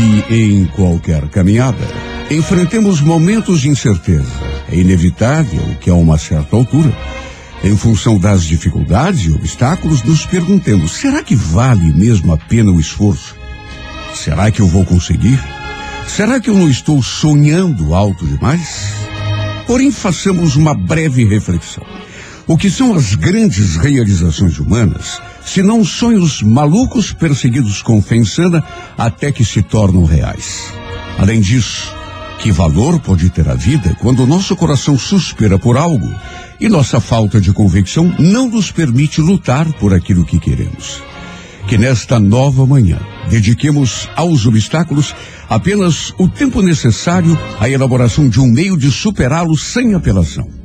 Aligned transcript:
Que 0.00 0.34
em 0.34 0.64
qualquer 0.64 1.28
caminhada 1.28 1.86
enfrentemos 2.30 3.02
momentos 3.02 3.60
de 3.60 3.68
incerteza. 3.68 4.32
É 4.72 4.74
inevitável 4.74 5.60
que 5.78 5.90
a 5.90 5.94
uma 5.94 6.16
certa 6.16 6.56
altura, 6.56 6.96
em 7.62 7.76
função 7.76 8.18
das 8.18 8.44
dificuldades 8.44 9.26
e 9.26 9.30
obstáculos, 9.30 10.02
nos 10.02 10.24
perguntemos: 10.24 10.92
será 10.92 11.22
que 11.22 11.36
vale 11.36 11.92
mesmo 11.92 12.32
a 12.32 12.38
pena 12.38 12.70
o 12.70 12.80
esforço? 12.80 13.36
Será 14.14 14.50
que 14.50 14.62
eu 14.62 14.66
vou 14.66 14.86
conseguir? 14.86 15.38
Será 16.08 16.40
que 16.40 16.48
eu 16.48 16.56
não 16.56 16.70
estou 16.70 17.02
sonhando 17.02 17.94
alto 17.94 18.26
demais? 18.26 18.94
Porém, 19.66 19.90
façamos 19.90 20.56
uma 20.56 20.72
breve 20.72 21.26
reflexão. 21.26 21.84
O 22.46 22.56
que 22.56 22.70
são 22.70 22.94
as 22.94 23.14
grandes 23.14 23.76
realizações 23.76 24.58
humanas, 24.58 25.20
se 25.44 25.62
não 25.62 25.84
sonhos 25.84 26.42
malucos 26.42 27.12
perseguidos 27.12 27.82
com 27.82 28.00
fé 28.00 28.16
insana 28.16 28.62
até 28.96 29.32
que 29.32 29.44
se 29.44 29.62
tornam 29.62 30.04
reais? 30.04 30.72
Além 31.18 31.40
disso, 31.40 31.92
que 32.40 32.50
valor 32.50 32.98
pode 33.00 33.28
ter 33.28 33.48
a 33.48 33.54
vida 33.54 33.94
quando 34.00 34.26
nosso 34.26 34.56
coração 34.56 34.98
suspira 34.98 35.58
por 35.58 35.76
algo 35.76 36.10
e 36.58 36.68
nossa 36.68 37.00
falta 37.00 37.40
de 37.40 37.52
convicção 37.52 38.14
não 38.18 38.48
nos 38.48 38.70
permite 38.70 39.20
lutar 39.20 39.70
por 39.74 39.92
aquilo 39.92 40.24
que 40.24 40.38
queremos? 40.38 41.02
Que 41.68 41.76
nesta 41.76 42.18
nova 42.18 42.64
manhã 42.64 42.98
dediquemos 43.28 44.08
aos 44.16 44.46
obstáculos 44.46 45.14
apenas 45.48 46.14
o 46.18 46.28
tempo 46.28 46.62
necessário 46.62 47.38
à 47.58 47.68
elaboração 47.68 48.28
de 48.28 48.40
um 48.40 48.46
meio 48.46 48.76
de 48.76 48.90
superá-los 48.90 49.62
sem 49.64 49.94
apelação. 49.94 50.59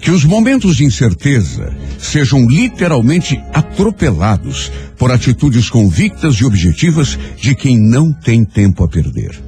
Que 0.00 0.10
os 0.10 0.24
momentos 0.24 0.76
de 0.76 0.84
incerteza 0.84 1.74
sejam 1.98 2.48
literalmente 2.48 3.38
atropelados 3.52 4.72
por 4.96 5.12
atitudes 5.12 5.68
convictas 5.68 6.36
e 6.36 6.44
objetivas 6.44 7.18
de 7.36 7.54
quem 7.54 7.78
não 7.78 8.12
tem 8.12 8.44
tempo 8.44 8.82
a 8.82 8.88
perder. 8.88 9.38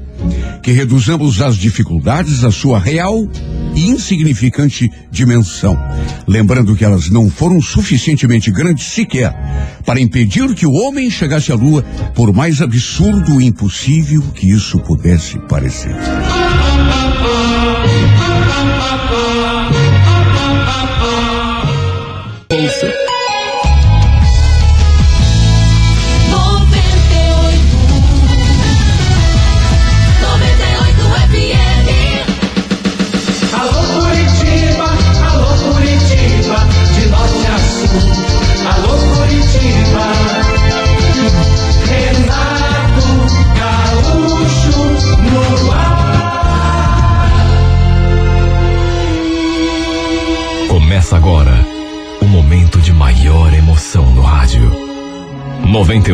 Que 0.63 0.71
reduzamos 0.71 1.41
as 1.41 1.57
dificuldades 1.57 2.45
à 2.45 2.51
sua 2.51 2.79
real 2.79 3.27
e 3.75 3.89
insignificante 3.89 4.91
dimensão, 5.11 5.77
lembrando 6.29 6.77
que 6.77 6.85
elas 6.85 7.09
não 7.09 7.29
foram 7.29 7.61
suficientemente 7.61 8.51
grandes 8.51 8.87
sequer 8.87 9.35
para 9.85 10.01
impedir 10.01 10.55
que 10.55 10.67
o 10.67 10.73
homem 10.73 11.11
chegasse 11.11 11.51
à 11.51 11.55
lua, 11.55 11.83
por 12.15 12.33
mais 12.33 12.61
absurdo 12.61 13.41
e 13.41 13.47
impossível 13.47 14.23
que 14.35 14.49
isso 14.49 14.79
pudesse 14.79 15.39
parecer. 15.49 15.97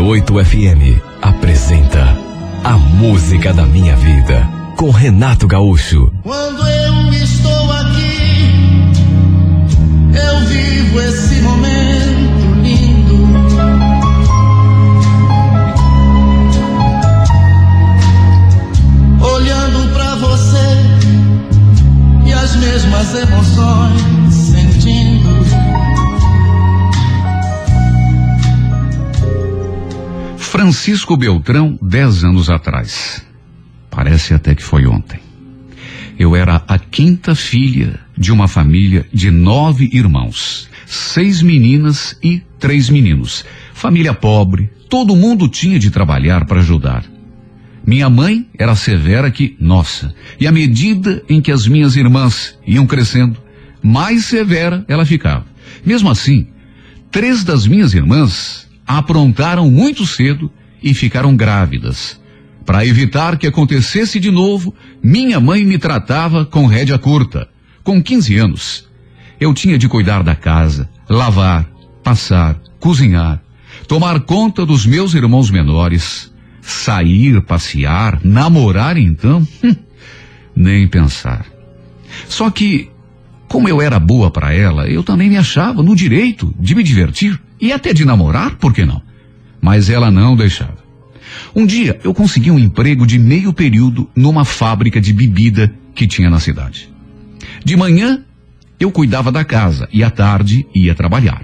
98 0.09 0.43
FM 0.43 1.03
apresenta 1.21 2.17
A 2.65 2.79
Música 2.79 3.53
da 3.53 3.67
Minha 3.67 3.95
Vida 3.95 4.49
com 4.75 4.89
Renato 4.91 5.47
Gaúcho. 5.47 6.11
Quando 6.23 6.67
eu 6.67 7.13
estou 7.13 7.73
aqui, 7.73 8.91
eu 10.15 10.47
vivo 10.47 11.01
esse 11.03 11.35
momento 11.43 12.55
lindo. 12.63 13.19
Olhando 19.23 19.93
pra 19.93 20.15
você 20.15 20.69
e 22.25 22.33
as 22.33 22.57
mesmas 22.57 23.15
emoções 23.15 23.58
Francisco 30.69 31.17
Beltrão, 31.17 31.79
dez 31.81 32.23
anos 32.23 32.51
atrás. 32.51 33.25
Parece 33.89 34.35
até 34.35 34.55
que 34.55 34.63
foi 34.63 34.87
ontem. 34.87 35.19
Eu 36.19 36.37
era 36.37 36.63
a 36.69 36.79
quinta 36.79 37.35
filha 37.35 37.99
de 38.15 38.31
uma 38.31 38.47
família 38.47 39.07
de 39.11 39.31
nove 39.31 39.89
irmãos, 39.91 40.69
seis 40.85 41.41
meninas 41.41 42.19
e 42.23 42.43
três 42.59 42.91
meninos. 42.91 43.47
Família 43.73 44.13
pobre, 44.13 44.71
todo 44.91 45.17
mundo 45.17 45.49
tinha 45.49 45.79
de 45.79 45.91
trabalhar 45.91 46.45
para 46.45 46.61
ajudar. 46.61 47.03
Minha 47.87 48.11
mãe 48.11 48.47
era 48.59 48.77
severa 48.77 49.31
que, 49.31 49.57
nossa, 49.59 50.15
e 50.39 50.47
à 50.47 50.53
medida 50.53 51.23
em 51.31 51.41
que 51.41 51.51
as 51.51 51.67
minhas 51.67 51.97
irmãs 51.97 52.59
iam 52.67 52.87
crescendo, 52.87 53.39
mais 53.83 54.27
severa 54.27 54.85
ela 54.87 55.07
ficava. 55.07 55.47
Mesmo 55.83 56.11
assim, 56.11 56.47
três 57.11 57.43
das 57.43 57.67
minhas 57.67 57.95
irmãs 57.95 58.69
aprontaram 58.87 59.71
muito 59.71 60.05
cedo 60.05 60.53
e 60.83 60.95
ficaram 60.95 61.37
grávidas. 61.37 62.21
Para 62.65 62.85
evitar 62.85 63.39
que 63.39 63.47
acontecesse 63.47 64.21
de 64.21 64.31
novo, 64.31 64.75
minha 65.03 65.41
mãe 65.41 65.65
me 65.65 65.79
tratava 65.79 66.45
com 66.45 66.67
rédea 66.67 66.99
curta. 66.99 67.49
Com 67.83 68.03
15 68.03 68.37
anos, 68.37 68.89
eu 69.41 69.55
tinha 69.55 69.79
de 69.79 69.89
cuidar 69.89 70.23
da 70.23 70.35
casa, 70.35 70.89
lavar, 71.09 71.67
passar, 72.03 72.61
cozinhar, 72.79 73.41
tomar 73.87 74.21
conta 74.21 74.67
dos 74.67 74.85
meus 74.85 75.15
irmãos 75.15 75.51
menores, 75.51 76.33
sair, 76.61 77.41
passear, 77.43 78.21
namorar 78.23 78.99
então, 78.99 79.47
hum, 79.65 79.77
nem 80.55 80.87
pensar. 80.87 81.47
Só 82.29 82.51
que, 82.51 82.91
como 83.49 83.69
eu 83.69 83.81
era 83.81 83.99
boa 83.99 84.31
para 84.31 84.53
ela, 84.53 84.87
eu 84.89 85.03
também 85.03 85.31
me 85.31 85.37
achava 85.37 85.83
no 85.83 85.97
direito 85.97 86.55
de 86.59 86.75
me 86.75 86.83
divertir 86.83 87.41
e 87.61 87.73
até 87.73 87.93
de 87.93 88.05
namorar, 88.05 88.57
por 88.57 88.75
que 88.75 88.85
não? 88.85 89.08
Mas 89.61 89.91
ela 89.91 90.11
não 90.11 90.37
deixava. 90.37 90.79
Um 91.55 91.67
dia 91.67 91.99
eu 92.05 92.15
consegui 92.15 92.51
um 92.51 92.59
emprego 92.59 93.07
de 93.07 93.19
meio 93.19 93.53
período 93.53 94.09
numa 94.15 94.45
fábrica 94.45 95.01
de 95.01 95.13
bebida 95.13 95.73
que 95.95 96.07
tinha 96.07 96.31
na 96.31 96.41
cidade. 96.41 96.89
De 97.65 97.77
manhã 97.77 98.23
eu 98.79 98.91
cuidava 98.91 99.33
da 99.33 99.45
casa 99.45 99.89
e 99.93 100.05
à 100.05 100.11
tarde 100.11 100.67
ia 100.75 100.95
trabalhar. 100.95 101.43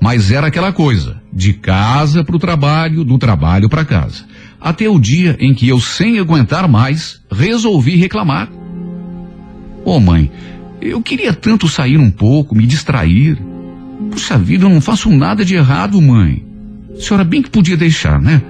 Mas 0.00 0.30
era 0.30 0.46
aquela 0.46 0.72
coisa, 0.72 1.20
de 1.32 1.54
casa 1.54 2.22
para 2.22 2.36
o 2.36 2.38
trabalho, 2.38 3.04
do 3.04 3.18
trabalho 3.18 3.68
para 3.68 3.84
casa. 3.84 4.24
Até 4.60 4.88
o 4.88 4.98
dia 4.98 5.36
em 5.40 5.54
que 5.54 5.66
eu, 5.66 5.80
sem 5.80 6.18
aguentar 6.18 6.68
mais, 6.68 7.20
resolvi 7.32 7.96
reclamar. 7.96 8.48
Ô 9.84 9.96
oh, 9.96 10.00
mãe, 10.00 10.30
eu 10.80 11.00
queria 11.00 11.32
tanto 11.32 11.66
sair 11.66 11.98
um 11.98 12.10
pouco, 12.10 12.54
me 12.54 12.66
distrair. 12.66 13.38
Puxa 14.10 14.36
vida, 14.36 14.66
eu 14.66 14.70
não 14.70 14.80
faço 14.80 15.10
nada 15.10 15.44
de 15.44 15.54
errado, 15.54 16.00
mãe. 16.00 16.44
Senhora 17.00 17.24
bem 17.24 17.42
que 17.42 17.50
podia 17.50 17.76
deixar, 17.76 18.20
né? 18.20 18.42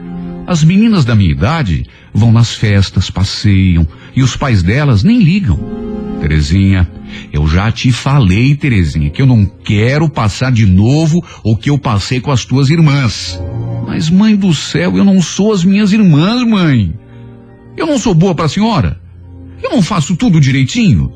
As 0.47 0.65
meninas 0.65 1.05
da 1.05 1.15
minha 1.15 1.31
idade 1.31 1.87
vão 2.13 2.33
nas 2.33 2.53
festas, 2.53 3.09
passeiam, 3.11 3.87
e 4.15 4.23
os 4.23 4.37
pais 4.37 4.63
delas 4.63 5.05
nem 5.05 5.21
ligam. 5.21 5.59
Terezinha, 6.21 6.91
eu 7.33 7.47
já 7.47 7.71
te 7.71 7.93
falei, 7.93 8.55
Terezinha, 8.57 9.11
que 9.11 9.23
eu 9.23 9.27
não 9.27 9.47
quero 9.47 10.09
passar 10.09 10.51
de 10.51 10.67
novo 10.67 11.25
o 11.45 11.57
que 11.57 11.71
eu 11.71 11.79
passei 11.79 12.21
com 12.21 12.33
as 12.33 12.45
tuas 12.45 12.69
irmãs. 12.69 13.41
Mas, 13.87 14.11
mãe 14.11 14.37
do 14.37 14.53
céu, 14.53 14.97
eu 14.97 15.05
não 15.05 15.23
sou 15.23 15.53
as 15.53 15.65
minhas 15.65 15.93
irmãs, 15.93 16.43
mãe. 16.43 16.93
Eu 17.77 17.87
não 17.87 17.99
sou 17.99 18.15
boa 18.15 18.35
para 18.35 18.47
a 18.47 18.49
senhora. 18.49 19.01
Eu 19.63 19.71
não 19.71 19.83
faço 19.83 20.17
tudo 20.17 20.41
direitinho. 20.41 21.13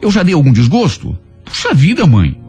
Eu 0.00 0.10
já 0.10 0.22
dei 0.22 0.34
algum 0.34 0.52
desgosto? 0.52 1.18
Puxa 1.44 1.74
vida, 1.74 2.06
mãe. 2.06 2.39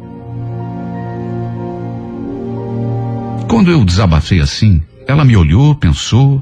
Quando 3.52 3.70
eu 3.70 3.84
desabafei 3.84 4.40
assim, 4.40 4.82
ela 5.06 5.26
me 5.26 5.36
olhou, 5.36 5.76
pensou, 5.76 6.42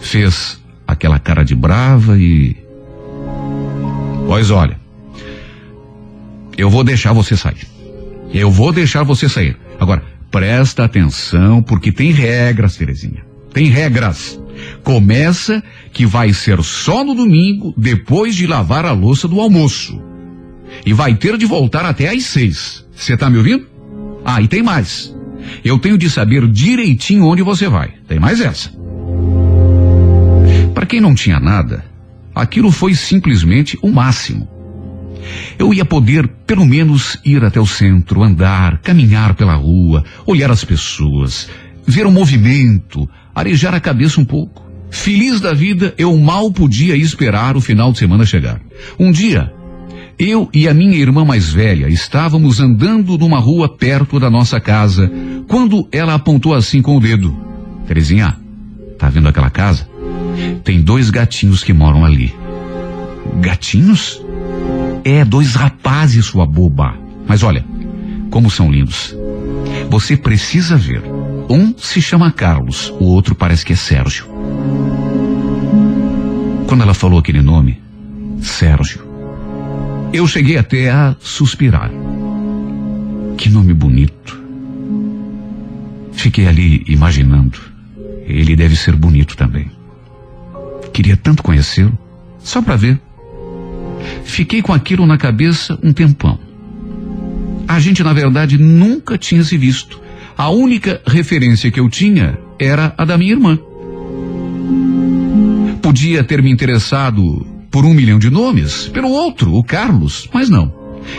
fez 0.00 0.60
aquela 0.84 1.16
cara 1.20 1.44
de 1.44 1.54
brava 1.54 2.18
e. 2.18 2.56
Pois 4.26 4.50
olha, 4.50 4.80
eu 6.56 6.68
vou 6.68 6.82
deixar 6.82 7.12
você 7.12 7.36
sair. 7.36 7.68
Eu 8.34 8.50
vou 8.50 8.72
deixar 8.72 9.04
você 9.04 9.28
sair. 9.28 9.56
Agora, 9.78 10.02
presta 10.28 10.82
atenção, 10.82 11.62
porque 11.62 11.92
tem 11.92 12.10
regras, 12.10 12.76
Terezinha. 12.76 13.24
Tem 13.52 13.66
regras. 13.66 14.42
Começa 14.82 15.62
que 15.92 16.04
vai 16.04 16.32
ser 16.32 16.60
só 16.64 17.04
no 17.04 17.14
domingo, 17.14 17.72
depois 17.76 18.34
de 18.34 18.44
lavar 18.44 18.84
a 18.84 18.90
louça 18.90 19.28
do 19.28 19.40
almoço. 19.40 20.02
E 20.84 20.92
vai 20.92 21.14
ter 21.14 21.38
de 21.38 21.46
voltar 21.46 21.84
até 21.84 22.08
às 22.08 22.24
seis. 22.24 22.84
Você 22.92 23.16
tá 23.16 23.30
me 23.30 23.38
ouvindo? 23.38 23.68
Ah, 24.24 24.42
e 24.42 24.48
tem 24.48 24.64
mais. 24.64 25.16
Eu 25.64 25.78
tenho 25.78 25.98
de 25.98 26.08
saber 26.10 26.46
direitinho 26.48 27.26
onde 27.26 27.42
você 27.42 27.68
vai. 27.68 27.92
Tem 28.06 28.18
mais 28.18 28.40
essa. 28.40 28.70
Para 30.74 30.86
quem 30.86 31.00
não 31.00 31.14
tinha 31.14 31.40
nada, 31.40 31.84
aquilo 32.34 32.70
foi 32.70 32.94
simplesmente 32.94 33.78
o 33.82 33.90
máximo. 33.90 34.48
Eu 35.58 35.74
ia 35.74 35.84
poder, 35.84 36.28
pelo 36.46 36.64
menos, 36.64 37.18
ir 37.24 37.44
até 37.44 37.60
o 37.60 37.66
centro, 37.66 38.22
andar, 38.22 38.78
caminhar 38.78 39.34
pela 39.34 39.54
rua, 39.54 40.04
olhar 40.26 40.50
as 40.50 40.64
pessoas, 40.64 41.48
ver 41.86 42.06
o 42.06 42.10
movimento, 42.10 43.08
arejar 43.34 43.74
a 43.74 43.80
cabeça 43.80 44.20
um 44.20 44.24
pouco. 44.24 44.66
Feliz 44.90 45.40
da 45.40 45.52
vida, 45.52 45.94
eu 45.98 46.16
mal 46.16 46.50
podia 46.50 46.96
esperar 46.96 47.56
o 47.56 47.60
final 47.60 47.92
de 47.92 47.98
semana 47.98 48.24
chegar. 48.24 48.60
Um 48.98 49.10
dia, 49.10 49.52
eu 50.18 50.48
e 50.52 50.66
a 50.68 50.74
minha 50.74 50.96
irmã 50.96 51.24
mais 51.24 51.52
velha 51.52 51.88
estávamos 51.88 52.58
andando 52.58 53.16
numa 53.16 53.38
rua 53.38 53.68
perto 53.68 54.18
da 54.18 54.28
nossa 54.28 54.58
casa, 54.58 55.10
quando 55.46 55.86
ela 55.92 56.14
apontou 56.14 56.54
assim 56.54 56.82
com 56.82 56.96
o 56.96 57.00
dedo. 57.00 57.36
Terezinha, 57.86 58.36
tá 58.98 59.08
vendo 59.08 59.28
aquela 59.28 59.48
casa? 59.48 59.88
Tem 60.64 60.80
dois 60.80 61.08
gatinhos 61.08 61.62
que 61.62 61.72
moram 61.72 62.04
ali. 62.04 62.34
Gatinhos? 63.40 64.20
É, 65.04 65.24
dois 65.24 65.54
rapazes, 65.54 66.26
sua 66.26 66.44
boba. 66.44 66.94
Mas 67.26 67.44
olha, 67.44 67.64
como 68.30 68.50
são 68.50 68.70
lindos. 68.70 69.16
Você 69.88 70.16
precisa 70.16 70.76
ver. 70.76 71.02
Um 71.48 71.74
se 71.78 72.02
chama 72.02 72.32
Carlos, 72.32 72.92
o 72.98 73.04
outro 73.04 73.34
parece 73.34 73.64
que 73.64 73.72
é 73.72 73.76
Sérgio. 73.76 74.26
Quando 76.66 76.82
ela 76.82 76.92
falou 76.92 77.18
aquele 77.18 77.40
nome, 77.40 77.80
Sérgio, 78.42 79.07
eu 80.12 80.26
cheguei 80.26 80.56
até 80.56 80.90
a 80.90 81.16
suspirar. 81.20 81.90
Que 83.36 83.48
nome 83.48 83.74
bonito. 83.74 84.40
Fiquei 86.12 86.46
ali 86.46 86.84
imaginando. 86.88 87.58
Ele 88.26 88.56
deve 88.56 88.76
ser 88.76 88.96
bonito 88.96 89.36
também. 89.36 89.70
Queria 90.92 91.16
tanto 91.16 91.42
conhecê-lo, 91.42 91.96
só 92.38 92.60
para 92.60 92.76
ver. 92.76 93.00
Fiquei 94.24 94.60
com 94.60 94.72
aquilo 94.72 95.06
na 95.06 95.16
cabeça 95.16 95.78
um 95.82 95.92
tempão. 95.92 96.38
A 97.66 97.78
gente, 97.78 98.02
na 98.02 98.12
verdade, 98.12 98.58
nunca 98.58 99.16
tinha 99.16 99.44
se 99.44 99.56
visto. 99.56 100.00
A 100.36 100.50
única 100.50 101.00
referência 101.06 101.70
que 101.70 101.80
eu 101.80 101.88
tinha 101.88 102.38
era 102.58 102.94
a 102.96 103.04
da 103.04 103.16
minha 103.16 103.32
irmã. 103.32 103.58
Podia 105.80 106.24
ter 106.24 106.42
me 106.42 106.50
interessado 106.50 107.46
por 107.70 107.84
um 107.84 107.94
milhão 107.94 108.18
de 108.18 108.30
nomes, 108.30 108.88
pelo 108.88 109.10
outro, 109.10 109.54
o 109.54 109.62
Carlos, 109.62 110.28
mas 110.32 110.48
não. 110.48 110.72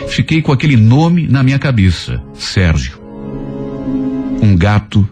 Fiquei 0.08 0.42
com 0.42 0.52
aquele 0.52 0.76
nome 0.76 1.26
na 1.26 1.42
minha 1.42 1.58
cabeça, 1.58 2.22
Sérgio. 2.34 3.00
Um 4.42 4.56
gato 4.56 5.08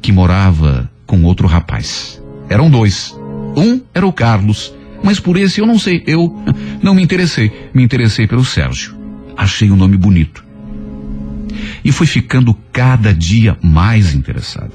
que 0.00 0.12
morava 0.12 0.90
com 1.06 1.22
outro 1.24 1.46
rapaz. 1.46 2.22
Eram 2.48 2.70
dois. 2.70 3.16
Um 3.56 3.80
era 3.92 4.06
o 4.06 4.12
Carlos, 4.12 4.74
mas 5.02 5.20
por 5.20 5.36
esse 5.36 5.60
eu 5.60 5.66
não 5.66 5.78
sei, 5.78 6.02
eu 6.06 6.34
não 6.82 6.94
me 6.94 7.02
interessei. 7.02 7.70
Me 7.72 7.82
interessei 7.82 8.26
pelo 8.26 8.44
Sérgio. 8.44 8.96
Achei 9.36 9.70
o 9.70 9.76
nome 9.76 9.96
bonito. 9.96 10.44
E 11.84 11.92
fui 11.92 12.06
ficando 12.06 12.56
cada 12.72 13.12
dia 13.12 13.56
mais 13.62 14.14
interessada. 14.14 14.72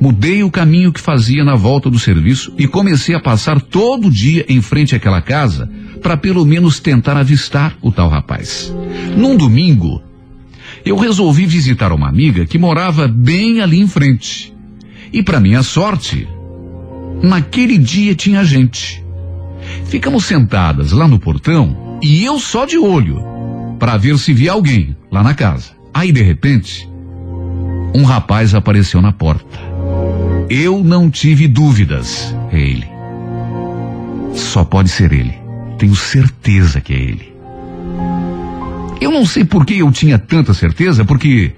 Mudei 0.00 0.42
o 0.42 0.50
caminho 0.50 0.92
que 0.92 1.00
fazia 1.00 1.44
na 1.44 1.54
volta 1.54 1.90
do 1.90 1.98
serviço 1.98 2.52
e 2.58 2.66
comecei 2.66 3.14
a 3.14 3.20
passar 3.20 3.60
todo 3.60 4.10
dia 4.10 4.44
em 4.48 4.60
frente 4.60 4.94
àquela 4.94 5.20
casa 5.20 5.70
para 6.02 6.16
pelo 6.16 6.44
menos 6.44 6.80
tentar 6.80 7.16
avistar 7.16 7.76
o 7.82 7.90
tal 7.90 8.08
rapaz. 8.08 8.72
Num 9.16 9.36
domingo, 9.36 10.02
eu 10.84 10.96
resolvi 10.96 11.46
visitar 11.46 11.92
uma 11.92 12.08
amiga 12.08 12.46
que 12.46 12.58
morava 12.58 13.08
bem 13.08 13.60
ali 13.60 13.78
em 13.80 13.86
frente. 13.86 14.54
E 15.12 15.22
para 15.22 15.40
minha 15.40 15.62
sorte, 15.62 16.28
naquele 17.22 17.78
dia 17.78 18.14
tinha 18.14 18.44
gente. 18.44 19.04
Ficamos 19.86 20.24
sentadas 20.24 20.92
lá 20.92 21.08
no 21.08 21.18
portão 21.18 21.98
e 22.02 22.24
eu 22.24 22.38
só 22.38 22.64
de 22.64 22.78
olho 22.78 23.22
para 23.78 23.96
ver 23.96 24.18
se 24.18 24.32
via 24.32 24.52
alguém 24.52 24.96
lá 25.10 25.22
na 25.22 25.34
casa. 25.34 25.72
Aí 25.92 26.12
de 26.12 26.22
repente, 26.22 26.88
um 27.94 28.04
rapaz 28.04 28.54
apareceu 28.54 29.00
na 29.00 29.12
porta. 29.12 29.67
Eu 30.50 30.82
não 30.82 31.10
tive 31.10 31.46
dúvidas. 31.46 32.34
É 32.50 32.58
ele. 32.58 32.86
Só 34.34 34.64
pode 34.64 34.88
ser 34.88 35.12
ele. 35.12 35.34
Tenho 35.78 35.94
certeza 35.94 36.80
que 36.80 36.94
é 36.94 36.96
ele. 36.96 37.32
Eu 39.00 39.10
não 39.10 39.26
sei 39.26 39.44
por 39.44 39.64
que 39.64 39.78
eu 39.78 39.92
tinha 39.92 40.18
tanta 40.18 40.54
certeza, 40.54 41.04
porque 41.04 41.52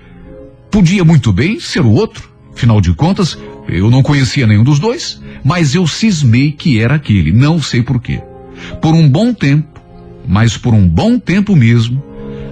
podia 0.70 1.04
muito 1.04 1.32
bem 1.32 1.58
ser 1.60 1.80
o 1.80 1.90
outro. 1.90 2.28
Afinal 2.52 2.80
de 2.80 2.92
contas, 2.92 3.38
eu 3.68 3.90
não 3.90 4.02
conhecia 4.02 4.46
nenhum 4.46 4.64
dos 4.64 4.78
dois, 4.78 5.22
mas 5.44 5.74
eu 5.74 5.86
cismei 5.86 6.52
que 6.52 6.80
era 6.80 6.96
aquele. 6.96 7.32
Não 7.32 7.62
sei 7.62 7.82
por 7.82 8.00
quê. 8.00 8.20
Por 8.82 8.94
um 8.94 9.08
bom 9.08 9.32
tempo, 9.32 9.80
mas 10.26 10.58
por 10.58 10.74
um 10.74 10.86
bom 10.86 11.18
tempo 11.18 11.56
mesmo, 11.56 12.02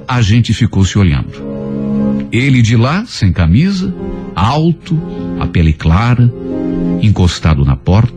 a 0.06 0.22
gente 0.22 0.54
ficou 0.54 0.84
se 0.84 0.98
olhando. 0.98 1.32
Ele 2.32 2.62
de 2.62 2.76
lá, 2.76 3.04
sem 3.06 3.32
camisa, 3.32 3.94
alto, 4.34 4.98
pele 5.48 5.72
clara, 5.72 6.32
encostado 7.02 7.64
na 7.64 7.76
porta, 7.76 8.14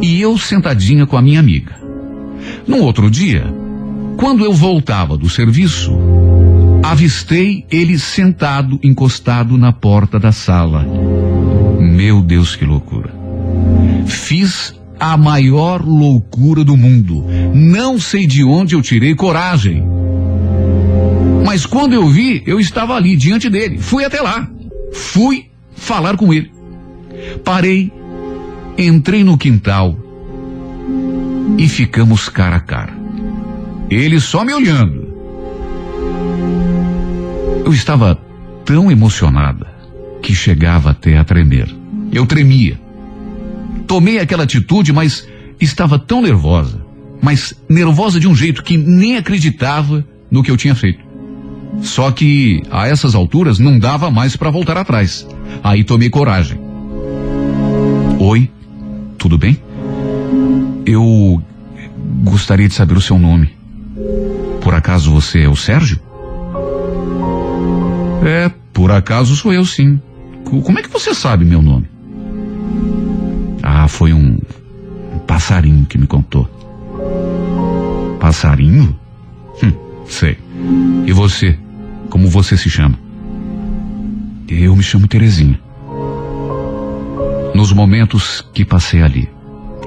e 0.00 0.20
eu 0.20 0.38
sentadinha 0.38 1.06
com 1.06 1.16
a 1.16 1.22
minha 1.22 1.40
amiga. 1.40 1.74
No 2.66 2.78
outro 2.78 3.10
dia, 3.10 3.44
quando 4.16 4.44
eu 4.44 4.52
voltava 4.52 5.16
do 5.16 5.28
serviço, 5.28 5.92
avistei 6.82 7.64
ele 7.70 7.98
sentado, 7.98 8.78
encostado 8.82 9.56
na 9.56 9.72
porta 9.72 10.18
da 10.18 10.32
sala. 10.32 10.86
Meu 11.80 12.22
Deus, 12.22 12.56
que 12.56 12.64
loucura. 12.64 13.14
Fiz 14.06 14.74
a 14.98 15.16
maior 15.16 15.82
loucura 15.84 16.62
do 16.62 16.76
mundo. 16.76 17.24
Não 17.54 17.98
sei 17.98 18.26
de 18.26 18.44
onde 18.44 18.74
eu 18.74 18.82
tirei 18.82 19.14
coragem. 19.14 19.82
Mas 21.44 21.64
quando 21.64 21.94
eu 21.94 22.06
vi, 22.06 22.42
eu 22.46 22.60
estava 22.60 22.94
ali 22.94 23.16
diante 23.16 23.48
dele. 23.48 23.78
Fui 23.78 24.04
até 24.04 24.20
lá. 24.20 24.48
Fui 24.92 25.49
falar 25.80 26.16
com 26.16 26.32
ele. 26.32 26.52
Parei, 27.44 27.92
entrei 28.78 29.24
no 29.24 29.36
quintal 29.36 29.98
e 31.58 31.66
ficamos 31.68 32.28
cara 32.28 32.56
a 32.56 32.60
cara. 32.60 32.92
Ele 33.88 34.20
só 34.20 34.44
me 34.44 34.52
olhando. 34.52 35.08
Eu 37.64 37.72
estava 37.72 38.14
tão 38.64 38.90
emocionada 38.90 39.66
que 40.22 40.34
chegava 40.34 40.90
até 40.90 41.16
a 41.16 41.24
tremer. 41.24 41.68
Eu 42.12 42.26
tremia. 42.26 42.78
Tomei 43.86 44.18
aquela 44.18 44.44
atitude, 44.44 44.92
mas 44.92 45.26
estava 45.60 45.98
tão 45.98 46.22
nervosa, 46.22 46.84
mas 47.20 47.54
nervosa 47.68 48.20
de 48.20 48.28
um 48.28 48.34
jeito 48.34 48.62
que 48.62 48.76
nem 48.76 49.16
acreditava 49.16 50.04
no 50.30 50.42
que 50.42 50.50
eu 50.50 50.56
tinha 50.56 50.74
feito. 50.74 51.09
Só 51.82 52.10
que 52.10 52.62
a 52.70 52.88
essas 52.88 53.14
alturas 53.14 53.58
não 53.58 53.78
dava 53.78 54.10
mais 54.10 54.36
para 54.36 54.50
voltar 54.50 54.76
atrás. 54.76 55.26
Aí 55.62 55.84
tomei 55.84 56.10
coragem. 56.10 56.58
Oi, 58.18 58.50
tudo 59.16 59.38
bem? 59.38 59.58
Eu 60.84 61.42
gostaria 62.24 62.68
de 62.68 62.74
saber 62.74 62.96
o 62.96 63.00
seu 63.00 63.18
nome. 63.18 63.50
Por 64.60 64.74
acaso 64.74 65.12
você 65.12 65.42
é 65.42 65.48
o 65.48 65.56
Sérgio? 65.56 65.98
É, 68.24 68.50
por 68.72 68.90
acaso 68.90 69.34
sou 69.36 69.52
eu 69.52 69.64
sim. 69.64 70.00
Como 70.44 70.78
é 70.78 70.82
que 70.82 70.90
você 70.90 71.14
sabe 71.14 71.44
meu 71.44 71.62
nome? 71.62 71.88
Ah, 73.62 73.88
foi 73.88 74.12
um, 74.12 74.38
passarinho 75.26 75.86
que 75.86 75.96
me 75.96 76.06
contou. 76.06 76.48
Passarinho? 78.18 78.98
Hum, 79.62 79.72
sei. 80.12 80.36
E 81.06 81.12
você? 81.12 81.58
Como 82.08 82.28
você 82.28 82.56
se 82.56 82.68
chama? 82.68 82.98
Eu 84.48 84.74
me 84.74 84.82
chamo 84.82 85.06
Terezinha. 85.06 85.60
Nos 87.54 87.72
momentos 87.72 88.44
que 88.52 88.64
passei 88.64 89.02
ali, 89.02 89.28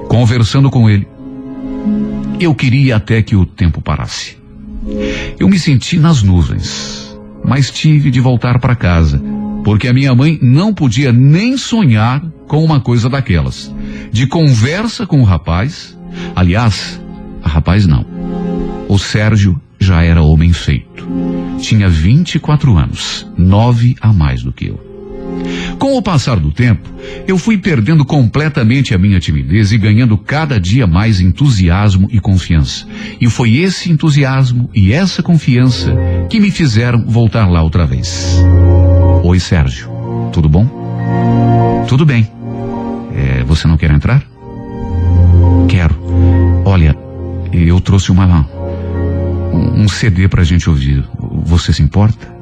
conversando 0.08 0.70
com 0.70 0.88
ele, 0.88 1.06
eu 2.40 2.54
queria 2.54 2.96
até 2.96 3.22
que 3.22 3.36
o 3.36 3.44
tempo 3.44 3.80
parasse. 3.80 4.36
Eu 5.38 5.48
me 5.48 5.58
senti 5.58 5.98
nas 5.98 6.22
nuvens, 6.22 7.18
mas 7.44 7.70
tive 7.70 8.10
de 8.10 8.20
voltar 8.20 8.58
para 8.58 8.74
casa, 8.74 9.22
porque 9.64 9.88
a 9.88 9.92
minha 9.92 10.14
mãe 10.14 10.38
não 10.40 10.72
podia 10.72 11.12
nem 11.12 11.56
sonhar 11.56 12.22
com 12.46 12.64
uma 12.64 12.80
coisa 12.80 13.08
daquelas. 13.08 13.74
De 14.12 14.26
conversa 14.26 15.06
com 15.06 15.20
o 15.20 15.24
rapaz, 15.24 15.98
aliás, 16.34 17.00
rapaz 17.42 17.86
não. 17.86 18.06
O 18.88 18.98
Sérgio 18.98 19.60
já 19.84 20.02
era 20.02 20.22
homem 20.22 20.52
feito. 20.52 21.06
Tinha 21.60 21.88
24 21.88 22.76
anos, 22.76 23.26
nove 23.36 23.94
a 24.00 24.12
mais 24.12 24.42
do 24.42 24.52
que 24.52 24.66
eu. 24.66 24.94
Com 25.78 25.96
o 25.96 26.02
passar 26.02 26.36
do 26.36 26.50
tempo, 26.50 26.88
eu 27.26 27.36
fui 27.36 27.58
perdendo 27.58 28.04
completamente 28.04 28.94
a 28.94 28.98
minha 28.98 29.20
timidez 29.20 29.72
e 29.72 29.78
ganhando 29.78 30.16
cada 30.16 30.58
dia 30.58 30.86
mais 30.86 31.20
entusiasmo 31.20 32.08
e 32.10 32.20
confiança. 32.20 32.86
E 33.20 33.28
foi 33.28 33.56
esse 33.56 33.90
entusiasmo 33.90 34.70
e 34.74 34.92
essa 34.92 35.22
confiança 35.22 35.94
que 36.30 36.40
me 36.40 36.50
fizeram 36.50 37.04
voltar 37.06 37.48
lá 37.48 37.62
outra 37.62 37.86
vez. 37.86 38.42
Oi, 39.22 39.38
Sérgio. 39.38 39.90
Tudo 40.32 40.48
bom? 40.48 41.84
Tudo 41.88 42.06
bem. 42.06 42.28
É, 43.14 43.44
você 43.44 43.68
não 43.68 43.76
quer 43.76 43.90
entrar? 43.90 44.22
Quero. 45.68 45.94
Olha, 46.64 46.96
eu 47.52 47.80
trouxe 47.80 48.10
uma 48.10 48.26
um 49.54 49.88
CD 49.88 50.28
pra 50.28 50.44
gente 50.44 50.68
ouvir. 50.68 51.04
Você 51.44 51.72
se 51.72 51.82
importa? 51.82 52.34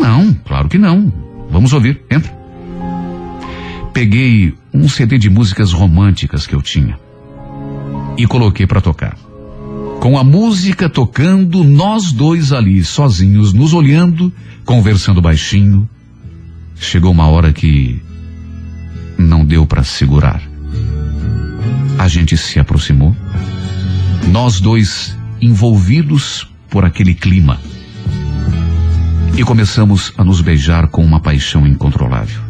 Não, 0.00 0.34
claro 0.44 0.68
que 0.68 0.78
não. 0.78 1.12
Vamos 1.50 1.72
ouvir. 1.72 2.02
Entra. 2.10 2.32
Peguei 3.92 4.54
um 4.72 4.88
CD 4.88 5.18
de 5.18 5.28
músicas 5.28 5.72
românticas 5.72 6.46
que 6.46 6.54
eu 6.54 6.62
tinha 6.62 6.98
e 8.16 8.26
coloquei 8.26 8.66
para 8.66 8.80
tocar. 8.80 9.16
Com 10.00 10.18
a 10.18 10.24
música 10.24 10.88
tocando, 10.88 11.62
nós 11.62 12.10
dois 12.12 12.52
ali, 12.52 12.82
sozinhos, 12.82 13.52
nos 13.52 13.72
olhando, 13.72 14.32
conversando 14.64 15.22
baixinho. 15.22 15.88
Chegou 16.74 17.12
uma 17.12 17.28
hora 17.28 17.52
que 17.52 18.02
não 19.16 19.44
deu 19.44 19.66
para 19.66 19.84
segurar. 19.84 20.42
A 21.98 22.08
gente 22.08 22.36
se 22.36 22.58
aproximou, 22.58 23.14
nós 24.32 24.60
dois 24.60 25.16
envolvidos 25.42 26.48
por 26.70 26.84
aquele 26.84 27.14
clima. 27.14 27.58
E 29.36 29.42
começamos 29.42 30.12
a 30.16 30.22
nos 30.22 30.40
beijar 30.40 30.86
com 30.86 31.04
uma 31.04 31.18
paixão 31.18 31.66
incontrolável. 31.66 32.40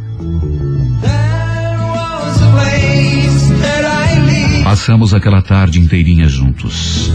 Passamos 4.62 5.14
aquela 5.14 5.40
tarde 5.40 5.80
inteirinha 5.80 6.28
juntos. 6.28 7.10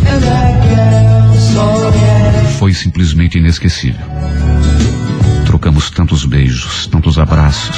Foi 2.57 2.74
simplesmente 2.74 3.38
inesquecível. 3.38 4.05
Trocamos 5.46 5.91
tantos 5.91 6.25
beijos, 6.25 6.88
tantos 6.88 7.19
abraços. 7.19 7.75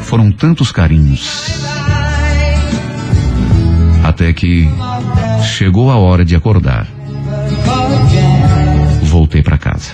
Foram 0.00 0.32
tantos 0.32 0.72
carinhos. 0.72 1.50
Até 4.02 4.32
que 4.32 4.68
chegou 5.42 5.90
a 5.90 5.96
hora 5.96 6.24
de 6.24 6.34
acordar. 6.34 6.95
Voltei 9.16 9.42
para 9.42 9.56
casa. 9.56 9.92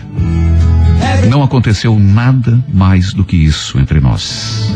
Não 1.30 1.44
aconteceu 1.44 1.96
nada 1.96 2.60
mais 2.74 3.14
do 3.14 3.24
que 3.24 3.36
isso 3.36 3.78
entre 3.78 4.00
nós. 4.00 4.68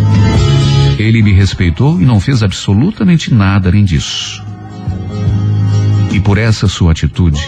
Ele 1.01 1.21
me 1.21 1.33
respeitou 1.33 2.01
e 2.01 2.05
não 2.05 2.21
fez 2.21 2.45
absolutamente 2.45 3.35
nada 3.35 3.69
além 3.69 3.85
disso. 3.85 4.41
E 6.13 6.21
por 6.21 6.39
essa 6.39 6.69
sua 6.69 6.93
atitude, 6.93 7.45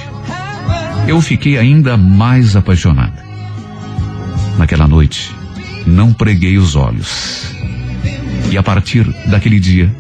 eu 1.06 1.20
fiquei 1.20 1.56
ainda 1.56 1.96
mais 1.96 2.56
apaixonada. 2.56 3.24
Naquela 4.58 4.88
noite, 4.88 5.32
não 5.86 6.12
preguei 6.12 6.58
os 6.58 6.74
olhos. 6.74 7.54
E 8.50 8.58
a 8.58 8.62
partir 8.64 9.08
daquele 9.28 9.60
dia, 9.60 9.94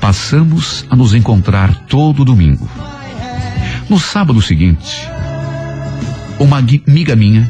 passamos 0.00 0.86
a 0.88 0.96
nos 0.96 1.12
encontrar 1.12 1.84
todo 1.86 2.24
domingo. 2.24 2.66
No 3.90 4.00
sábado 4.00 4.40
seguinte, 4.40 5.06
uma 6.40 6.58
amiga 6.58 7.14
minha 7.14 7.48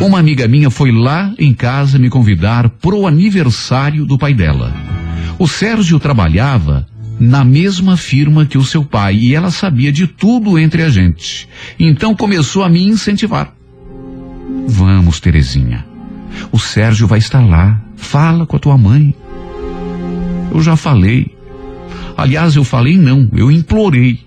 uma 0.00 0.18
amiga 0.18 0.46
minha 0.46 0.68
foi 0.68 0.92
lá 0.92 1.32
em 1.38 1.54
casa 1.54 1.98
me 1.98 2.10
convidar 2.10 2.68
pro 2.68 3.06
aniversário 3.06 4.04
do 4.04 4.18
pai 4.18 4.34
dela. 4.34 4.74
O 5.38 5.48
Sérgio 5.48 5.98
trabalhava 5.98 6.86
na 7.18 7.42
mesma 7.42 7.96
firma 7.96 8.44
que 8.44 8.58
o 8.58 8.64
seu 8.64 8.84
pai 8.84 9.16
e 9.16 9.34
ela 9.34 9.50
sabia 9.50 9.90
de 9.90 10.06
tudo 10.06 10.58
entre 10.58 10.82
a 10.82 10.90
gente. 10.90 11.48
Então 11.78 12.14
começou 12.14 12.62
a 12.62 12.68
me 12.68 12.86
incentivar. 12.86 13.54
Vamos, 14.68 15.18
Terezinha. 15.18 15.86
O 16.52 16.58
Sérgio 16.58 17.06
vai 17.06 17.18
estar 17.18 17.40
lá. 17.40 17.80
Fala 17.96 18.46
com 18.46 18.56
a 18.56 18.60
tua 18.60 18.76
mãe. 18.76 19.14
Eu 20.52 20.60
já 20.60 20.76
falei. 20.76 21.34
Aliás, 22.16 22.54
eu 22.54 22.64
falei 22.64 22.98
não, 22.98 23.30
eu 23.34 23.50
implorei. 23.50 24.20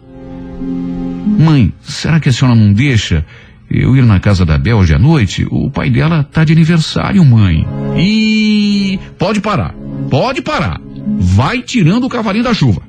Mãe, 1.40 1.74
será 1.82 2.20
que 2.20 2.28
a 2.28 2.34
senhora 2.34 2.54
não 2.54 2.74
deixa 2.74 3.26
eu 3.72 3.96
ir 3.96 4.04
na 4.04 4.20
casa 4.20 4.46
da 4.46 4.58
Bel 4.58 4.78
hoje 4.78 4.94
à 4.94 5.00
noite, 5.00 5.48
o 5.50 5.72
pai 5.72 5.90
dela 5.90 6.22
tá 6.22 6.44
de 6.44 6.52
aniversário, 6.52 7.24
mãe. 7.24 7.66
E 7.98 9.00
pode 9.18 9.40
parar, 9.40 9.74
pode 10.10 10.42
parar. 10.42 10.82
Vai 11.18 11.62
tirando 11.62 12.04
o 12.04 12.10
cavalinho 12.10 12.44
da 12.44 12.54
chuva. 12.54 12.82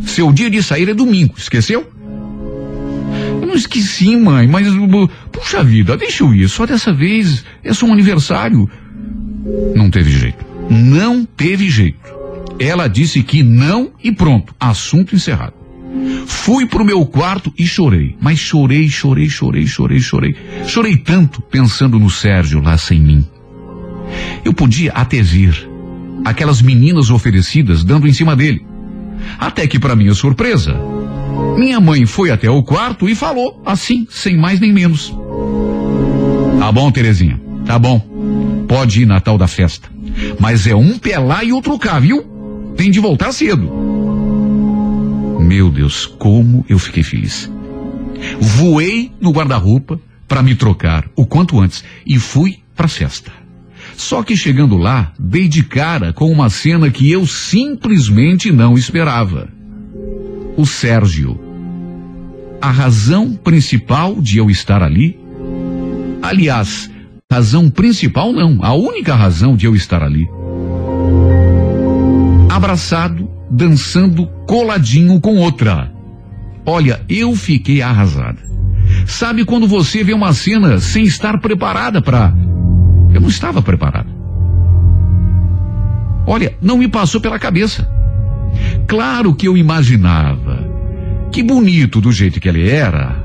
Seu 0.00 0.32
dia 0.32 0.50
de 0.50 0.60
sair 0.64 0.88
é 0.88 0.94
domingo, 0.94 1.34
esqueceu? 1.38 1.88
Eu 3.40 3.46
não 3.46 3.54
esqueci, 3.54 4.16
mãe, 4.16 4.48
mas 4.48 4.66
puxa 5.30 5.62
vida, 5.62 5.96
deixa 5.96 6.24
eu 6.24 6.34
ir. 6.34 6.48
Só 6.48 6.66
dessa 6.66 6.92
vez 6.92 7.44
é 7.62 7.72
só 7.72 7.86
um 7.86 7.92
aniversário. 7.92 8.68
Não 9.76 9.88
teve 9.90 10.10
jeito. 10.10 10.44
Não 10.68 11.24
teve 11.24 11.70
jeito. 11.70 12.12
Ela 12.58 12.88
disse 12.88 13.22
que 13.22 13.44
não 13.44 13.92
e 14.02 14.10
pronto. 14.10 14.52
Assunto 14.58 15.14
encerrado. 15.14 15.63
Fui 16.26 16.66
pro 16.66 16.84
meu 16.84 17.04
quarto 17.06 17.52
e 17.58 17.66
chorei. 17.66 18.16
Mas 18.20 18.38
chorei, 18.38 18.88
chorei, 18.88 19.28
chorei, 19.28 19.66
chorei, 19.66 20.00
chorei. 20.00 20.36
Chorei 20.66 20.96
tanto 20.96 21.40
pensando 21.40 21.98
no 21.98 22.10
Sérgio 22.10 22.60
lá 22.60 22.76
sem 22.76 23.00
mim. 23.00 23.26
Eu 24.44 24.52
podia 24.52 24.92
até 24.92 25.22
vir 25.22 25.68
aquelas 26.24 26.62
meninas 26.62 27.10
oferecidas 27.10 27.84
dando 27.84 28.06
em 28.06 28.12
cima 28.12 28.34
dele. 28.34 28.64
Até 29.38 29.66
que, 29.66 29.78
para 29.78 29.96
minha 29.96 30.14
surpresa, 30.14 30.78
minha 31.56 31.80
mãe 31.80 32.06
foi 32.06 32.30
até 32.30 32.50
o 32.50 32.62
quarto 32.62 33.08
e 33.08 33.14
falou, 33.14 33.62
assim, 33.64 34.06
sem 34.10 34.36
mais 34.36 34.60
nem 34.60 34.72
menos. 34.72 35.14
Tá 36.58 36.70
bom, 36.72 36.90
Terezinha, 36.90 37.40
tá 37.64 37.78
bom. 37.78 38.00
Pode 38.68 39.02
ir 39.02 39.06
na 39.06 39.20
tal 39.20 39.38
da 39.38 39.46
festa. 39.46 39.88
Mas 40.38 40.66
é 40.66 40.74
um 40.74 40.98
lá 41.26 41.44
e 41.44 41.52
outro 41.52 41.78
cá, 41.78 41.98
viu? 41.98 42.24
Tem 42.76 42.90
de 42.90 43.00
voltar 43.00 43.32
cedo. 43.32 43.70
Meu 45.40 45.70
Deus, 45.70 46.06
como 46.06 46.64
eu 46.68 46.78
fiquei 46.78 47.02
feliz. 47.02 47.50
Voei 48.40 49.12
no 49.20 49.30
guarda-roupa 49.30 50.00
para 50.26 50.42
me 50.42 50.54
trocar 50.54 51.08
o 51.16 51.26
quanto 51.26 51.60
antes 51.60 51.84
e 52.06 52.18
fui 52.18 52.60
para 52.74 52.86
a 52.86 52.88
festa. 52.88 53.30
Só 53.96 54.22
que 54.22 54.36
chegando 54.36 54.76
lá, 54.76 55.12
dei 55.18 55.46
de 55.46 55.62
cara 55.62 56.12
com 56.12 56.30
uma 56.30 56.48
cena 56.50 56.90
que 56.90 57.10
eu 57.10 57.26
simplesmente 57.26 58.50
não 58.50 58.76
esperava. 58.76 59.48
O 60.56 60.66
Sérgio. 60.66 61.38
A 62.60 62.70
razão 62.70 63.34
principal 63.34 64.20
de 64.20 64.38
eu 64.38 64.48
estar 64.48 64.82
ali, 64.82 65.18
aliás, 66.22 66.90
razão 67.30 67.68
principal 67.68 68.32
não, 68.32 68.64
a 68.64 68.72
única 68.72 69.14
razão 69.14 69.54
de 69.54 69.66
eu 69.66 69.74
estar 69.74 70.02
ali. 70.02 70.26
Abraçado 72.48 73.28
dançando 73.54 74.26
coladinho 74.46 75.20
com 75.20 75.36
outra. 75.36 75.90
Olha, 76.66 77.00
eu 77.08 77.34
fiquei 77.36 77.80
arrasada. 77.80 78.38
Sabe 79.06 79.44
quando 79.44 79.66
você 79.66 80.02
vê 80.02 80.12
uma 80.12 80.32
cena 80.32 80.78
sem 80.80 81.04
estar 81.04 81.38
preparada 81.40 82.02
para. 82.02 82.34
Eu 83.12 83.20
não 83.20 83.28
estava 83.28 83.62
preparado. 83.62 84.08
Olha, 86.26 86.54
não 86.60 86.78
me 86.78 86.88
passou 86.88 87.20
pela 87.20 87.38
cabeça. 87.38 87.88
Claro 88.88 89.34
que 89.34 89.46
eu 89.46 89.56
imaginava. 89.56 90.68
Que 91.30 91.42
bonito 91.42 92.00
do 92.00 92.10
jeito 92.10 92.40
que 92.40 92.48
ele 92.48 92.68
era. 92.68 93.22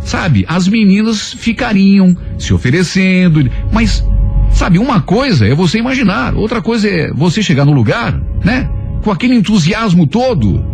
Sabe, 0.00 0.44
as 0.48 0.68
meninas 0.68 1.32
ficariam 1.32 2.16
se 2.38 2.52
oferecendo, 2.52 3.48
mas 3.72 4.04
sabe, 4.50 4.78
uma 4.78 5.00
coisa 5.00 5.46
é 5.46 5.54
você 5.54 5.78
imaginar, 5.78 6.34
outra 6.34 6.60
coisa 6.60 6.88
é 6.88 7.12
você 7.12 7.40
chegar 7.40 7.64
no 7.64 7.72
lugar, 7.72 8.20
né? 8.44 8.68
Com 9.02 9.10
aquele 9.10 9.34
entusiasmo 9.34 10.06
todo, 10.06 10.64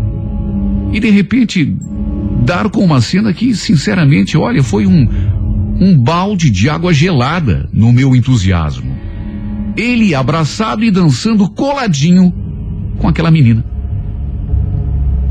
e 0.93 1.01
de 1.01 1.11
repente 1.11 1.77
dar 2.45 2.69
com 2.71 2.85
uma 2.85 3.01
cena 3.01 3.33
que, 3.33 3.55
sinceramente, 3.55 4.37
olha, 4.37 4.63
foi 4.63 4.87
um, 4.87 5.09
um 5.81 5.99
balde 5.99 6.51
de 6.51 6.69
água 6.69 6.93
gelada 6.93 7.69
no 7.73 7.93
meu 7.93 8.15
entusiasmo. 8.15 8.97
Ele 9.77 10.15
abraçado 10.15 10.85
e 10.85 10.91
dançando 10.91 11.49
coladinho 11.51 12.33
com 12.99 13.09
aquela 13.09 13.31
menina. 13.31 13.65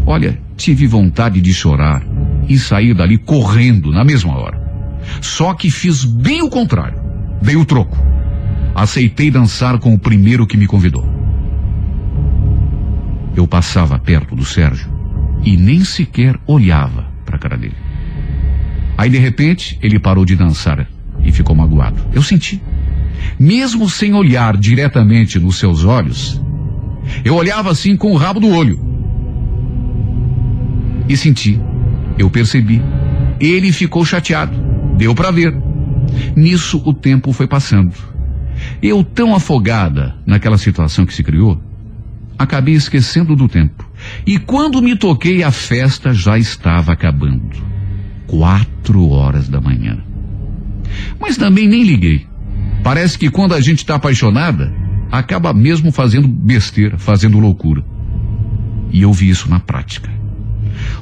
Olha, 0.05 0.39
tive 0.55 0.87
vontade 0.87 1.41
de 1.41 1.53
chorar 1.53 2.01
e 2.47 2.57
sair 2.57 2.93
dali 2.93 3.17
correndo 3.17 3.91
na 3.91 4.05
mesma 4.05 4.37
hora. 4.37 4.57
Só 5.21 5.53
que 5.53 5.69
fiz 5.69 6.05
bem 6.05 6.41
o 6.41 6.49
contrário. 6.49 6.99
Dei 7.41 7.55
o 7.55 7.65
troco. 7.65 7.97
Aceitei 8.73 9.29
dançar 9.29 9.79
com 9.79 9.93
o 9.93 9.99
primeiro 9.99 10.47
que 10.47 10.55
me 10.55 10.65
convidou. 10.65 11.16
Eu 13.37 13.47
passava 13.47 13.99
perto 13.99 14.35
do 14.35 14.43
Sérgio 14.43 14.91
e 15.45 15.55
nem 15.55 15.83
sequer 15.83 16.35
olhava 16.47 17.05
para 17.23 17.35
a 17.35 17.39
cara 17.39 17.55
dele. 17.55 17.75
Aí 18.97 19.11
de 19.11 19.19
repente 19.19 19.77
ele 19.79 19.99
parou 19.99 20.25
de 20.25 20.35
dançar 20.35 20.87
e 21.23 21.31
ficou 21.31 21.55
magoado. 21.55 22.01
Eu 22.11 22.23
senti. 22.23 22.59
Mesmo 23.39 23.87
sem 23.87 24.15
olhar 24.15 24.57
diretamente 24.57 25.39
nos 25.39 25.59
seus 25.59 25.85
olhos, 25.85 26.41
eu 27.23 27.35
olhava 27.35 27.69
assim 27.69 27.95
com 27.95 28.11
o 28.11 28.17
rabo 28.17 28.39
do 28.39 28.49
olho. 28.49 28.79
E 31.07 31.15
senti. 31.15 31.61
Eu 32.17 32.31
percebi. 32.31 32.81
Ele 33.39 33.71
ficou 33.71 34.03
chateado. 34.03 34.57
Deu 34.97 35.13
para 35.13 35.29
ver. 35.29 35.55
Nisso 36.35 36.81
o 36.83 36.91
tempo 36.91 37.31
foi 37.31 37.47
passando. 37.47 37.93
Eu 38.81 39.03
tão 39.03 39.35
afogada 39.35 40.15
naquela 40.25 40.57
situação 40.57 41.05
que 41.05 41.13
se 41.13 41.23
criou, 41.23 41.61
acabei 42.37 42.75
esquecendo 42.75 43.35
do 43.35 43.47
tempo. 43.47 43.89
E 44.25 44.37
quando 44.37 44.81
me 44.81 44.95
toquei, 44.95 45.43
a 45.43 45.51
festa 45.51 46.13
já 46.13 46.37
estava 46.37 46.93
acabando. 46.93 47.57
Quatro 48.27 49.09
horas 49.09 49.47
da 49.47 49.59
manhã. 49.59 49.97
Mas 51.19 51.37
também 51.37 51.67
nem 51.67 51.83
liguei. 51.83 52.27
Parece 52.83 53.17
que 53.17 53.29
quando 53.29 53.53
a 53.53 53.61
gente 53.61 53.79
está 53.79 53.95
apaixonada, 53.95 54.73
acaba 55.11 55.53
mesmo 55.53 55.91
fazendo 55.91 56.27
besteira, 56.27 56.97
fazendo 56.97 57.39
loucura. 57.39 57.83
E 58.91 59.01
eu 59.01 59.11
vi 59.11 59.29
isso 59.29 59.49
na 59.49 59.59
prática. 59.59 60.09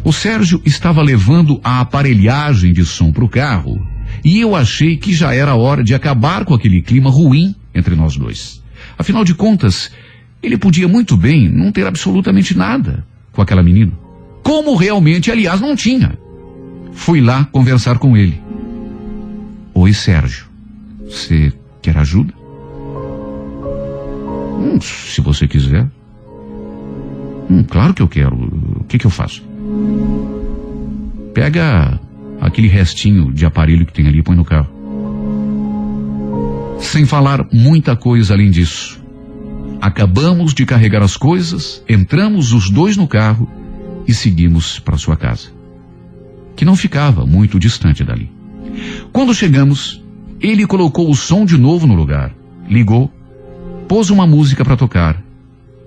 O 0.03 0.13
Sérgio 0.13 0.61
estava 0.65 1.01
levando 1.01 1.59
a 1.63 1.81
aparelhagem 1.81 2.71
de 2.73 2.85
som 2.85 3.11
para 3.11 3.25
o 3.25 3.29
carro 3.29 3.85
e 4.23 4.39
eu 4.39 4.55
achei 4.55 4.97
que 4.97 5.13
já 5.13 5.33
era 5.33 5.55
hora 5.55 5.83
de 5.83 5.93
acabar 5.93 6.45
com 6.45 6.53
aquele 6.53 6.81
clima 6.81 7.09
ruim 7.09 7.55
entre 7.73 7.95
nós 7.95 8.15
dois. 8.15 8.63
Afinal 8.97 9.23
de 9.23 9.33
contas, 9.33 9.91
ele 10.45 10.57
podia 10.57 10.87
muito 10.87 11.17
bem 11.17 11.49
não 11.49 11.71
ter 11.71 11.85
absolutamente 11.85 12.55
nada 12.55 13.05
com 13.31 13.41
aquela 13.41 13.63
menina. 13.63 13.91
Como 14.43 14.75
realmente, 14.75 15.31
aliás, 15.31 15.59
não 15.59 15.75
tinha. 15.75 16.17
Fui 16.91 17.19
lá 17.19 17.45
conversar 17.45 17.97
com 17.97 18.15
ele. 18.15 18.39
Oi, 19.73 19.93
Sérgio. 19.93 20.45
Você 21.03 21.51
quer 21.81 21.97
ajuda? 21.97 22.33
Hum, 24.57 24.79
se 24.81 25.19
você 25.21 25.47
quiser. 25.47 25.87
Hum, 27.49 27.63
claro 27.63 27.93
que 27.93 28.01
eu 28.01 28.07
quero. 28.07 28.35
O 28.35 28.83
que, 28.85 28.97
que 28.97 29.05
eu 29.05 29.11
faço? 29.11 29.43
Pega 31.33 31.99
aquele 32.39 32.67
restinho 32.67 33.31
de 33.33 33.45
aparelho 33.45 33.85
que 33.85 33.93
tem 33.93 34.07
ali 34.07 34.19
e 34.19 34.23
põe 34.23 34.35
no 34.35 34.45
carro. 34.45 34.69
Sem 36.79 37.05
falar 37.05 37.45
muita 37.51 37.95
coisa 37.95 38.33
além 38.33 38.49
disso. 38.49 39.04
Acabamos 39.85 40.51
de 40.55 40.65
carregar 40.65 41.03
as 41.03 41.15
coisas, 41.15 41.83
entramos 41.87 42.53
os 42.53 42.71
dois 42.71 42.97
no 42.97 43.07
carro 43.07 43.47
e 44.07 44.15
seguimos 44.15 44.79
para 44.79 44.97
sua 44.97 45.15
casa, 45.15 45.49
que 46.55 46.65
não 46.65 46.75
ficava 46.75 47.23
muito 47.23 47.59
distante 47.59 48.03
dali. 48.03 48.31
Quando 49.13 49.31
chegamos, 49.31 50.03
ele 50.41 50.65
colocou 50.65 51.07
o 51.07 51.13
som 51.13 51.45
de 51.45 51.55
novo 51.55 51.85
no 51.85 51.93
lugar, 51.93 52.33
ligou, 52.67 53.13
pôs 53.87 54.09
uma 54.09 54.25
música 54.25 54.65
para 54.65 54.75
tocar 54.75 55.21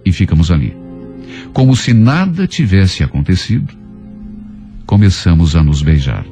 e 0.05 0.13
ficamos 0.13 0.53
ali. 0.53 0.77
Como 1.53 1.75
se 1.75 1.93
nada 1.93 2.47
tivesse 2.47 3.03
acontecido, 3.03 3.75
começamos 4.87 5.57
a 5.57 5.63
nos 5.65 5.83
beijar. 5.83 6.25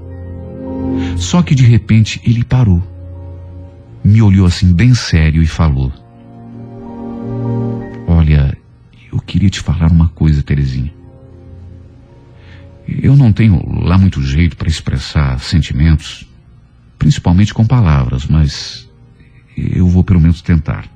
Só 1.17 1.43
que 1.43 1.53
de 1.53 1.65
repente 1.65 2.21
ele 2.25 2.45
parou, 2.45 2.81
me 4.05 4.23
olhou 4.23 4.47
assim 4.47 4.73
bem 4.73 4.95
sério 4.95 5.43
e 5.43 5.47
falou: 5.49 5.93
Olha, 8.27 8.59
eu 9.13 9.21
queria 9.21 9.49
te 9.49 9.61
falar 9.61 9.93
uma 9.93 10.09
coisa, 10.09 10.43
Terezinha. 10.43 10.93
Eu 12.89 13.17
não 13.17 13.33
tenho 13.33 13.63
lá 13.85 13.97
muito 13.97 14.21
jeito 14.21 14.57
para 14.57 14.67
expressar 14.67 15.39
sentimentos, 15.39 16.29
principalmente 16.99 17.55
com 17.55 17.65
palavras, 17.65 18.27
mas 18.27 18.91
eu 19.57 19.87
vou 19.87 20.03
pelo 20.03 20.21
menos 20.21 20.43
tentar. 20.43 20.89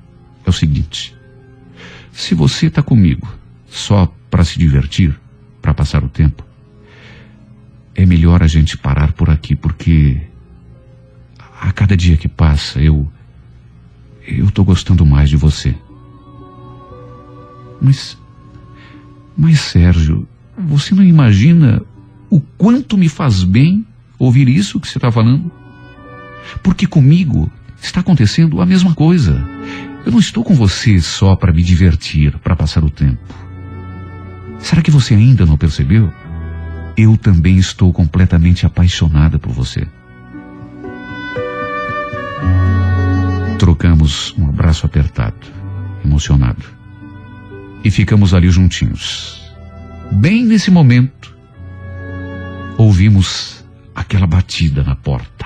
É 0.45 0.49
o 0.49 0.51
seguinte: 0.51 1.15
se 2.11 2.35
você 2.35 2.65
está 2.65 2.83
comigo 2.83 3.33
só 3.65 4.13
para 4.29 4.43
se 4.43 4.59
divertir, 4.59 5.17
para 5.61 5.73
passar 5.73 6.03
o 6.03 6.09
tempo, 6.09 6.45
é 7.95 8.05
melhor 8.05 8.43
a 8.43 8.47
gente 8.47 8.77
parar 8.77 9.13
por 9.13 9.29
aqui, 9.29 9.55
porque 9.55 10.19
a 11.61 11.71
cada 11.71 11.95
dia 11.95 12.17
que 12.17 12.27
passa 12.27 12.81
eu. 12.81 13.09
Eu 14.27 14.49
estou 14.49 14.65
gostando 14.65 15.05
mais 15.05 15.29
de 15.29 15.37
você. 15.37 15.73
Mas. 17.81 18.17
Mas, 19.35 19.59
Sérgio, 19.59 20.27
você 20.57 20.93
não 20.93 21.03
imagina 21.03 21.81
o 22.29 22.39
quanto 22.39 22.97
me 22.97 23.09
faz 23.09 23.43
bem 23.43 23.85
ouvir 24.19 24.47
isso 24.47 24.79
que 24.79 24.87
você 24.87 24.97
está 24.97 25.11
falando? 25.11 25.51
Porque 26.61 26.85
comigo 26.85 27.51
está 27.81 28.01
acontecendo 28.01 28.61
a 28.61 28.65
mesma 28.65 28.93
coisa. 28.93 29.43
Eu 30.05 30.11
não 30.11 30.19
estou 30.19 30.43
com 30.43 30.53
você 30.53 30.99
só 30.99 31.35
para 31.35 31.51
me 31.51 31.63
divertir, 31.63 32.37
para 32.39 32.55
passar 32.55 32.83
o 32.83 32.89
tempo. 32.89 33.21
Será 34.59 34.81
que 34.81 34.91
você 34.91 35.15
ainda 35.15 35.45
não 35.45 35.57
percebeu? 35.57 36.11
Eu 36.95 37.17
também 37.17 37.57
estou 37.57 37.91
completamente 37.91 38.65
apaixonada 38.65 39.39
por 39.39 39.51
você. 39.51 39.87
Trocamos 43.57 44.35
um 44.37 44.49
abraço 44.49 44.85
apertado, 44.85 45.47
emocionado. 46.03 46.80
E 47.83 47.89
ficamos 47.89 48.33
ali 48.33 48.49
juntinhos. 48.49 49.41
Bem 50.11 50.45
nesse 50.45 50.69
momento, 50.69 51.35
ouvimos 52.77 53.63
aquela 53.95 54.27
batida 54.27 54.83
na 54.83 54.95
porta. 54.95 55.45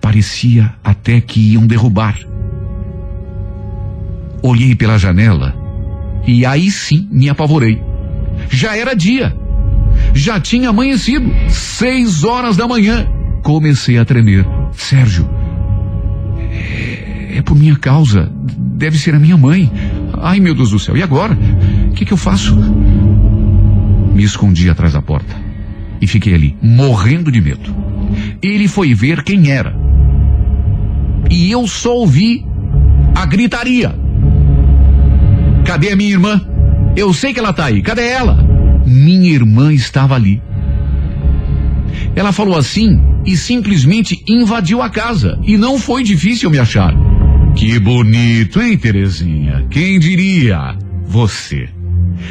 Parecia 0.00 0.74
até 0.84 1.20
que 1.20 1.52
iam 1.52 1.66
derrubar. 1.66 2.18
Olhei 4.42 4.74
pela 4.74 4.98
janela 4.98 5.54
e 6.26 6.44
aí 6.44 6.70
sim 6.70 7.08
me 7.10 7.28
apavorei. 7.28 7.80
Já 8.50 8.76
era 8.76 8.94
dia. 8.94 9.34
Já 10.12 10.40
tinha 10.40 10.70
amanhecido. 10.70 11.30
Seis 11.48 12.24
horas 12.24 12.56
da 12.56 12.66
manhã. 12.66 13.06
Comecei 13.42 13.98
a 13.98 14.04
tremer. 14.04 14.46
Sérgio, 14.72 15.28
é, 16.38 17.38
é 17.38 17.42
por 17.42 17.56
minha 17.56 17.76
causa. 17.76 18.30
Deve 18.32 18.98
ser 18.98 19.14
a 19.14 19.18
minha 19.18 19.36
mãe. 19.36 19.70
Ai, 20.20 20.40
meu 20.40 20.54
Deus 20.54 20.70
do 20.70 20.78
céu. 20.78 20.96
E 20.96 21.02
agora? 21.02 21.36
O 21.90 21.92
que, 21.92 22.04
que 22.04 22.12
eu 22.12 22.16
faço? 22.16 22.56
Me 24.14 24.22
escondi 24.22 24.68
atrás 24.70 24.92
da 24.92 25.02
porta. 25.02 25.34
E 26.00 26.06
fiquei 26.06 26.34
ali, 26.34 26.56
morrendo 26.62 27.30
de 27.30 27.40
medo. 27.40 27.74
Ele 28.42 28.68
foi 28.68 28.94
ver 28.94 29.22
quem 29.22 29.50
era. 29.50 29.74
E 31.30 31.50
eu 31.50 31.66
só 31.66 31.94
ouvi 31.94 32.44
a 33.14 33.26
gritaria. 33.26 33.94
Cadê 35.64 35.90
a 35.90 35.96
minha 35.96 36.10
irmã? 36.10 36.40
Eu 36.96 37.12
sei 37.12 37.32
que 37.32 37.40
ela 37.40 37.52
tá 37.52 37.66
aí. 37.66 37.82
Cadê 37.82 38.06
ela? 38.06 38.38
Minha 38.86 39.30
irmã 39.30 39.72
estava 39.72 40.14
ali. 40.14 40.40
Ela 42.14 42.32
falou 42.32 42.56
assim 42.56 43.00
e 43.26 43.36
simplesmente 43.36 44.22
invadiu 44.28 44.80
a 44.80 44.88
casa. 44.88 45.38
E 45.42 45.56
não 45.56 45.78
foi 45.78 46.02
difícil 46.02 46.50
me 46.50 46.58
achar. 46.58 46.94
Que 47.56 47.78
bonito, 47.78 48.60
hein, 48.60 48.76
Terezinha? 48.76 49.66
Quem 49.70 49.98
diria? 49.98 50.76
Você. 51.06 51.70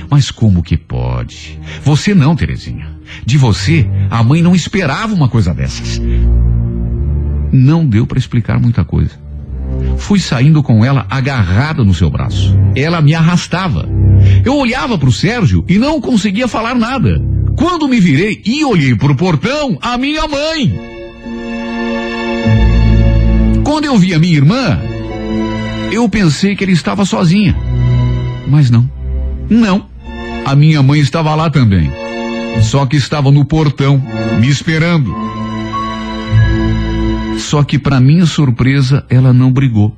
Mas 0.07 0.29
como 0.29 0.61
que 0.61 0.77
pode? 0.77 1.59
Você 1.83 2.13
não, 2.13 2.35
Terezinha. 2.35 2.87
De 3.25 3.35
você, 3.35 3.89
a 4.11 4.21
mãe 4.23 4.43
não 4.43 4.53
esperava 4.53 5.15
uma 5.15 5.27
coisa 5.27 5.51
dessas. 5.51 5.99
Não 7.51 7.85
deu 7.87 8.05
para 8.05 8.19
explicar 8.19 8.59
muita 8.59 8.85
coisa. 8.85 9.19
Fui 9.97 10.19
saindo 10.19 10.61
com 10.61 10.85
ela 10.85 11.07
agarrada 11.09 11.83
no 11.83 11.93
seu 11.93 12.09
braço. 12.11 12.55
Ela 12.75 13.01
me 13.01 13.15
arrastava. 13.15 13.89
Eu 14.45 14.55
olhava 14.55 14.95
para 14.95 15.09
o 15.09 15.13
Sérgio 15.13 15.65
e 15.67 15.79
não 15.79 15.99
conseguia 15.99 16.47
falar 16.47 16.75
nada. 16.75 17.19
Quando 17.57 17.87
me 17.87 17.99
virei 17.99 18.43
e 18.45 18.63
olhei 18.63 18.95
para 18.95 19.11
o 19.11 19.15
portão, 19.15 19.77
a 19.81 19.97
minha 19.97 20.27
mãe. 20.27 20.79
Quando 23.63 23.85
eu 23.85 23.97
vi 23.97 24.13
a 24.13 24.19
minha 24.19 24.35
irmã, 24.35 24.79
eu 25.91 26.07
pensei 26.09 26.55
que 26.55 26.63
ele 26.63 26.73
estava 26.73 27.05
sozinha. 27.05 27.55
Mas 28.47 28.69
não. 28.69 28.89
Não. 29.49 29.87
A 30.45 30.55
minha 30.55 30.83
mãe 30.83 30.99
estava 30.99 31.33
lá 31.35 31.49
também. 31.49 31.91
Só 32.61 32.85
que 32.85 32.95
estava 32.95 33.31
no 33.31 33.45
portão, 33.45 34.01
me 34.39 34.47
esperando. 34.47 35.13
Só 37.37 37.63
que, 37.63 37.77
para 37.77 37.99
minha 37.99 38.25
surpresa, 38.25 39.05
ela 39.09 39.33
não 39.33 39.51
brigou. 39.51 39.95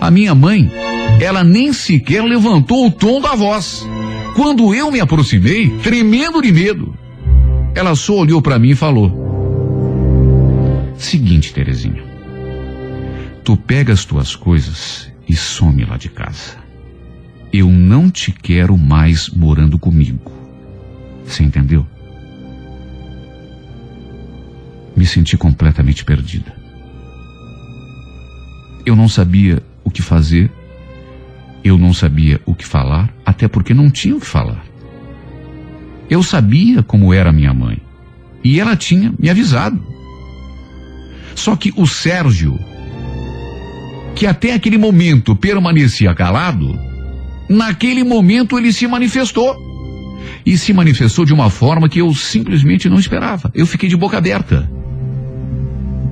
A 0.00 0.10
minha 0.10 0.34
mãe, 0.34 0.70
ela 1.20 1.44
nem 1.44 1.72
sequer 1.72 2.24
levantou 2.24 2.86
o 2.86 2.90
tom 2.90 3.20
da 3.20 3.34
voz. 3.34 3.86
Quando 4.34 4.74
eu 4.74 4.90
me 4.90 5.00
aproximei, 5.00 5.68
tremendo 5.82 6.40
de 6.40 6.50
medo, 6.50 6.94
ela 7.74 7.94
só 7.94 8.16
olhou 8.16 8.40
para 8.40 8.58
mim 8.58 8.70
e 8.70 8.74
falou: 8.74 9.12
Seguinte, 10.96 11.52
Terezinha, 11.52 12.02
tu 13.44 13.56
pega 13.56 13.92
as 13.92 14.04
tuas 14.04 14.34
coisas 14.36 15.10
e 15.28 15.34
some 15.34 15.84
lá 15.84 15.96
de 15.96 16.08
casa. 16.08 16.56
Eu 17.52 17.68
não 17.68 18.10
te 18.10 18.32
quero 18.32 18.76
mais 18.78 19.28
morando 19.28 19.78
comigo. 19.78 20.32
Você 21.24 21.42
entendeu? 21.42 21.86
me 24.96 25.06
senti 25.06 25.36
completamente 25.36 26.04
perdida. 26.04 26.54
Eu 28.84 28.96
não 28.96 29.08
sabia 29.08 29.62
o 29.84 29.90
que 29.90 30.02
fazer, 30.02 30.50
eu 31.64 31.78
não 31.78 31.92
sabia 31.92 32.40
o 32.44 32.54
que 32.54 32.66
falar, 32.66 33.12
até 33.24 33.48
porque 33.48 33.72
não 33.72 33.90
tinha 33.90 34.16
o 34.16 34.20
que 34.20 34.26
falar. 34.26 34.64
Eu 36.10 36.22
sabia 36.22 36.82
como 36.82 37.14
era 37.14 37.32
minha 37.32 37.54
mãe, 37.54 37.78
e 38.42 38.60
ela 38.60 38.76
tinha 38.76 39.12
me 39.18 39.30
avisado. 39.30 39.82
Só 41.34 41.56
que 41.56 41.72
o 41.76 41.86
Sérgio, 41.86 42.58
que 44.14 44.26
até 44.26 44.52
aquele 44.52 44.78
momento 44.78 45.34
permanecia 45.34 46.14
calado, 46.14 46.78
Naquele 47.52 48.02
momento 48.02 48.58
ele 48.58 48.72
se 48.72 48.86
manifestou. 48.86 49.54
E 50.44 50.56
se 50.56 50.72
manifestou 50.72 51.24
de 51.24 51.32
uma 51.32 51.50
forma 51.50 51.88
que 51.88 52.00
eu 52.00 52.12
simplesmente 52.14 52.88
não 52.88 52.98
esperava. 52.98 53.50
Eu 53.54 53.66
fiquei 53.66 53.88
de 53.88 53.96
boca 53.96 54.16
aberta. 54.16 54.68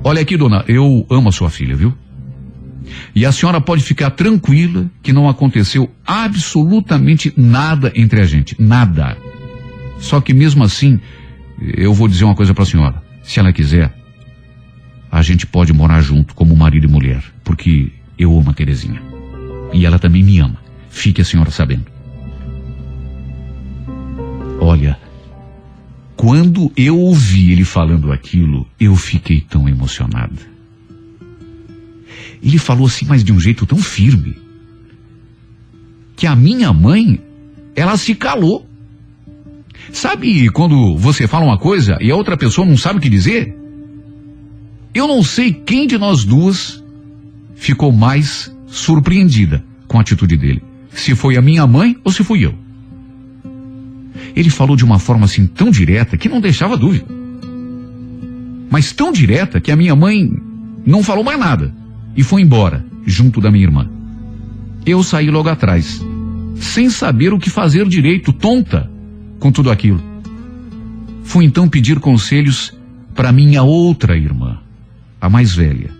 Olha 0.04 0.20
aqui, 0.20 0.36
dona, 0.36 0.64
eu 0.68 1.06
amo 1.10 1.30
a 1.30 1.32
sua 1.32 1.50
filha, 1.50 1.74
viu? 1.74 1.94
E 3.14 3.24
a 3.24 3.32
senhora 3.32 3.60
pode 3.60 3.82
ficar 3.82 4.10
tranquila 4.10 4.90
que 5.02 5.12
não 5.12 5.28
aconteceu 5.28 5.90
absolutamente 6.06 7.32
nada 7.36 7.92
entre 7.94 8.20
a 8.20 8.24
gente. 8.24 8.54
Nada. 8.58 9.16
Só 9.98 10.20
que 10.20 10.32
mesmo 10.32 10.62
assim, 10.62 11.00
eu 11.60 11.92
vou 11.92 12.06
dizer 12.06 12.24
uma 12.24 12.36
coisa 12.36 12.54
para 12.54 12.62
a 12.62 12.66
senhora. 12.66 13.02
Se 13.22 13.40
ela 13.40 13.52
quiser, 13.52 13.94
a 15.10 15.22
gente 15.22 15.46
pode 15.46 15.72
morar 15.72 16.00
junto 16.00 16.34
como 16.34 16.56
marido 16.56 16.86
e 16.86 16.90
mulher. 16.90 17.22
Porque 17.42 17.92
eu 18.18 18.38
amo 18.38 18.50
a 18.50 18.54
Terezinha. 18.54 19.02
E 19.72 19.84
ela 19.84 19.98
também 19.98 20.22
me 20.22 20.38
ama. 20.38 20.58
Fique 20.88 21.20
a 21.20 21.24
senhora 21.24 21.50
sabendo. 21.50 21.86
Olha, 24.60 24.98
quando 26.16 26.70
eu 26.76 26.98
ouvi 26.98 27.50
ele 27.50 27.64
falando 27.64 28.12
aquilo, 28.12 28.66
eu 28.78 28.94
fiquei 28.94 29.40
tão 29.40 29.68
emocionada. 29.68 30.50
Ele 32.42 32.58
falou 32.58 32.86
assim, 32.86 33.06
mas 33.06 33.24
de 33.24 33.32
um 33.32 33.40
jeito 33.40 33.66
tão 33.66 33.78
firme, 33.78 34.36
que 36.16 36.26
a 36.26 36.36
minha 36.36 36.72
mãe, 36.72 37.20
ela 37.74 37.96
se 37.96 38.14
calou. 38.14 38.68
Sabe 39.92 40.50
quando 40.50 40.96
você 40.96 41.26
fala 41.26 41.46
uma 41.46 41.58
coisa 41.58 41.96
e 42.00 42.10
a 42.10 42.16
outra 42.16 42.36
pessoa 42.36 42.66
não 42.66 42.76
sabe 42.76 42.98
o 42.98 43.02
que 43.02 43.08
dizer? 43.08 43.56
Eu 44.94 45.06
não 45.06 45.22
sei 45.22 45.52
quem 45.52 45.86
de 45.86 45.96
nós 45.96 46.24
duas 46.24 46.82
ficou 47.54 47.92
mais 47.92 48.54
surpreendida 48.66 49.64
com 49.86 49.98
a 49.98 50.00
atitude 50.00 50.36
dele. 50.36 50.62
Se 50.92 51.14
foi 51.14 51.36
a 51.36 51.42
minha 51.42 51.66
mãe 51.66 51.96
ou 52.02 52.10
se 52.10 52.24
fui 52.24 52.44
eu. 52.44 52.54
Ele 54.34 54.50
falou 54.50 54.76
de 54.76 54.84
uma 54.84 54.98
forma 54.98 55.24
assim 55.24 55.46
tão 55.46 55.70
direta 55.70 56.16
que 56.16 56.28
não 56.28 56.40
deixava 56.40 56.76
dúvida. 56.76 57.06
Mas 58.70 58.92
tão 58.92 59.12
direta 59.12 59.60
que 59.60 59.72
a 59.72 59.76
minha 59.76 59.94
mãe 59.94 60.30
não 60.86 61.02
falou 61.02 61.24
mais 61.24 61.38
nada 61.38 61.74
e 62.16 62.22
foi 62.22 62.42
embora, 62.42 62.84
junto 63.04 63.40
da 63.40 63.50
minha 63.50 63.64
irmã. 63.64 63.88
Eu 64.86 65.02
saí 65.02 65.30
logo 65.30 65.48
atrás, 65.48 66.00
sem 66.56 66.88
saber 66.88 67.32
o 67.32 67.38
que 67.38 67.50
fazer 67.50 67.86
direito, 67.86 68.32
tonta 68.32 68.90
com 69.38 69.50
tudo 69.50 69.70
aquilo. 69.70 70.00
Fui 71.24 71.44
então 71.44 71.68
pedir 71.68 72.00
conselhos 72.00 72.72
para 73.14 73.32
minha 73.32 73.62
outra 73.62 74.16
irmã, 74.16 74.59
a 75.20 75.28
mais 75.28 75.54
velha, 75.54 75.90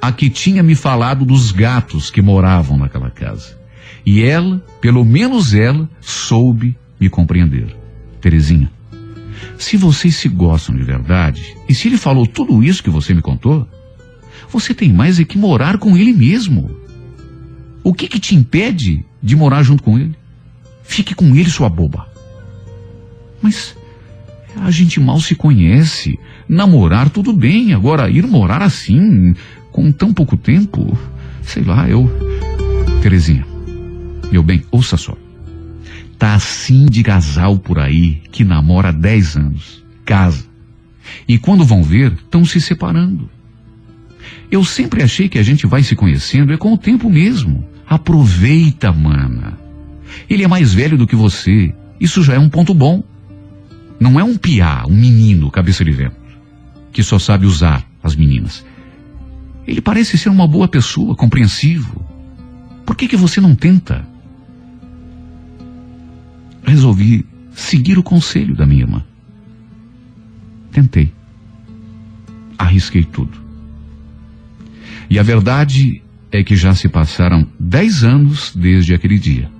a 0.00 0.12
que 0.12 0.28
tinha 0.28 0.62
me 0.62 0.74
falado 0.74 1.24
dos 1.24 1.52
gatos 1.52 2.10
que 2.10 2.22
moravam 2.22 2.76
naquela 2.76 3.10
casa. 3.10 3.58
E 4.04 4.22
ela, 4.22 4.64
pelo 4.80 5.04
menos 5.04 5.54
ela, 5.54 5.88
soube 6.00 6.76
me 6.98 7.08
compreender. 7.08 7.76
Terezinha, 8.20 8.70
se 9.58 9.76
vocês 9.76 10.16
se 10.16 10.28
gostam 10.28 10.74
de 10.74 10.82
verdade, 10.82 11.56
e 11.68 11.74
se 11.74 11.88
ele 11.88 11.96
falou 11.96 12.26
tudo 12.26 12.62
isso 12.62 12.82
que 12.82 12.90
você 12.90 13.14
me 13.14 13.22
contou, 13.22 13.66
você 14.48 14.74
tem 14.74 14.92
mais 14.92 15.20
é 15.20 15.24
que 15.24 15.38
morar 15.38 15.78
com 15.78 15.96
ele 15.96 16.12
mesmo. 16.12 16.70
O 17.82 17.94
que 17.94 18.08
que 18.08 18.18
te 18.18 18.34
impede 18.34 19.04
de 19.22 19.36
morar 19.36 19.62
junto 19.62 19.82
com 19.82 19.98
ele? 19.98 20.14
Fique 20.82 21.14
com 21.14 21.34
ele, 21.34 21.48
sua 21.48 21.68
boba. 21.68 22.08
Mas 23.40 23.76
a 24.56 24.70
gente 24.70 24.98
mal 24.98 25.20
se 25.20 25.34
conhece. 25.34 26.18
Namorar 26.50 27.10
tudo 27.10 27.32
bem, 27.32 27.72
agora 27.74 28.10
ir 28.10 28.26
morar 28.26 28.60
assim, 28.60 29.36
com 29.70 29.92
tão 29.92 30.12
pouco 30.12 30.36
tempo, 30.36 30.98
sei 31.42 31.62
lá, 31.62 31.88
eu. 31.88 32.10
Terezinha, 33.00 33.46
meu 34.32 34.42
bem, 34.42 34.64
ouça 34.68 34.96
só. 34.96 35.16
Tá 36.18 36.34
assim 36.34 36.86
de 36.86 37.04
casal 37.04 37.56
por 37.56 37.78
aí 37.78 38.20
que 38.32 38.42
namora 38.42 38.88
há 38.88 38.92
10 38.92 39.36
anos, 39.36 39.84
casa. 40.04 40.44
E 41.28 41.38
quando 41.38 41.64
vão 41.64 41.84
ver, 41.84 42.14
estão 42.14 42.44
se 42.44 42.60
separando. 42.60 43.30
Eu 44.50 44.64
sempre 44.64 45.04
achei 45.04 45.28
que 45.28 45.38
a 45.38 45.44
gente 45.44 45.68
vai 45.68 45.84
se 45.84 45.94
conhecendo 45.94 46.52
é 46.52 46.56
com 46.56 46.72
o 46.72 46.78
tempo 46.78 47.08
mesmo. 47.08 47.64
Aproveita, 47.86 48.90
mana. 48.90 49.56
Ele 50.28 50.42
é 50.42 50.48
mais 50.48 50.74
velho 50.74 50.98
do 50.98 51.06
que 51.06 51.14
você. 51.14 51.72
Isso 52.00 52.24
já 52.24 52.34
é 52.34 52.40
um 52.40 52.48
ponto 52.48 52.74
bom. 52.74 53.04
Não 54.00 54.18
é 54.18 54.24
um 54.24 54.36
piá, 54.36 54.82
um 54.88 54.96
menino 54.96 55.48
cabeça 55.48 55.84
de 55.84 55.92
vento, 55.92 56.16
que 56.92 57.02
só 57.02 57.18
sabe 57.18 57.46
usar 57.46 57.86
as 58.02 58.16
meninas. 58.16 58.64
Ele 59.66 59.80
parece 59.80 60.18
ser 60.18 60.28
uma 60.28 60.46
boa 60.46 60.66
pessoa, 60.66 61.14
compreensivo. 61.14 62.04
Por 62.84 62.96
que, 62.96 63.06
que 63.06 63.16
você 63.16 63.40
não 63.40 63.54
tenta? 63.54 64.06
Resolvi 66.62 67.24
seguir 67.52 67.98
o 67.98 68.02
conselho 68.02 68.56
da 68.56 68.66
minha 68.66 68.82
irmã. 68.82 69.04
Tentei. 70.72 71.12
Arrisquei 72.58 73.04
tudo. 73.04 73.38
E 75.08 75.18
a 75.18 75.22
verdade 75.22 76.02
é 76.30 76.42
que 76.42 76.54
já 76.54 76.74
se 76.74 76.88
passaram 76.88 77.46
dez 77.58 78.04
anos 78.04 78.54
desde 78.54 78.94
aquele 78.94 79.18
dia. 79.18 79.50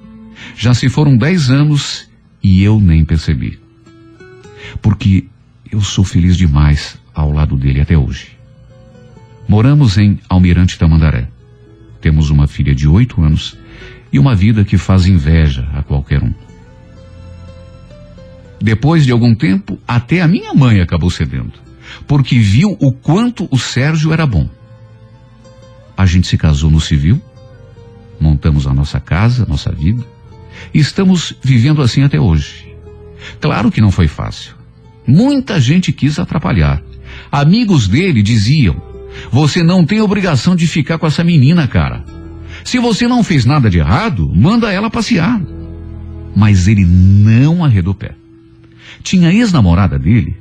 Já 0.56 0.72
se 0.74 0.88
foram 0.88 1.16
dez 1.16 1.50
anos 1.50 2.08
e 2.42 2.62
eu 2.62 2.80
nem 2.80 3.04
percebi. 3.04 3.58
Porque 4.80 5.26
eu 5.70 5.80
sou 5.80 6.04
feliz 6.04 6.36
demais 6.36 6.98
ao 7.14 7.32
lado 7.32 7.56
dele 7.56 7.80
até 7.80 7.96
hoje. 7.96 8.38
Moramos 9.48 9.98
em 9.98 10.18
Almirante 10.28 10.78
Tamandaré. 10.78 11.28
Temos 12.00 12.30
uma 12.30 12.46
filha 12.46 12.74
de 12.74 12.88
oito 12.88 13.22
anos 13.22 13.58
e 14.12 14.18
uma 14.18 14.34
vida 14.34 14.64
que 14.64 14.78
faz 14.78 15.06
inveja 15.06 15.68
a 15.72 15.82
qualquer 15.82 16.22
um. 16.22 16.32
Depois 18.60 19.04
de 19.04 19.12
algum 19.12 19.34
tempo, 19.34 19.78
até 19.88 20.20
a 20.20 20.28
minha 20.28 20.52
mãe 20.52 20.80
acabou 20.80 21.10
cedendo, 21.10 21.52
porque 22.06 22.38
viu 22.38 22.76
o 22.80 22.92
quanto 22.92 23.48
o 23.50 23.58
Sérgio 23.58 24.12
era 24.12 24.26
bom. 24.26 24.48
A 25.96 26.04
gente 26.06 26.26
se 26.26 26.36
casou 26.36 26.70
no 26.70 26.80
civil, 26.80 27.20
montamos 28.20 28.66
a 28.66 28.74
nossa 28.74 29.00
casa, 29.00 29.46
nossa 29.46 29.72
vida, 29.72 30.04
e 30.74 30.78
estamos 30.78 31.34
vivendo 31.42 31.80
assim 31.80 32.02
até 32.02 32.20
hoje. 32.20 32.74
Claro 33.40 33.70
que 33.70 33.80
não 33.80 33.90
foi 33.90 34.08
fácil. 34.08 34.54
Muita 35.06 35.58
gente 35.60 35.92
quis 35.92 36.18
atrapalhar. 36.18 36.82
Amigos 37.30 37.88
dele 37.88 38.22
diziam: 38.22 38.76
Você 39.30 39.62
não 39.62 39.84
tem 39.84 40.00
obrigação 40.00 40.54
de 40.54 40.66
ficar 40.66 40.98
com 40.98 41.06
essa 41.06 41.24
menina, 41.24 41.66
cara. 41.66 42.04
Se 42.64 42.78
você 42.78 43.08
não 43.08 43.24
fez 43.24 43.44
nada 43.44 43.70
de 43.70 43.78
errado, 43.78 44.30
manda 44.34 44.72
ela 44.72 44.90
passear. 44.90 45.40
Mas 46.34 46.68
ele 46.68 46.84
não 46.84 47.64
arredou 47.64 47.94
pé. 47.94 48.12
Tinha 49.02 49.32
ex-namorada 49.32 49.98
dele 49.98 50.36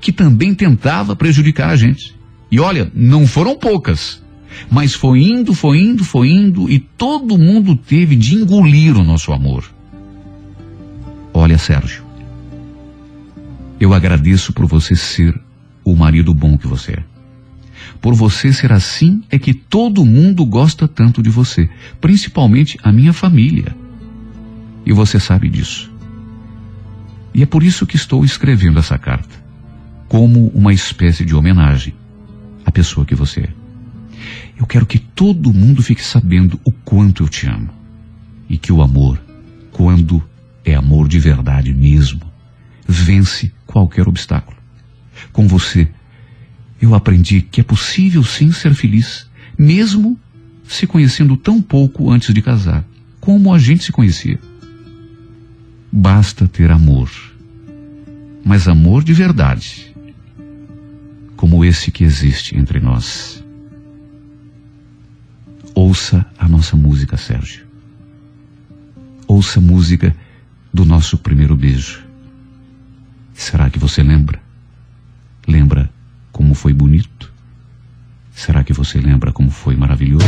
que 0.00 0.12
também 0.12 0.54
tentava 0.54 1.16
prejudicar 1.16 1.70
a 1.70 1.76
gente. 1.76 2.14
E 2.50 2.60
olha, 2.60 2.90
não 2.94 3.26
foram 3.26 3.56
poucas. 3.56 4.22
Mas 4.70 4.94
foi 4.94 5.22
indo, 5.22 5.54
foi 5.54 5.78
indo, 5.80 6.04
foi 6.04 6.28
indo, 6.28 6.70
e 6.70 6.78
todo 6.78 7.38
mundo 7.38 7.74
teve 7.74 8.14
de 8.14 8.34
engolir 8.34 8.96
o 8.96 9.02
nosso 9.02 9.32
amor. 9.32 9.64
Olha, 11.32 11.58
Sérgio, 11.58 12.04
eu 13.80 13.92
agradeço 13.92 14.52
por 14.52 14.66
você 14.66 14.94
ser 14.94 15.34
o 15.84 15.94
marido 15.94 16.32
bom 16.34 16.56
que 16.56 16.66
você 16.66 16.92
é. 16.92 17.04
Por 18.00 18.14
você 18.14 18.52
ser 18.52 18.72
assim 18.72 19.22
é 19.30 19.38
que 19.38 19.54
todo 19.54 20.04
mundo 20.04 20.44
gosta 20.44 20.88
tanto 20.88 21.22
de 21.22 21.30
você, 21.30 21.68
principalmente 22.00 22.78
a 22.82 22.92
minha 22.92 23.12
família. 23.12 23.76
E 24.84 24.92
você 24.92 25.18
sabe 25.18 25.48
disso. 25.48 25.92
E 27.32 27.42
é 27.42 27.46
por 27.46 27.62
isso 27.62 27.86
que 27.86 27.96
estou 27.96 28.24
escrevendo 28.24 28.78
essa 28.78 28.98
carta, 28.98 29.34
como 30.08 30.48
uma 30.48 30.72
espécie 30.72 31.24
de 31.24 31.34
homenagem 31.34 31.94
à 32.64 32.70
pessoa 32.70 33.04
que 33.04 33.14
você 33.14 33.40
é. 33.40 33.64
Eu 34.56 34.66
quero 34.66 34.86
que 34.86 34.98
todo 34.98 35.52
mundo 35.52 35.82
fique 35.82 36.02
sabendo 36.02 36.60
o 36.64 36.70
quanto 36.70 37.24
eu 37.24 37.28
te 37.28 37.46
amo. 37.46 37.70
E 38.48 38.56
que 38.56 38.72
o 38.72 38.82
amor, 38.82 39.20
quando 39.72 40.22
é 40.64 40.74
amor 40.74 41.08
de 41.08 41.18
verdade 41.18 41.72
mesmo, 41.74 42.20
vence 42.86 43.52
qualquer 43.66 44.06
obstáculo. 44.06 44.56
Com 45.32 45.46
você, 45.46 45.88
eu 46.80 46.94
aprendi 46.94 47.40
que 47.40 47.60
é 47.60 47.64
possível 47.64 48.22
sim 48.22 48.52
ser 48.52 48.74
feliz, 48.74 49.28
mesmo 49.58 50.18
se 50.66 50.86
conhecendo 50.86 51.36
tão 51.36 51.60
pouco 51.60 52.10
antes 52.10 52.32
de 52.34 52.42
casar, 52.42 52.84
como 53.20 53.52
a 53.52 53.58
gente 53.58 53.84
se 53.84 53.92
conhecia. 53.92 54.38
Basta 55.90 56.48
ter 56.48 56.70
amor, 56.70 57.10
mas 58.44 58.66
amor 58.68 59.04
de 59.04 59.12
verdade, 59.12 59.94
como 61.36 61.64
esse 61.64 61.90
que 61.90 62.04
existe 62.04 62.56
entre 62.56 62.80
nós. 62.80 63.42
Ouça 65.74 66.24
a 66.38 66.48
nossa 66.48 66.76
música, 66.76 67.16
Sérgio. 67.16 67.66
Ouça 69.26 69.58
a 69.58 69.62
música 69.62 70.14
do 70.72 70.84
nosso 70.84 71.18
primeiro 71.18 71.56
beijo. 71.56 72.04
Será 73.32 73.68
que 73.70 73.78
você 73.78 74.02
lembra? 74.02 74.43
Lembra 75.46 75.90
como 76.32 76.54
foi 76.54 76.72
bonito? 76.72 77.32
Será 78.34 78.64
que 78.64 78.72
você 78.72 79.00
lembra 79.00 79.32
como 79.32 79.50
foi 79.50 79.76
maravilhoso? 79.76 80.24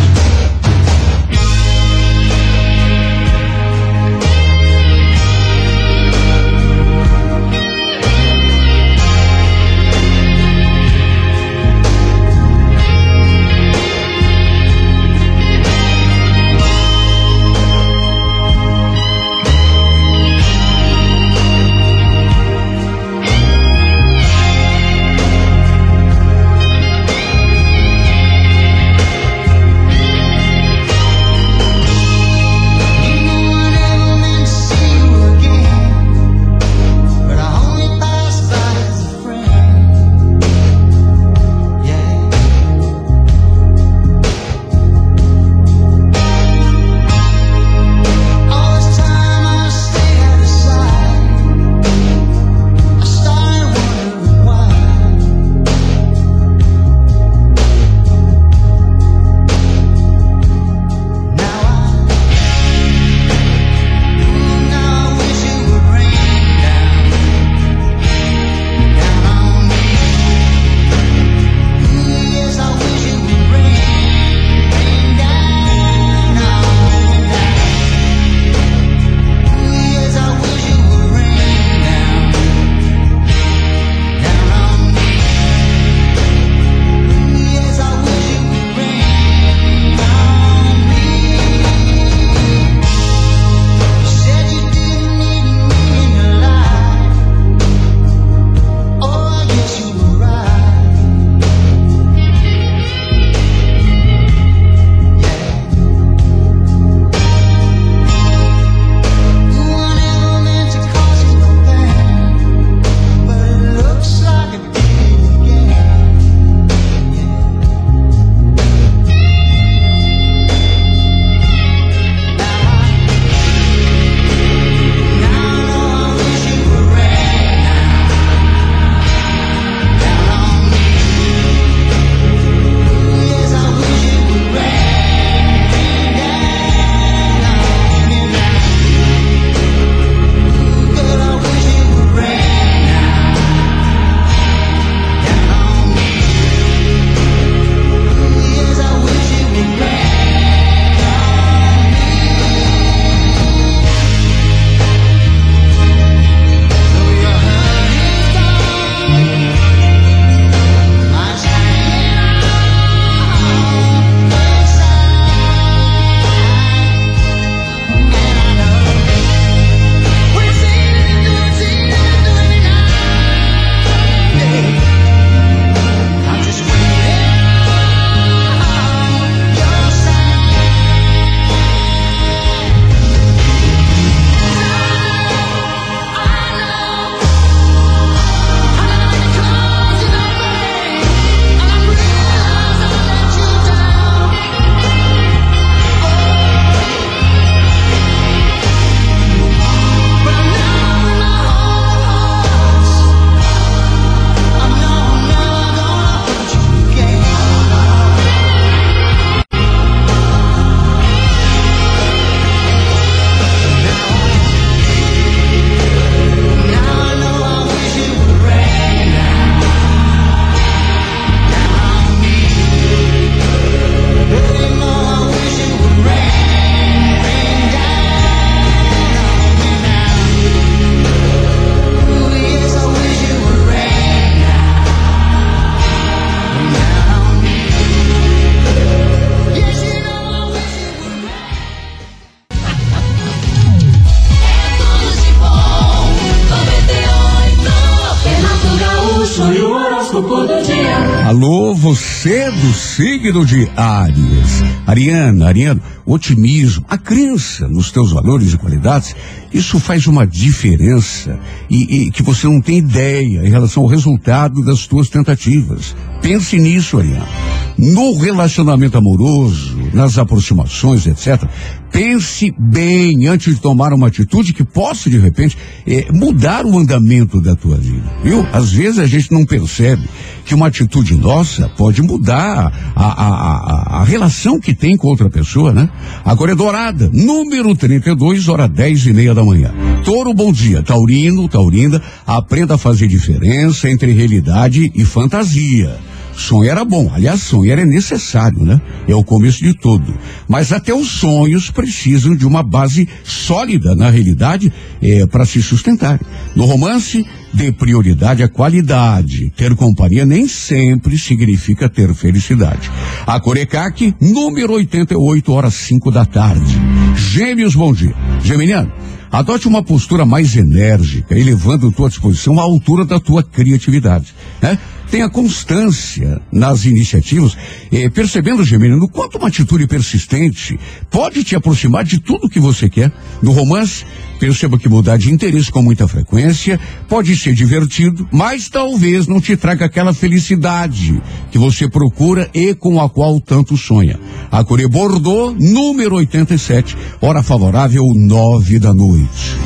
Signo 253.37 253.45
de 253.45 253.69
Áries. 253.77 254.63
Ariana, 254.87 255.49
Ariano, 255.49 255.83
otimismo, 256.07 256.85
a 256.89 256.97
crença 256.97 257.69
nos 257.69 257.91
teus 257.91 258.13
valores 258.13 258.53
e 258.53 258.57
qualidades, 258.57 259.15
isso 259.53 259.79
faz 259.79 260.07
uma 260.07 260.27
diferença 260.27 261.39
e, 261.69 262.07
e, 262.07 262.11
que 262.11 262.23
você 262.23 262.47
não 262.47 262.61
tem 262.61 262.79
ideia 262.79 263.47
em 263.47 263.51
relação 263.51 263.83
ao 263.83 263.89
resultado 263.89 264.65
das 264.65 264.87
tuas 264.87 265.09
tentativas. 265.09 265.95
Pense 266.23 266.59
nisso, 266.59 266.99
Ariana. 266.99 267.56
No 267.79 268.17
relacionamento 268.17 268.97
amoroso, 268.97 269.77
nas 269.93 270.17
aproximações, 270.17 271.07
etc., 271.07 271.45
pense 271.93 272.53
bem 272.59 273.27
antes 273.27 273.55
de 273.55 273.61
tomar 273.61 273.93
uma 273.93 274.09
atitude 274.09 274.53
que 274.53 274.65
possa, 274.65 275.11
de 275.11 275.19
repente, 275.19 275.59
eh, 275.87 276.07
mudar 276.11 276.65
o 276.65 276.79
andamento 276.79 277.41
da 277.41 277.55
tua 277.55 277.77
vida. 277.77 278.11
Viu? 278.25 278.47
Às 278.53 278.73
vezes 278.73 278.99
a 278.99 279.07
gente 279.07 279.31
não 279.31 279.45
percebe 279.45 280.03
que 280.45 280.55
uma 280.55 280.69
atitude 280.69 281.15
nossa 281.17 281.69
pode 281.69 282.01
mudar 282.01 282.73
a, 282.95 283.05
a, 283.05 283.99
a, 283.99 284.01
a 284.01 284.05
relação 284.05 284.59
que 284.59 284.75
tem 284.75 284.97
com 284.97 285.09
outra 285.09 285.29
pessoa, 285.29 285.73
né? 285.73 285.91
Agora 286.25 286.53
é 286.53 286.55
dourada, 286.55 287.11
número 287.13 287.75
32, 287.75 288.49
hora 288.49 288.67
10 288.67 289.07
e 289.07 289.13
meia 289.13 289.35
da 289.35 289.45
manhã. 289.45 289.75
Toro, 290.05 290.33
bom 290.33 290.53
dia. 290.53 290.83
Taurino, 290.83 291.49
Taurina, 291.49 292.01
aprenda 292.27 292.77
a 292.77 292.79
fazer 292.79 293.09
diferença 293.09 293.91
entre 293.91 294.13
realidade 294.13 294.91
e 294.95 295.05
fantasia. 295.05 295.99
Sonho 296.37 296.71
era 296.71 296.85
bom, 296.85 297.11
aliás, 297.13 297.43
sonho 297.43 297.73
era 297.73 297.85
necessário, 297.85 298.63
né? 298.63 298.81
É 299.09 299.15
o 299.15 299.25
começo 299.25 299.65
de 299.65 299.73
tudo. 299.75 300.15
Mas 300.47 300.71
até 300.71 300.95
os 300.95 301.09
sonhos 301.09 301.71
precisam 301.71 302.37
de 302.37 302.47
uma 302.47 302.63
base 302.63 303.09
sólida 303.25 303.95
na 303.97 304.11
realidade 304.11 304.73
é, 305.01 305.27
para 305.27 305.47
se 305.47 305.63
sustentar. 305.63 306.21
No 306.55 306.67
romance, 306.67 307.27
dê 307.55 307.73
prioridade 307.73 308.43
à 308.43 308.49
qualidade. 308.49 309.51
Ter 309.57 309.75
companhia 309.75 310.27
nem 310.27 310.47
sempre 310.47 311.19
significa 311.19 311.89
ter 311.89 312.15
felicidade. 312.15 312.91
A 313.27 313.41
Corecaque, 313.41 314.15
número 314.21 314.75
88, 314.75 315.53
horas 315.53 315.75
5 315.75 316.11
da 316.11 316.27
tarde. 316.27 316.77
Gêmeos, 317.17 317.75
bom 317.75 317.93
dia. 317.93 318.15
Geminiano. 318.45 318.93
Adote 319.33 319.67
uma 319.67 319.83
postura 319.83 320.25
mais 320.25 320.55
enérgica, 320.55 321.37
elevando 321.37 321.91
tua 321.91 322.09
disposição 322.09 322.59
à 322.61 322.63
altura 322.63 323.05
da 323.05 323.19
tua 323.19 323.43
criatividade. 323.43 324.35
Né? 324.63 324.79
Tenha 325.11 325.29
constância 325.31 326.41
nas 326.53 326.85
iniciativas, 326.85 327.57
eh, 327.93 328.09
percebendo, 328.11 328.65
Geminiano, 328.65 329.09
quanto 329.09 329.39
uma 329.39 329.49
atitude 329.49 329.87
persistente 329.87 330.79
pode 331.11 331.45
te 331.45 331.55
aproximar 331.55 332.05
de 332.05 332.19
tudo 332.21 332.49
que 332.49 332.59
você 332.59 332.89
quer. 332.89 333.13
No 333.41 333.53
romance, 333.53 334.05
perceba 334.41 334.79
que 334.79 334.89
mudar 334.89 335.17
de 335.17 335.33
interesse 335.33 335.71
com 335.71 335.83
muita 335.83 336.09
frequência 336.09 336.79
pode 337.09 337.37
ser 337.37 337.55
divertido, 337.55 338.29
mas 338.33 338.69
talvez 338.69 339.27
não 339.27 339.41
te 339.41 339.57
traga 339.57 339.87
aquela 339.87 340.13
felicidade 340.13 341.21
que 341.51 341.59
você 341.59 341.89
procura 341.89 342.51
e 342.53 342.75
com 342.75 343.01
a 343.01 343.09
qual 343.09 343.41
tanto 343.41 343.77
sonha. 343.77 344.19
A 344.51 344.65
Coré 344.65 344.89
Bordeaux, 344.89 345.55
número 345.59 346.17
87, 346.17 346.97
hora 347.21 347.43
favorável, 347.43 348.03
nove 348.15 348.79
da 348.79 348.93
noite. 348.93 349.57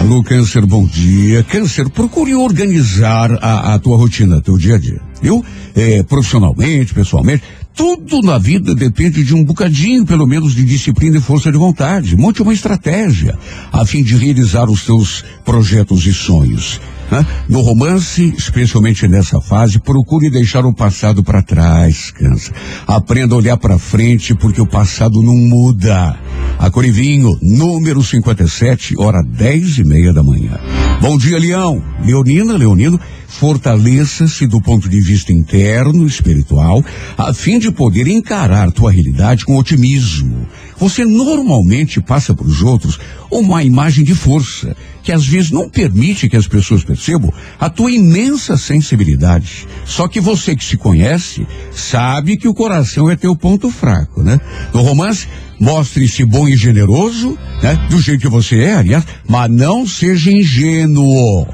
Alô, 0.00 0.22
Câncer, 0.22 0.66
bom 0.66 0.84
dia. 0.86 1.44
Câncer, 1.44 1.88
procure 1.90 2.34
organizar 2.34 3.30
a, 3.40 3.74
a 3.74 3.78
tua 3.78 3.96
rotina, 3.96 4.40
teu 4.40 4.51
dia 4.58 4.76
a 4.76 4.78
dia. 4.78 5.00
Viu? 5.20 5.44
É, 5.74 6.02
profissionalmente, 6.02 6.94
pessoalmente. 6.94 7.42
Tudo 7.74 8.20
na 8.20 8.36
vida 8.36 8.74
depende 8.74 9.24
de 9.24 9.34
um 9.34 9.44
bocadinho, 9.44 10.04
pelo 10.04 10.26
menos, 10.26 10.54
de 10.54 10.62
disciplina 10.64 11.16
e 11.16 11.20
força 11.20 11.50
de 11.50 11.56
vontade. 11.56 12.16
Monte 12.16 12.42
uma 12.42 12.52
estratégia 12.52 13.38
a 13.72 13.84
fim 13.86 14.02
de 14.02 14.16
realizar 14.16 14.68
os 14.68 14.84
teus 14.84 15.24
projetos 15.44 16.06
e 16.06 16.12
sonhos. 16.12 16.80
Né? 17.12 17.26
No 17.46 17.60
romance, 17.60 18.32
especialmente 18.38 19.06
nessa 19.06 19.38
fase, 19.38 19.78
procure 19.78 20.30
deixar 20.30 20.64
o 20.64 20.72
passado 20.72 21.22
para 21.22 21.42
trás, 21.42 22.10
cansa. 22.10 22.54
Aprenda 22.86 23.34
a 23.34 23.36
olhar 23.36 23.58
para 23.58 23.78
frente, 23.78 24.34
porque 24.34 24.62
o 24.62 24.66
passado 24.66 25.22
não 25.22 25.36
muda. 25.36 26.18
A 26.58 26.70
Corivinho, 26.70 27.36
número 27.42 28.02
57, 28.02 28.94
hora 28.96 29.22
dez 29.22 29.76
e 29.76 29.84
meia 29.84 30.10
da 30.10 30.22
manhã. 30.22 30.58
Bom 31.02 31.18
dia, 31.18 31.38
Leão. 31.38 31.82
Leonina, 32.02 32.56
Leonino, 32.56 32.98
fortaleça-se 33.28 34.46
do 34.46 34.58
ponto 34.62 34.88
de 34.88 35.00
vista 35.02 35.34
interno, 35.34 36.06
espiritual, 36.06 36.82
a 37.18 37.34
fim 37.34 37.58
de 37.58 37.70
poder 37.70 38.06
encarar 38.06 38.72
tua 38.72 38.90
realidade 38.90 39.44
com 39.44 39.58
otimismo. 39.58 40.46
Você 40.82 41.04
normalmente 41.04 42.00
passa 42.00 42.34
para 42.34 42.44
os 42.44 42.60
outros 42.60 42.98
uma 43.30 43.62
imagem 43.62 44.02
de 44.02 44.16
força, 44.16 44.76
que 45.04 45.12
às 45.12 45.24
vezes 45.24 45.52
não 45.52 45.70
permite 45.70 46.28
que 46.28 46.36
as 46.36 46.48
pessoas 46.48 46.82
percebam 46.82 47.32
a 47.60 47.70
tua 47.70 47.92
imensa 47.92 48.56
sensibilidade. 48.56 49.64
Só 49.84 50.08
que 50.08 50.20
você 50.20 50.56
que 50.56 50.64
se 50.64 50.76
conhece 50.76 51.46
sabe 51.70 52.36
que 52.36 52.48
o 52.48 52.52
coração 52.52 53.08
é 53.08 53.14
teu 53.14 53.36
ponto 53.36 53.70
fraco, 53.70 54.24
né? 54.24 54.40
No 54.74 54.82
romance, 54.82 55.28
mostre-se 55.60 56.24
bom 56.24 56.48
e 56.48 56.56
generoso, 56.56 57.38
né? 57.62 57.78
Do 57.88 58.00
jeito 58.00 58.22
que 58.22 58.28
você 58.28 58.58
é, 58.58 58.74
aliás, 58.74 59.04
mas 59.28 59.48
não 59.48 59.86
seja 59.86 60.32
ingênuo. 60.32 61.46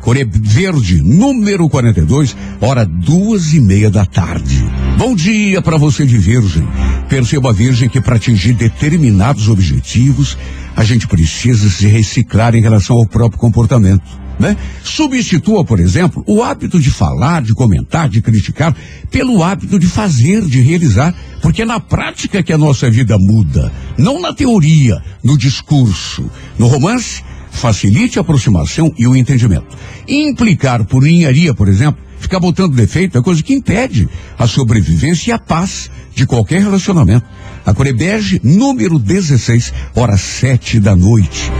Coré 0.00 0.24
Verde, 0.24 1.00
número 1.00 1.68
42, 1.68 2.36
hora 2.60 2.84
duas 2.84 3.54
e 3.54 3.60
meia 3.60 3.92
da 3.92 4.04
tarde. 4.04 4.64
Bom 5.04 5.16
dia 5.16 5.60
para 5.60 5.76
você 5.76 6.06
de 6.06 6.16
Virgem. 6.16 6.62
Perceba, 7.08 7.52
Virgem, 7.52 7.88
que 7.88 8.00
para 8.00 8.14
atingir 8.14 8.52
determinados 8.52 9.48
objetivos, 9.48 10.38
a 10.76 10.84
gente 10.84 11.08
precisa 11.08 11.68
se 11.68 11.88
reciclar 11.88 12.54
em 12.54 12.62
relação 12.62 12.94
ao 12.94 13.04
próprio 13.04 13.36
comportamento. 13.36 14.04
Né? 14.38 14.56
Substitua, 14.84 15.64
por 15.64 15.80
exemplo, 15.80 16.22
o 16.24 16.40
hábito 16.40 16.78
de 16.78 16.88
falar, 16.88 17.42
de 17.42 17.52
comentar, 17.52 18.08
de 18.08 18.22
criticar, 18.22 18.76
pelo 19.10 19.42
hábito 19.42 19.76
de 19.76 19.88
fazer, 19.88 20.42
de 20.42 20.60
realizar, 20.60 21.12
porque 21.40 21.62
é 21.62 21.66
na 21.66 21.80
prática 21.80 22.40
que 22.40 22.52
a 22.52 22.58
nossa 22.58 22.88
vida 22.88 23.18
muda, 23.18 23.72
não 23.98 24.20
na 24.20 24.32
teoria, 24.32 25.02
no 25.24 25.36
discurso. 25.36 26.30
No 26.56 26.68
romance, 26.68 27.24
facilite 27.50 28.20
a 28.20 28.22
aproximação 28.22 28.94
e 28.96 29.08
o 29.08 29.16
entendimento. 29.16 29.76
Implicar 30.06 30.84
por 30.84 31.02
ninharia, 31.02 31.52
por 31.52 31.66
exemplo, 31.66 32.00
ficar 32.22 32.40
botando 32.40 32.74
defeito 32.74 33.18
é 33.18 33.22
coisa 33.22 33.42
que 33.42 33.52
impede 33.52 34.08
a 34.38 34.46
sobrevivência 34.46 35.30
e 35.30 35.32
a 35.32 35.38
paz 35.38 35.90
de 36.14 36.26
qualquer 36.26 36.62
relacionamento. 36.62 37.26
A 37.66 37.74
Corebege, 37.74 38.40
número 38.42 38.98
16, 38.98 39.72
hora 39.94 40.16
sete 40.16 40.80
da 40.80 40.96
noite. 40.96 41.50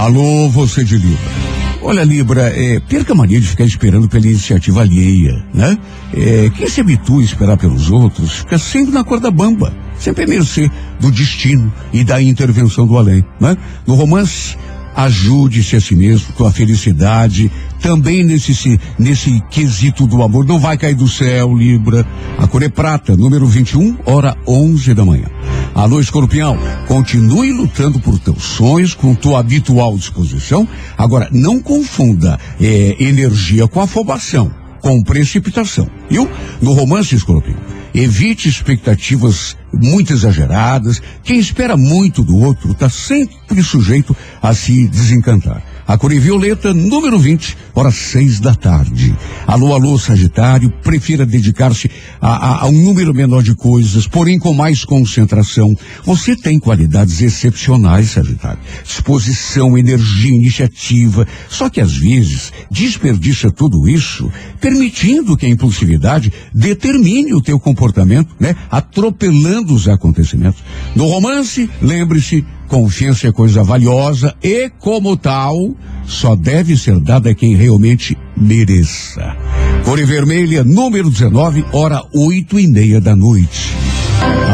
Alô, 0.00 0.48
você 0.48 0.84
de 0.84 0.96
Libra. 0.96 1.46
Olha, 1.82 2.02
Libra, 2.02 2.52
é, 2.54 2.80
perca 2.80 3.12
a 3.12 3.16
mania 3.16 3.40
de 3.40 3.46
ficar 3.46 3.64
esperando 3.64 4.08
pela 4.08 4.26
iniciativa 4.26 4.80
alheia, 4.80 5.44
né? 5.54 5.78
É, 6.12 6.50
quem 6.50 6.68
se 6.68 6.80
habitua 6.80 7.20
a 7.20 7.24
esperar 7.24 7.56
pelos 7.56 7.90
outros 7.90 8.38
fica 8.38 8.58
sempre 8.58 8.92
na 8.92 9.04
corda 9.04 9.30
bamba, 9.30 9.72
sempre 9.98 10.24
a 10.24 10.26
mercê 10.26 10.68
do 10.98 11.12
destino 11.12 11.72
e 11.92 12.02
da 12.02 12.20
intervenção 12.20 12.86
do 12.86 12.98
além, 12.98 13.24
né? 13.40 13.56
No 13.86 13.94
romance, 13.94 14.56
ajude-se 14.96 15.76
a 15.76 15.80
si 15.80 15.94
mesmo, 15.94 16.32
tua 16.36 16.50
felicidade, 16.50 17.52
também 17.80 18.24
nesse, 18.24 18.80
nesse 18.98 19.40
quesito 19.50 20.06
do 20.06 20.22
amor, 20.22 20.46
não 20.46 20.58
vai 20.58 20.78
cair 20.78 20.94
do 20.94 21.06
céu, 21.06 21.54
Libra. 21.54 22.06
A 22.38 22.46
cor 22.46 22.62
é 22.62 22.68
prata, 22.68 23.14
número 23.14 23.46
21, 23.46 23.98
hora 24.06 24.34
11 24.46 24.94
da 24.94 25.04
manhã. 25.04 25.26
Alô, 25.74 26.00
escorpião, 26.00 26.58
continue 26.88 27.52
lutando 27.52 28.00
por 28.00 28.18
teus 28.18 28.42
sonhos 28.42 28.94
com 28.94 29.14
tua 29.14 29.40
habitual 29.40 29.94
disposição. 29.96 30.66
Agora, 30.96 31.28
não 31.30 31.60
confunda 31.60 32.40
é, 32.58 32.96
energia 32.98 33.68
com 33.68 33.82
afobação, 33.82 34.50
com 34.80 35.02
precipitação. 35.02 35.86
Viu? 36.08 36.26
No 36.62 36.72
romance, 36.72 37.14
escorpião, 37.14 37.58
evite 37.94 38.48
expectativas 38.48 39.56
muito 39.72 40.12
exageradas. 40.12 41.02
Quem 41.22 41.38
espera 41.38 41.76
muito 41.76 42.22
do 42.22 42.36
outro 42.36 42.72
está 42.72 42.88
sempre 42.88 43.62
sujeito 43.62 44.16
a 44.42 44.54
se 44.54 44.86
desencantar. 44.88 45.62
A 45.86 45.96
cor 45.96 46.12
violeta, 46.12 46.74
número 46.74 47.16
20, 47.16 47.56
horas 47.72 47.94
seis 47.94 48.40
da 48.40 48.52
tarde. 48.52 49.14
Alô, 49.46 49.72
alô, 49.72 49.96
Sagitário, 49.96 50.68
prefira 50.82 51.24
dedicar-se 51.24 51.88
a, 52.20 52.28
a, 52.28 52.62
a, 52.62 52.66
um 52.66 52.82
número 52.82 53.14
menor 53.14 53.40
de 53.40 53.54
coisas, 53.54 54.08
porém 54.08 54.36
com 54.36 54.52
mais 54.52 54.84
concentração. 54.84 55.76
Você 56.04 56.34
tem 56.34 56.58
qualidades 56.58 57.22
excepcionais, 57.22 58.10
Sagitário. 58.10 58.58
Disposição, 58.82 59.78
energia, 59.78 60.34
iniciativa. 60.34 61.24
Só 61.48 61.70
que 61.70 61.80
às 61.80 61.96
vezes 61.96 62.52
desperdiça 62.68 63.48
tudo 63.52 63.88
isso, 63.88 64.28
permitindo 64.60 65.36
que 65.36 65.46
a 65.46 65.50
impulsividade 65.50 66.32
determine 66.52 67.32
o 67.32 67.40
teu 67.40 67.60
comportamento, 67.60 68.34
né? 68.40 68.56
Atropelando 68.68 69.72
os 69.72 69.86
acontecimentos. 69.86 70.64
No 70.96 71.06
romance, 71.06 71.70
lembre-se, 71.80 72.44
Confiança 72.66 73.28
é 73.28 73.32
coisa 73.32 73.62
valiosa 73.62 74.34
e, 74.42 74.68
como 74.78 75.16
tal, 75.16 75.56
só 76.04 76.34
deve 76.34 76.76
ser 76.76 76.98
dada 77.00 77.30
a 77.30 77.34
quem 77.34 77.54
realmente 77.54 78.16
mereça. 78.36 79.36
Cor 79.84 80.04
Vermelha, 80.04 80.64
número 80.64 81.10
19, 81.10 81.64
hora 81.72 82.02
oito 82.12 82.58
e 82.58 82.66
meia 82.66 83.00
da 83.00 83.14
noite. 83.14 83.74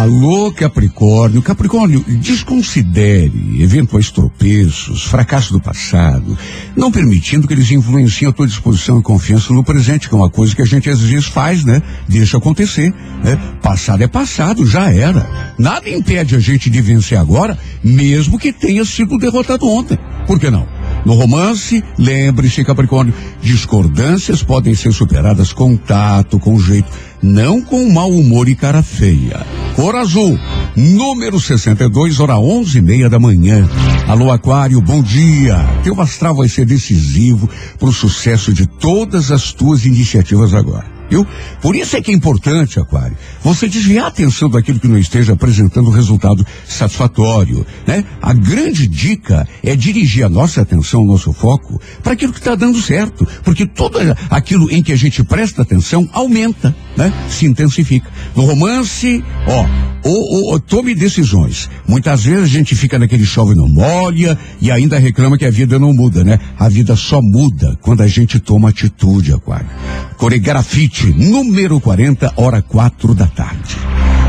Alô, 0.03 0.53
Capricórnio. 0.53 1.41
Capricórnio, 1.41 2.05
desconsidere 2.09 3.62
eventuais 3.62 4.11
tropeços, 4.11 5.05
fracassos 5.05 5.53
do 5.53 5.61
passado, 5.61 6.37
não 6.76 6.91
permitindo 6.91 7.47
que 7.47 7.55
eles 7.55 7.70
influenciem 7.70 8.28
a 8.28 8.33
tua 8.33 8.47
disposição 8.47 8.99
e 8.99 9.03
confiança 9.03 9.55
no 9.55 9.62
presente, 9.62 10.09
que 10.09 10.14
é 10.14 10.18
uma 10.18 10.28
coisa 10.28 10.57
que 10.57 10.62
a 10.62 10.66
gente 10.66 10.91
às 10.91 11.01
vezes 11.01 11.26
faz, 11.26 11.64
né? 11.64 11.80
Deixa 12.09 12.37
acontecer. 12.37 12.93
Né? 13.22 13.39
Passado 13.62 14.03
é 14.03 14.09
passado, 14.09 14.66
já 14.66 14.91
era. 14.91 15.55
Nada 15.57 15.89
impede 15.89 16.35
a 16.35 16.41
gente 16.41 16.68
de 16.68 16.80
vencer 16.80 17.16
agora, 17.16 17.57
mesmo 17.83 18.39
que 18.39 18.53
tenha 18.53 18.85
sido 18.85 19.16
derrotado 19.18 19.68
ontem. 19.68 19.99
Por 20.26 20.41
que 20.41 20.51
não? 20.51 20.66
No 21.05 21.14
romance, 21.14 21.82
lembre-se, 21.98 22.64
Capricórnio, 22.64 23.12
discordâncias 23.40 24.42
podem 24.42 24.74
ser 24.74 24.92
superadas 24.92 25.53
com 25.53 25.76
tato, 25.76 26.38
com 26.38 26.59
jeito, 26.61 26.88
não 27.20 27.61
com 27.61 27.90
mau 27.90 28.11
humor 28.11 28.48
e 28.48 28.55
cara 28.55 28.82
feia. 28.82 29.44
Cor 29.74 29.96
azul, 29.96 30.38
número 30.76 31.40
62, 31.40 32.20
hora 32.20 32.38
onze 32.38 32.78
e 32.78 32.82
meia 32.82 33.11
da 33.11 33.18
manhã. 33.18 33.68
Alô, 34.07 34.30
Aquário, 34.30 34.80
bom 34.80 35.03
dia. 35.03 35.57
Teu 35.82 36.00
astral 36.00 36.36
vai 36.36 36.48
ser 36.48 36.66
decisivo 36.66 37.48
para 37.78 37.88
o 37.88 37.92
sucesso 37.92 38.53
de 38.53 38.66
todas 38.66 39.32
as 39.32 39.53
tuas 39.53 39.84
iniciativas 39.84 40.55
agora 40.55 40.91
viu? 41.12 41.26
Por 41.60 41.76
isso 41.76 41.94
é 41.94 42.00
que 42.00 42.10
é 42.10 42.14
importante, 42.14 42.80
Aquário, 42.80 43.16
você 43.42 43.68
desviar 43.68 44.06
a 44.06 44.08
atenção 44.08 44.48
daquilo 44.48 44.80
que 44.80 44.88
não 44.88 44.96
esteja 44.96 45.34
apresentando 45.34 45.90
resultado 45.90 46.44
satisfatório, 46.66 47.66
né? 47.86 48.02
A 48.20 48.32
grande 48.32 48.86
dica 48.88 49.46
é 49.62 49.76
dirigir 49.76 50.24
a 50.24 50.28
nossa 50.28 50.62
atenção, 50.62 51.02
o 51.02 51.06
nosso 51.06 51.32
foco, 51.32 51.80
para 52.02 52.14
aquilo 52.14 52.32
que 52.32 52.38
está 52.38 52.54
dando 52.54 52.80
certo, 52.80 53.28
porque 53.44 53.66
tudo 53.66 53.98
aquilo 54.30 54.70
em 54.70 54.82
que 54.82 54.92
a 54.92 54.96
gente 54.96 55.22
presta 55.22 55.62
atenção 55.62 56.08
aumenta, 56.12 56.74
né? 56.97 57.12
Se 57.28 57.47
intensifica. 57.47 58.11
No 58.34 58.45
romance, 58.45 59.22
ó, 59.47 59.66
ou, 60.05 60.53
ou, 60.53 60.61
tome 60.61 60.95
decisões. 60.95 61.70
Muitas 61.86 62.24
vezes 62.24 62.45
a 62.45 62.49
gente 62.49 62.74
fica 62.74 62.99
naquele 62.99 63.24
chove 63.24 63.55
não 63.55 63.68
molha 63.68 64.36
e 64.61 64.70
ainda 64.70 64.99
reclama 64.99 65.38
que 65.38 65.45
a 65.45 65.51
vida 65.51 65.78
não 65.78 65.93
muda, 65.93 66.24
né? 66.24 66.38
A 66.59 66.68
vida 66.68 66.97
só 66.97 67.20
muda 67.22 67.78
quando 67.80 68.03
a 68.03 68.09
gente 68.09 68.40
toma 68.40 68.70
atitude, 68.70 69.32
Aquário. 69.32 69.68
Coregrafite, 70.16 71.07
número 71.12 71.80
40, 71.80 72.32
hora 72.36 72.61
quatro 72.61 73.14
da 73.14 73.26
tarde. 73.26 73.76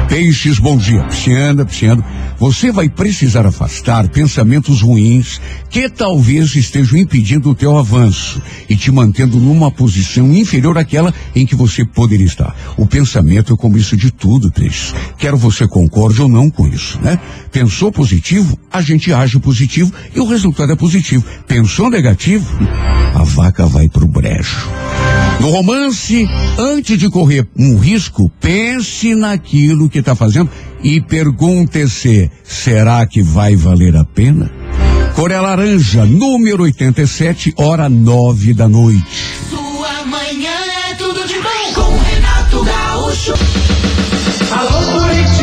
Peixes, 0.07 0.59
bom 0.59 0.77
dia. 0.77 1.03
Pisciana, 1.03 1.65
pisciano. 1.65 2.03
Você 2.37 2.71
vai 2.71 2.89
precisar 2.89 3.45
afastar 3.45 4.07
pensamentos 4.09 4.81
ruins 4.81 5.39
que 5.69 5.89
talvez 5.89 6.55
estejam 6.55 6.97
impedindo 6.97 7.49
o 7.49 7.55
teu 7.55 7.77
avanço 7.77 8.41
e 8.69 8.75
te 8.75 8.91
mantendo 8.91 9.39
numa 9.39 9.71
posição 9.71 10.31
inferior 10.31 10.77
àquela 10.77 11.13
em 11.35 11.45
que 11.45 11.55
você 11.55 11.85
poderia 11.85 12.25
estar. 12.25 12.55
O 12.77 12.85
pensamento 12.85 13.53
é 13.53 13.57
como 13.57 13.77
isso 13.77 13.95
de 13.95 14.11
tudo, 14.11 14.51
peixes. 14.51 14.93
Quero 15.17 15.37
você 15.37 15.67
concorde 15.67 16.21
ou 16.21 16.27
não 16.27 16.49
com 16.49 16.67
isso, 16.67 16.99
né? 17.01 17.19
Pensou 17.51 17.91
positivo, 17.91 18.57
a 18.71 18.81
gente 18.81 19.13
age 19.13 19.39
positivo 19.39 19.93
e 20.15 20.19
o 20.19 20.27
resultado 20.27 20.71
é 20.71 20.75
positivo. 20.75 21.23
Pensou 21.47 21.89
negativo, 21.89 22.45
a 23.15 23.23
vaca 23.23 23.65
vai 23.65 23.87
pro 23.87 24.07
brejo. 24.07 24.67
No 25.39 25.49
romance, 25.49 26.27
antes 26.57 26.97
de 26.97 27.09
correr 27.09 27.47
um 27.57 27.77
risco, 27.77 28.31
pense 28.39 29.13
naquilo 29.13 29.89
que 29.89 29.99
está 29.99 30.15
fazendo 30.15 30.49
e 30.83 31.01
pergunte-se: 31.01 32.31
será 32.43 33.05
que 33.05 33.21
vai 33.21 33.55
valer 33.55 33.95
a 33.95 34.05
pena? 34.05 34.51
Coreia 35.15 35.41
Laranja, 35.41 36.05
número 36.05 36.63
87, 36.63 37.53
hora 37.57 37.87
nove 37.87 38.53
da 38.53 38.67
noite. 38.67 39.05
Sua 39.49 40.05
manhã 40.05 40.51
é 40.89 40.95
tudo 40.95 41.27
de 41.27 41.35
bom 41.35 41.73
com 41.75 41.97
Renato 41.99 42.63
Gaúcho. 42.63 43.33
Alô 44.51 44.99
Curitiba, 44.99 45.42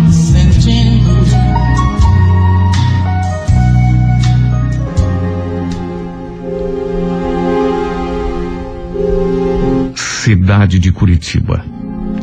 cidade 10.31 10.79
de 10.79 10.91
Curitiba. 10.91 11.65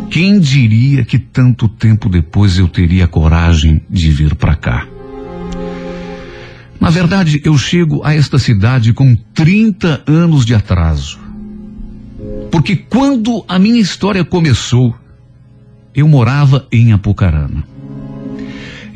Quem 0.08 0.38
diria 0.38 1.04
que 1.04 1.18
tanto 1.18 1.68
tempo 1.68 2.08
depois 2.08 2.56
eu 2.56 2.68
teria 2.68 3.08
coragem 3.08 3.82
de 3.90 4.10
vir 4.10 4.34
para 4.34 4.54
cá? 4.54 4.86
Na 6.80 6.90
verdade, 6.90 7.40
eu 7.44 7.58
chego 7.58 8.02
a 8.04 8.14
esta 8.14 8.38
cidade 8.38 8.92
com 8.92 9.16
30 9.34 10.04
anos 10.06 10.46
de 10.46 10.54
atraso. 10.54 11.18
Porque 12.50 12.76
quando 12.76 13.44
a 13.48 13.58
minha 13.58 13.80
história 13.80 14.24
começou, 14.24 14.94
eu 15.94 16.06
morava 16.06 16.66
em 16.70 16.92
Apucarana. 16.92 17.77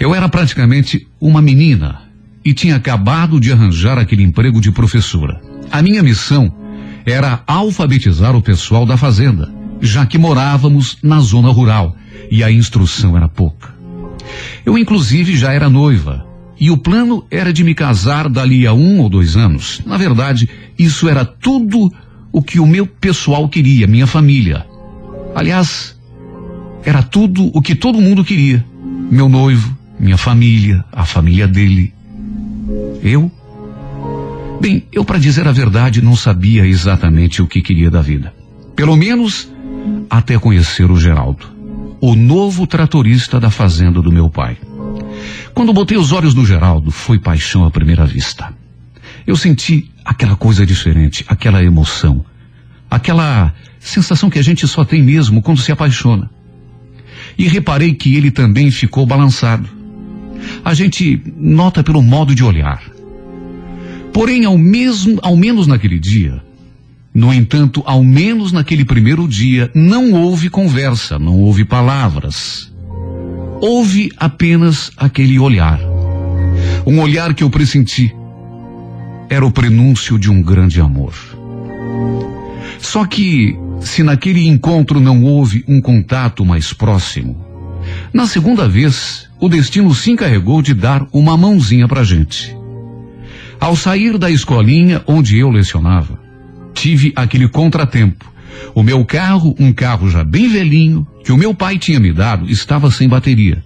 Eu 0.03 0.13
era 0.13 0.29
praticamente 0.29 1.07
uma 1.21 1.41
menina 1.41 2.01
e 2.45 2.53
tinha 2.53 2.75
acabado 2.75 3.39
de 3.39 3.53
arranjar 3.53 3.99
aquele 3.99 4.25
emprego 4.25 4.61
de 4.61 4.73
professora. 4.73 5.41
A 5.71 5.81
minha 5.81 6.03
missão 6.03 6.53
era 7.07 7.41
alfabetizar 7.47 8.35
o 8.35 8.43
pessoal 8.43 8.85
da 8.85 8.97
fazenda, 8.97 9.55
já 9.81 10.05
que 10.05 10.19
morávamos 10.19 10.99
na 11.05 11.21
zona 11.21 11.51
rural 11.51 11.95
e 12.33 12.43
a 12.43 12.51
instrução 12.51 13.17
era 13.17 13.29
pouca. 13.29 13.73
Eu, 14.67 14.77
inclusive, 14.77 15.37
já 15.37 15.53
era 15.53 15.71
noiva 15.71 16.27
e 16.59 16.69
o 16.69 16.77
plano 16.77 17.25
era 17.31 17.53
de 17.53 17.63
me 17.63 17.73
casar 17.73 18.29
dali 18.29 18.67
a 18.67 18.73
um 18.73 18.99
ou 18.99 19.09
dois 19.09 19.37
anos. 19.37 19.83
Na 19.87 19.97
verdade, 19.97 20.51
isso 20.77 21.09
era 21.09 21.25
tudo 21.25 21.93
o 22.33 22.43
que 22.43 22.59
o 22.59 22.67
meu 22.67 22.89
pessoal 22.89 23.49
queria, 23.49 23.87
minha 23.87 24.09
família. 24.09 24.67
Aliás, 25.33 25.97
era 26.85 27.05
tudo 27.05 27.53
o 27.57 27.63
que 27.63 27.77
todo 27.77 28.01
mundo 28.01 28.25
queria. 28.25 28.67
Meu 29.09 29.29
noivo, 29.29 29.81
minha 30.03 30.19
família, 30.19 30.85
a 30.93 31.07
família 31.07 31.49
dele. 31.49 31.95
Eu 33.03 33.31
Bem, 34.63 34.87
eu, 34.93 35.05
para 35.05 35.19
dizer 35.19 35.49
a 35.49 35.51
verdade, 35.51 36.01
não 36.01 36.15
sabia 36.15 36.65
exatamente 36.65 37.43
o 37.43 37.49
que 37.49 37.61
queria 37.61 37.91
da 37.91 38.01
vida. 38.01 38.33
Pelo 38.77 38.97
menos 38.97 39.51
até 40.09 40.39
conhecer 40.39 40.89
o 40.89 40.97
Geraldo, 40.97 41.47
o 42.01 42.15
novo 42.15 42.65
tratorista 42.65 43.41
da 43.41 43.51
fazenda 43.51 44.01
do 44.01 44.13
meu 44.13 44.31
pai. 44.31 44.57
Quando 45.53 45.73
botei 45.73 45.99
os 45.99 46.13
olhos 46.13 46.33
no 46.33 46.47
Geraldo, 46.47 46.93
foi 46.93 47.19
paixão 47.19 47.65
à 47.65 47.73
primeira 47.73 48.07
vista. 48.07 48.55
Eu 49.27 49.35
senti 49.35 49.91
aquela 50.05 50.37
coisa 50.37 50.65
diferente, 50.65 51.25
aquela 51.27 51.61
emoção, 51.65 52.25
aquela 52.89 53.53
sensação 53.81 54.31
que 54.31 54.39
a 54.39 54.43
gente 54.43 54.69
só 54.69 54.85
tem 54.85 55.03
mesmo 55.03 55.43
quando 55.43 55.61
se 55.61 55.73
apaixona. 55.73 56.31
E 57.37 57.49
reparei 57.49 57.95
que 57.95 58.15
ele 58.15 58.31
também 58.31 58.71
ficou 58.71 59.05
balançado. 59.05 59.82
A 60.65 60.75
gente 60.75 61.21
nota 61.37 61.83
pelo 61.83 62.03
modo 62.03 62.35
de 62.35 62.45
olhar. 62.45 62.83
Porém, 64.13 64.45
ao, 64.45 64.59
mesmo, 64.59 65.19
ao 65.23 65.37
menos 65.37 65.67
naquele 65.67 65.99
dia, 65.99 66.43
no 67.15 67.33
entanto, 67.33 67.83
ao 67.85 68.03
menos 68.03 68.53
naquele 68.53 68.85
primeiro 68.85 69.29
dia, 69.29 69.71
não 69.75 70.13
houve 70.13 70.49
conversa, 70.49 71.19
não 71.19 71.39
houve 71.39 71.65
palavras. 71.65 72.73
Houve 73.61 74.11
apenas 74.17 74.91
aquele 74.97 75.39
olhar. 75.39 75.79
Um 76.87 77.01
olhar 77.01 77.35
que 77.35 77.45
eu 77.45 77.51
pressenti. 77.51 78.15
Era 79.29 79.47
o 79.47 79.51
prenúncio 79.51 80.19
de 80.19 80.31
um 80.31 80.43
grande 80.43 80.81
amor. 80.81 81.15
Só 82.79 83.07
que, 83.07 83.57
se 83.81 84.03
naquele 84.03 84.47
encontro 84.47 84.99
não 84.99 85.23
houve 85.23 85.65
um 85.69 85.81
contato 85.81 86.45
mais 86.45 86.73
próximo, 86.73 87.37
na 88.13 88.27
segunda 88.27 88.69
vez, 88.69 89.29
o 89.43 89.49
destino 89.49 89.93
se 89.93 90.13
encarregou 90.13 90.63
de 90.63 90.73
dar 90.73 91.05
uma 91.13 91.37
mãozinha 91.37 91.89
pra 91.89 92.05
gente. 92.05 92.57
Ao 93.59 93.75
sair 93.75 94.17
da 94.17 94.31
escolinha 94.31 95.03
onde 95.05 95.37
eu 95.37 95.51
lecionava, 95.51 96.17
tive 96.73 97.13
aquele 97.17 97.49
contratempo, 97.49 98.25
O 98.73 98.85
meu 98.85 99.05
carro, 99.05 99.57
um 99.59 99.73
carro 99.73 100.09
já 100.09 100.23
bem 100.23 100.49
velhinho, 100.49 101.05
que 101.25 101.33
o 101.33 101.37
meu 101.37 101.53
pai 101.53 101.77
tinha 101.77 101.99
me 101.99 102.13
dado, 102.13 102.49
estava 102.49 102.89
sem 102.91 103.09
bateria. 103.09 103.65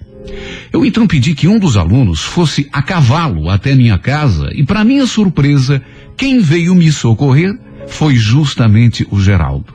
Eu 0.72 0.84
então 0.86 1.06
pedi 1.06 1.34
que 1.34 1.46
um 1.46 1.58
dos 1.58 1.76
alunos 1.76 2.22
fosse 2.22 2.68
a 2.72 2.80
cavalo 2.80 3.50
até 3.50 3.74
minha 3.74 3.98
casa 3.98 4.48
e, 4.54 4.64
para 4.64 4.82
minha 4.82 5.06
surpresa, 5.06 5.82
quem 6.16 6.40
veio 6.40 6.74
me 6.74 6.90
socorrer 6.90 7.52
foi 7.86 8.14
justamente 8.14 9.06
o 9.10 9.20
Geraldo. 9.20 9.74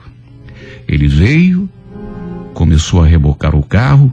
Ele 0.88 1.08
veio, 1.08 1.70
começou 2.54 3.04
a 3.04 3.06
rebocar 3.06 3.56
o 3.56 3.64
carro, 3.64 4.12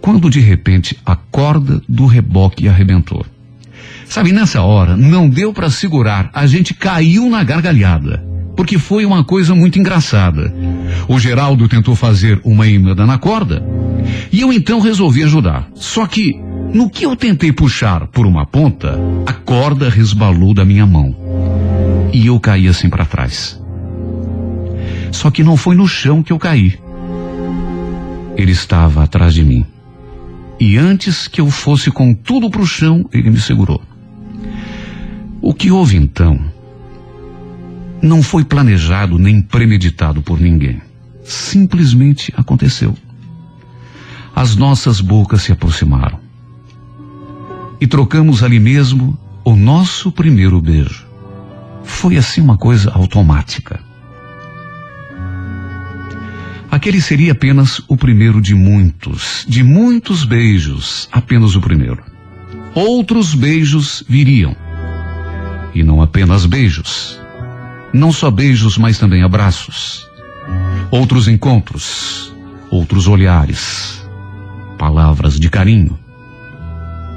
quando 0.00 0.30
de 0.30 0.40
repente 0.40 0.98
a 1.04 1.14
corda 1.14 1.80
do 1.88 2.06
reboque 2.06 2.68
arrebentou. 2.68 3.24
Sabe, 4.06 4.32
nessa 4.32 4.62
hora 4.62 4.96
não 4.96 5.28
deu 5.28 5.52
para 5.52 5.70
segurar, 5.70 6.30
a 6.32 6.46
gente 6.46 6.74
caiu 6.74 7.30
na 7.30 7.44
gargalhada, 7.44 8.24
porque 8.56 8.76
foi 8.76 9.04
uma 9.04 9.22
coisa 9.22 9.54
muito 9.54 9.78
engraçada. 9.78 10.52
O 11.06 11.18
Geraldo 11.18 11.68
tentou 11.68 11.94
fazer 11.94 12.40
uma 12.44 12.66
emenda 12.66 13.06
na 13.06 13.18
corda 13.18 13.64
e 14.32 14.40
eu 14.40 14.52
então 14.52 14.80
resolvi 14.80 15.22
ajudar. 15.22 15.68
Só 15.74 16.06
que 16.06 16.32
no 16.74 16.90
que 16.90 17.04
eu 17.04 17.14
tentei 17.14 17.52
puxar 17.52 18.06
por 18.08 18.26
uma 18.26 18.44
ponta, 18.44 18.98
a 19.26 19.32
corda 19.32 19.88
resbalou 19.88 20.54
da 20.54 20.64
minha 20.64 20.86
mão 20.86 21.14
e 22.12 22.26
eu 22.26 22.38
caí 22.40 22.66
assim 22.66 22.88
para 22.88 23.04
trás. 23.04 23.60
Só 25.12 25.30
que 25.30 25.42
não 25.42 25.56
foi 25.56 25.76
no 25.76 25.86
chão 25.86 26.22
que 26.22 26.32
eu 26.32 26.38
caí. 26.38 26.78
Ele 28.36 28.52
estava 28.52 29.04
atrás 29.04 29.34
de 29.34 29.44
mim. 29.44 29.64
E 30.60 30.76
antes 30.76 31.26
que 31.26 31.40
eu 31.40 31.50
fosse 31.50 31.90
com 31.90 32.12
tudo 32.12 32.50
para 32.50 32.60
o 32.60 32.66
chão, 32.66 33.08
ele 33.10 33.30
me 33.30 33.40
segurou. 33.40 33.82
O 35.40 35.54
que 35.54 35.70
houve 35.70 35.96
então 35.96 36.38
não 38.02 38.22
foi 38.22 38.44
planejado 38.44 39.18
nem 39.18 39.40
premeditado 39.40 40.20
por 40.20 40.38
ninguém. 40.38 40.82
Simplesmente 41.24 42.30
aconteceu. 42.36 42.94
As 44.36 44.54
nossas 44.54 45.00
bocas 45.00 45.42
se 45.42 45.52
aproximaram. 45.52 46.20
E 47.80 47.86
trocamos 47.86 48.42
ali 48.42 48.60
mesmo 48.60 49.18
o 49.42 49.56
nosso 49.56 50.12
primeiro 50.12 50.60
beijo. 50.60 51.06
Foi 51.82 52.18
assim 52.18 52.42
uma 52.42 52.58
coisa 52.58 52.90
automática. 52.90 53.80
Aquele 56.70 57.00
seria 57.00 57.32
apenas 57.32 57.82
o 57.88 57.96
primeiro 57.96 58.40
de 58.40 58.54
muitos, 58.54 59.44
de 59.48 59.62
muitos 59.62 60.24
beijos, 60.24 61.08
apenas 61.10 61.56
o 61.56 61.60
primeiro. 61.60 62.02
Outros 62.74 63.34
beijos 63.34 64.04
viriam. 64.08 64.54
E 65.74 65.82
não 65.82 66.00
apenas 66.00 66.46
beijos. 66.46 67.20
Não 67.92 68.12
só 68.12 68.30
beijos, 68.30 68.78
mas 68.78 68.98
também 68.98 69.24
abraços. 69.24 70.08
Outros 70.92 71.26
encontros, 71.26 72.32
outros 72.70 73.08
olhares, 73.08 74.06
palavras 74.78 75.40
de 75.40 75.50
carinho, 75.50 75.98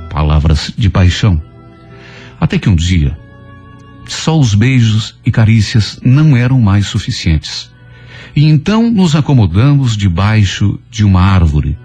palavras 0.09 0.73
de 0.75 0.89
paixão. 0.89 1.39
Até 2.39 2.57
que 2.57 2.69
um 2.69 2.75
dia, 2.75 3.17
só 4.07 4.37
os 4.37 4.55
beijos 4.55 5.15
e 5.23 5.31
carícias 5.31 5.99
não 6.03 6.35
eram 6.35 6.59
mais 6.59 6.87
suficientes. 6.87 7.72
E 8.35 8.45
então 8.45 8.89
nos 8.89 9.15
acomodamos 9.15 9.95
debaixo 9.95 10.79
de 10.89 11.03
uma 11.03 11.21
árvore, 11.21 11.77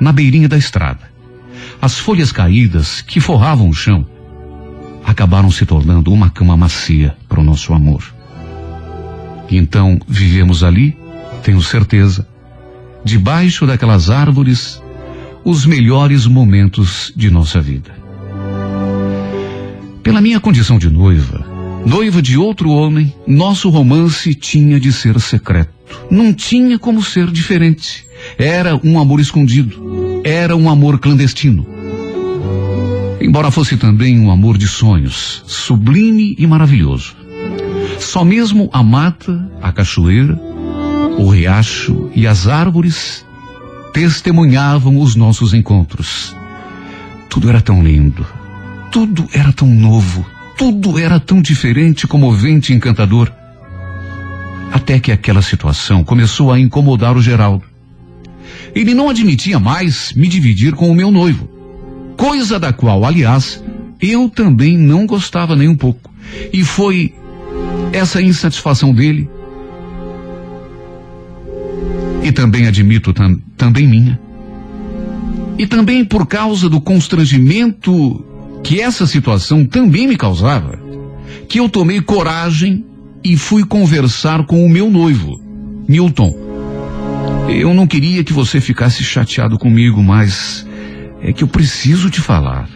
na 0.00 0.12
beirinha 0.12 0.48
da 0.48 0.56
estrada. 0.56 1.10
As 1.82 1.98
folhas 1.98 2.30
caídas 2.30 3.02
que 3.02 3.20
forravam 3.20 3.68
o 3.68 3.74
chão 3.74 4.06
acabaram 5.04 5.50
se 5.50 5.66
tornando 5.66 6.12
uma 6.12 6.30
cama 6.30 6.56
macia 6.56 7.16
para 7.28 7.40
o 7.40 7.44
nosso 7.44 7.72
amor. 7.72 8.04
E 9.50 9.56
então 9.56 9.98
vivemos 10.06 10.62
ali, 10.62 10.96
tenho 11.42 11.60
certeza, 11.60 12.26
debaixo 13.04 13.66
daquelas 13.66 14.10
árvores, 14.10 14.80
os 15.44 15.66
melhores 15.66 16.26
momentos 16.26 17.12
de 17.16 17.30
nossa 17.30 17.60
vida. 17.60 17.98
Pela 20.02 20.20
minha 20.20 20.38
condição 20.38 20.78
de 20.78 20.88
noiva, 20.88 21.44
noiva 21.84 22.22
de 22.22 22.36
outro 22.36 22.70
homem, 22.70 23.12
nosso 23.26 23.68
romance 23.70 24.34
tinha 24.34 24.78
de 24.78 24.92
ser 24.92 25.18
secreto. 25.20 25.79
Não 26.10 26.32
tinha 26.32 26.78
como 26.78 27.02
ser 27.02 27.30
diferente. 27.30 28.06
Era 28.38 28.78
um 28.84 28.98
amor 28.98 29.20
escondido. 29.20 30.22
Era 30.24 30.56
um 30.56 30.68
amor 30.68 30.98
clandestino. 30.98 31.66
Embora 33.20 33.50
fosse 33.50 33.76
também 33.76 34.18
um 34.18 34.30
amor 34.30 34.56
de 34.56 34.66
sonhos, 34.66 35.42
sublime 35.46 36.34
e 36.38 36.46
maravilhoso. 36.46 37.14
Só 37.98 38.24
mesmo 38.24 38.70
a 38.72 38.82
mata, 38.82 39.48
a 39.60 39.70
cachoeira, 39.70 40.40
o 41.18 41.28
riacho 41.28 42.10
e 42.14 42.26
as 42.26 42.48
árvores 42.48 43.24
testemunhavam 43.92 44.98
os 44.98 45.14
nossos 45.14 45.52
encontros. 45.52 46.34
Tudo 47.28 47.48
era 47.48 47.60
tão 47.60 47.82
lindo, 47.82 48.26
tudo 48.90 49.28
era 49.32 49.52
tão 49.52 49.68
novo, 49.68 50.26
tudo 50.56 50.98
era 50.98 51.20
tão 51.20 51.42
diferente, 51.42 52.06
comovente 52.06 52.72
e 52.72 52.76
encantador. 52.76 53.30
Até 54.72 54.98
que 54.98 55.12
aquela 55.12 55.42
situação 55.42 56.04
começou 56.04 56.52
a 56.52 56.58
incomodar 56.58 57.16
o 57.16 57.22
Geraldo. 57.22 57.64
Ele 58.74 58.94
não 58.94 59.08
admitia 59.08 59.58
mais 59.58 60.12
me 60.14 60.28
dividir 60.28 60.74
com 60.74 60.90
o 60.90 60.94
meu 60.94 61.10
noivo. 61.10 61.48
Coisa 62.16 62.58
da 62.58 62.72
qual, 62.72 63.04
aliás, 63.04 63.62
eu 64.00 64.28
também 64.28 64.76
não 64.76 65.06
gostava 65.06 65.56
nem 65.56 65.68
um 65.68 65.76
pouco. 65.76 66.10
E 66.52 66.62
foi 66.62 67.14
essa 67.92 68.22
insatisfação 68.22 68.94
dele, 68.94 69.28
e 72.22 72.30
também 72.32 72.66
admito 72.66 73.12
tam, 73.12 73.36
também 73.56 73.86
minha, 73.86 74.20
e 75.58 75.66
também 75.66 76.04
por 76.04 76.26
causa 76.26 76.68
do 76.68 76.80
constrangimento 76.80 78.24
que 78.62 78.80
essa 78.80 79.06
situação 79.06 79.64
também 79.64 80.06
me 80.06 80.16
causava, 80.16 80.78
que 81.48 81.58
eu 81.58 81.68
tomei 81.68 82.00
coragem 82.00 82.84
e 83.22 83.36
fui 83.36 83.64
conversar 83.64 84.44
com 84.46 84.64
o 84.64 84.68
meu 84.68 84.90
noivo, 84.90 85.40
Milton. 85.88 86.34
Eu 87.48 87.74
não 87.74 87.86
queria 87.86 88.24
que 88.24 88.32
você 88.32 88.60
ficasse 88.60 89.02
chateado 89.02 89.58
comigo, 89.58 90.02
mas 90.02 90.66
é 91.20 91.32
que 91.32 91.44
eu 91.44 91.48
preciso 91.48 92.08
te 92.08 92.20
falar. 92.20 92.68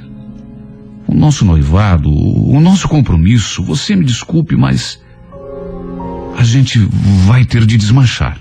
O 1.06 1.14
nosso 1.14 1.44
noivado, 1.44 2.10
o 2.10 2.60
nosso 2.60 2.88
compromisso, 2.88 3.62
você 3.62 3.94
me 3.94 4.04
desculpe, 4.04 4.56
mas 4.56 5.00
a 6.36 6.42
gente 6.42 6.78
vai 7.26 7.44
ter 7.44 7.64
de 7.64 7.76
desmanchar. 7.76 8.38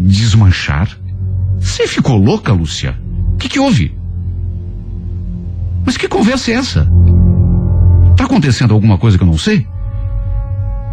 Desmanchar? 0.00 0.98
Você 1.60 1.86
ficou 1.86 2.16
louca, 2.16 2.52
Lúcia? 2.52 2.98
O 3.34 3.36
que, 3.36 3.48
que 3.48 3.58
houve? 3.58 3.96
Mas 5.84 5.96
que 5.96 6.08
conversa 6.08 6.50
é 6.50 6.54
essa? 6.54 6.90
Tá 8.16 8.24
acontecendo 8.24 8.74
alguma 8.74 8.98
coisa 8.98 9.16
que 9.16 9.22
eu 9.22 9.28
não 9.28 9.38
sei? 9.38 9.66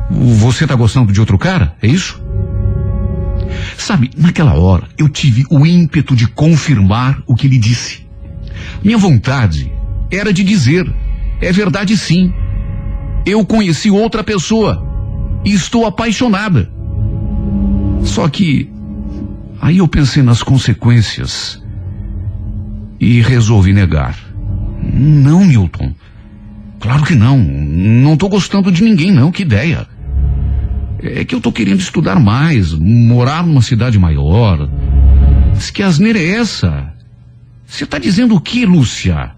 Você 0.10 0.68
tá 0.68 0.76
gostando 0.76 1.12
de 1.12 1.20
outro 1.20 1.38
cara? 1.38 1.76
É 1.82 1.88
isso? 1.88 2.24
Sabe, 3.78 4.12
naquela 4.18 4.54
hora 4.54 4.88
eu 4.98 5.10
tive 5.10 5.46
o 5.50 5.66
ímpeto 5.66 6.16
de 6.16 6.28
confirmar 6.28 7.22
o 7.28 7.36
que 7.36 7.48
ele 7.48 7.58
disse. 7.58 8.06
Minha 8.84 8.98
vontade 8.98 9.72
era 10.12 10.32
de 10.32 10.44
dizer: 10.44 10.92
é 11.42 11.52
verdade 11.52 11.98
sim. 11.98 12.34
Eu 13.26 13.46
conheci 13.46 13.90
outra 13.90 14.24
pessoa 14.24 14.86
e 15.44 15.54
estou 15.54 15.86
apaixonada. 15.86 16.70
Só 18.04 18.28
que 18.30 18.70
aí 19.60 19.78
eu 19.78 19.88
pensei 19.88 20.22
nas 20.22 20.44
consequências 20.44 21.62
e 23.00 23.22
resolvi 23.22 23.74
negar. 23.74 24.16
Não, 24.82 25.44
Milton. 25.44 25.94
Claro 26.80 27.04
que 27.04 27.16
não. 27.16 27.40
Não 27.40 28.14
estou 28.14 28.30
gostando 28.30 28.72
de 28.72 28.84
ninguém, 28.84 29.12
não. 29.12 29.32
Que 29.32 29.42
ideia. 29.42 29.88
É 31.14 31.24
que 31.24 31.36
eu 31.36 31.38
estou 31.38 31.52
querendo 31.52 31.80
estudar 31.80 32.20
mais, 32.20 32.74
morar 32.74 33.46
numa 33.46 33.62
cidade 33.62 34.00
maior. 34.00 34.70
Mas 35.54 35.70
que 35.70 35.84
asneira 35.84 36.20
é 36.20 36.32
essa? 36.32 36.94
Você 37.66 37.84
está 37.84 38.00
dizendo 38.00 38.36
o 38.36 38.42
que, 38.42 38.66
Lúcia? 38.66 39.32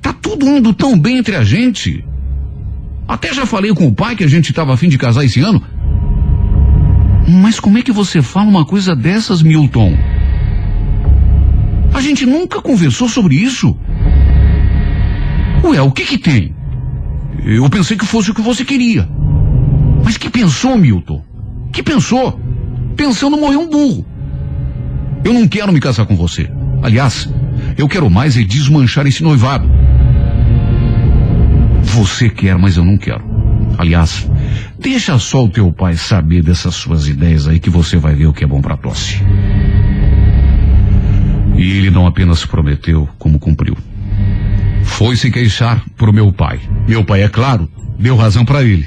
Tá 0.00 0.12
tudo 0.12 0.46
indo 0.46 0.72
tão 0.72 0.98
bem 0.98 1.18
entre 1.18 1.36
a 1.36 1.44
gente. 1.44 2.04
Até 3.08 3.32
já 3.32 3.44
falei 3.44 3.72
com 3.74 3.86
o 3.86 3.94
pai 3.94 4.16
que 4.16 4.24
a 4.24 4.28
gente 4.28 4.50
estava 4.50 4.72
afim 4.72 4.88
de 4.88 4.98
casar 4.98 5.24
esse 5.24 5.40
ano. 5.40 5.62
Mas 7.26 7.58
como 7.58 7.78
é 7.78 7.82
que 7.82 7.92
você 7.92 8.22
fala 8.22 8.48
uma 8.48 8.64
coisa 8.64 8.94
dessas, 8.94 9.42
Milton? 9.42 9.96
A 11.92 12.00
gente 12.00 12.26
nunca 12.26 12.60
conversou 12.60 13.08
sobre 13.08 13.36
isso. 13.36 13.76
Ué, 15.62 15.80
o 15.80 15.90
que 15.90 16.04
que 16.04 16.18
tem? 16.18 16.54
Eu 17.44 17.68
pensei 17.70 17.96
que 17.96 18.06
fosse 18.06 18.30
o 18.30 18.34
que 18.34 18.42
você 18.42 18.64
queria. 18.64 19.08
Mas 20.04 20.16
que 20.16 20.30
pensou, 20.30 20.76
Milton? 20.76 21.22
Que 21.72 21.82
pensou? 21.82 22.38
Pensando 22.96 23.36
morrer 23.36 23.56
um 23.56 23.68
burro. 23.68 24.06
Eu 25.24 25.32
não 25.32 25.48
quero 25.48 25.72
me 25.72 25.80
casar 25.80 26.06
com 26.06 26.14
você. 26.14 26.50
Aliás, 26.82 27.28
eu 27.78 27.88
quero 27.88 28.10
mais 28.10 28.36
é 28.36 28.42
desmanchar 28.42 29.06
esse 29.06 29.22
noivado. 29.22 29.68
Você 31.82 32.28
quer, 32.28 32.58
mas 32.58 32.76
eu 32.76 32.84
não 32.84 32.98
quero. 32.98 33.24
Aliás, 33.78 34.28
Deixa 34.84 35.18
só 35.18 35.42
o 35.42 35.48
teu 35.48 35.72
pai 35.72 35.96
saber 35.96 36.42
dessas 36.42 36.74
suas 36.74 37.08
ideias 37.08 37.48
aí 37.48 37.58
que 37.58 37.70
você 37.70 37.96
vai 37.96 38.14
ver 38.14 38.26
o 38.26 38.34
que 38.34 38.44
é 38.44 38.46
bom 38.46 38.60
pra 38.60 38.76
tosse. 38.76 39.18
E 41.56 41.78
ele 41.78 41.90
não 41.90 42.06
apenas 42.06 42.44
prometeu, 42.44 43.08
como 43.18 43.38
cumpriu. 43.38 43.74
Foi 44.82 45.16
se 45.16 45.30
queixar 45.30 45.82
pro 45.96 46.12
meu 46.12 46.30
pai. 46.30 46.60
Meu 46.86 47.02
pai, 47.02 47.22
é 47.22 47.30
claro, 47.30 47.66
deu 47.98 48.14
razão 48.14 48.44
para 48.44 48.62
ele. 48.62 48.86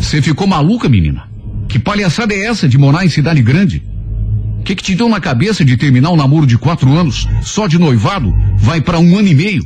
Você 0.00 0.20
ficou 0.22 0.46
maluca, 0.46 0.88
menina? 0.88 1.28
Que 1.68 1.78
palhaçada 1.78 2.34
é 2.34 2.46
essa 2.46 2.68
de 2.68 2.76
morar 2.76 3.04
em 3.04 3.08
cidade 3.08 3.40
grande? 3.42 3.82
O 4.58 4.62
que, 4.62 4.74
que 4.74 4.82
te 4.82 4.94
deu 4.94 5.08
na 5.08 5.20
cabeça 5.20 5.64
de 5.64 5.76
terminar 5.76 6.10
um 6.10 6.16
namoro 6.16 6.46
de 6.46 6.58
quatro 6.58 6.90
anos, 6.92 7.28
só 7.42 7.66
de 7.66 7.78
noivado, 7.78 8.34
vai 8.56 8.80
para 8.80 8.98
um 8.98 9.16
ano 9.16 9.28
e 9.28 9.34
meio? 9.34 9.64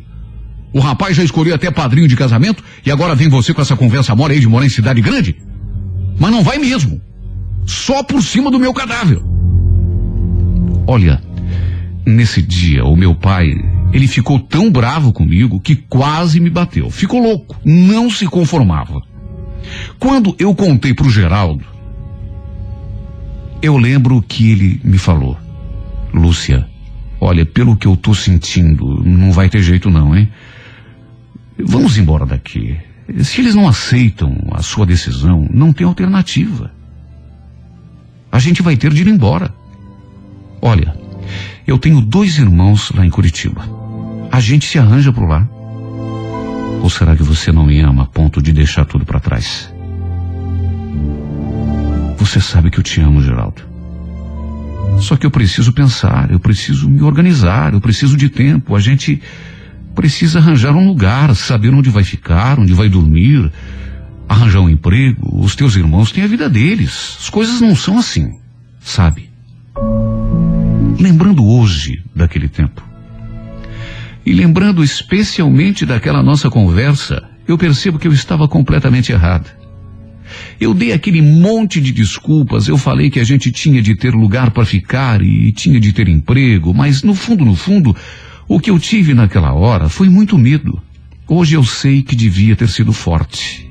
O 0.72 0.80
rapaz 0.80 1.16
já 1.16 1.22
escolheu 1.22 1.54
até 1.54 1.70
padrinho 1.70 2.08
de 2.08 2.16
casamento 2.16 2.62
e 2.84 2.90
agora 2.90 3.14
vem 3.14 3.28
você 3.28 3.54
com 3.54 3.62
essa 3.62 3.76
conversa 3.76 4.14
mora 4.14 4.32
aí 4.32 4.40
de 4.40 4.48
morar 4.48 4.66
em 4.66 4.68
cidade 4.70 5.00
grande? 5.00 5.36
Mas 6.18 6.30
não 6.30 6.42
vai 6.42 6.58
mesmo. 6.58 7.00
Só 7.64 8.02
por 8.02 8.22
cima 8.22 8.50
do 8.50 8.58
meu 8.58 8.74
cadáver. 8.74 9.22
Olha, 10.86 11.22
nesse 12.04 12.42
dia, 12.42 12.84
o 12.84 12.96
meu 12.96 13.14
pai, 13.14 13.46
ele 13.92 14.06
ficou 14.06 14.38
tão 14.38 14.70
bravo 14.70 15.12
comigo 15.12 15.60
que 15.60 15.76
quase 15.76 16.38
me 16.40 16.50
bateu. 16.50 16.90
Ficou 16.90 17.22
louco, 17.22 17.56
não 17.64 18.10
se 18.10 18.26
conformava. 18.26 19.13
Quando 19.98 20.34
eu 20.38 20.54
contei 20.54 20.94
pro 20.94 21.10
Geraldo, 21.10 21.64
eu 23.62 23.76
lembro 23.76 24.22
que 24.22 24.50
ele 24.50 24.80
me 24.84 24.98
falou: 24.98 25.38
Lúcia, 26.12 26.66
olha, 27.20 27.46
pelo 27.46 27.76
que 27.76 27.86
eu 27.86 27.96
tô 27.96 28.14
sentindo, 28.14 29.02
não 29.04 29.32
vai 29.32 29.48
ter 29.48 29.62
jeito 29.62 29.90
não, 29.90 30.16
hein? 30.16 30.28
Vamos 31.58 31.96
embora 31.96 32.26
daqui. 32.26 32.76
Se 33.22 33.40
eles 33.40 33.54
não 33.54 33.68
aceitam 33.68 34.36
a 34.52 34.62
sua 34.62 34.86
decisão, 34.86 35.46
não 35.50 35.72
tem 35.72 35.86
alternativa. 35.86 36.72
A 38.32 38.38
gente 38.38 38.62
vai 38.62 38.76
ter 38.76 38.92
de 38.92 39.02
ir 39.02 39.08
embora. 39.08 39.54
Olha, 40.60 40.96
eu 41.66 41.78
tenho 41.78 42.00
dois 42.00 42.38
irmãos 42.38 42.90
lá 42.90 43.04
em 43.04 43.10
Curitiba. 43.10 43.62
A 44.32 44.40
gente 44.40 44.66
se 44.66 44.78
arranja 44.78 45.12
por 45.12 45.28
lá. 45.28 45.48
Ou 46.84 46.90
será 46.90 47.16
que 47.16 47.22
você 47.22 47.50
não 47.50 47.64
me 47.64 47.80
ama 47.80 48.02
a 48.02 48.06
ponto 48.06 48.42
de 48.42 48.52
deixar 48.52 48.84
tudo 48.84 49.06
para 49.06 49.18
trás? 49.18 49.72
Você 52.18 52.42
sabe 52.42 52.70
que 52.70 52.78
eu 52.78 52.82
te 52.82 53.00
amo, 53.00 53.22
Geraldo. 53.22 53.62
Só 55.00 55.16
que 55.16 55.24
eu 55.24 55.30
preciso 55.30 55.72
pensar, 55.72 56.30
eu 56.30 56.38
preciso 56.38 56.90
me 56.90 57.00
organizar, 57.00 57.72
eu 57.72 57.80
preciso 57.80 58.18
de 58.18 58.28
tempo. 58.28 58.76
A 58.76 58.80
gente 58.80 59.22
precisa 59.94 60.40
arranjar 60.40 60.76
um 60.76 60.86
lugar, 60.86 61.34
saber 61.34 61.72
onde 61.72 61.88
vai 61.88 62.04
ficar, 62.04 62.60
onde 62.60 62.74
vai 62.74 62.90
dormir, 62.90 63.50
arranjar 64.28 64.60
um 64.60 64.68
emprego. 64.68 65.42
Os 65.42 65.56
teus 65.56 65.76
irmãos 65.76 66.12
têm 66.12 66.22
a 66.22 66.28
vida 66.28 66.50
deles. 66.50 67.16
As 67.18 67.30
coisas 67.30 67.62
não 67.62 67.74
são 67.74 67.96
assim, 67.96 68.38
sabe? 68.78 69.30
Lembrando 71.00 71.46
hoje 71.46 72.04
daquele 72.14 72.46
tempo, 72.46 72.84
e 74.24 74.32
lembrando 74.32 74.82
especialmente 74.82 75.84
daquela 75.84 76.22
nossa 76.22 76.48
conversa, 76.48 77.22
eu 77.46 77.58
percebo 77.58 77.98
que 77.98 78.08
eu 78.08 78.12
estava 78.12 78.48
completamente 78.48 79.12
errada. 79.12 79.64
Eu 80.58 80.72
dei 80.72 80.92
aquele 80.92 81.20
monte 81.20 81.80
de 81.80 81.92
desculpas, 81.92 82.66
eu 82.66 82.78
falei 82.78 83.10
que 83.10 83.20
a 83.20 83.24
gente 83.24 83.52
tinha 83.52 83.82
de 83.82 83.94
ter 83.94 84.14
lugar 84.14 84.50
para 84.50 84.64
ficar 84.64 85.20
e 85.22 85.52
tinha 85.52 85.78
de 85.78 85.92
ter 85.92 86.08
emprego, 86.08 86.72
mas 86.72 87.02
no 87.02 87.14
fundo, 87.14 87.44
no 87.44 87.54
fundo, 87.54 87.94
o 88.48 88.58
que 88.58 88.70
eu 88.70 88.78
tive 88.78 89.14
naquela 89.14 89.52
hora 89.52 89.88
foi 89.88 90.08
muito 90.08 90.38
medo. 90.38 90.80
Hoje 91.28 91.54
eu 91.54 91.64
sei 91.64 92.02
que 92.02 92.16
devia 92.16 92.56
ter 92.56 92.68
sido 92.68 92.92
forte. 92.92 93.70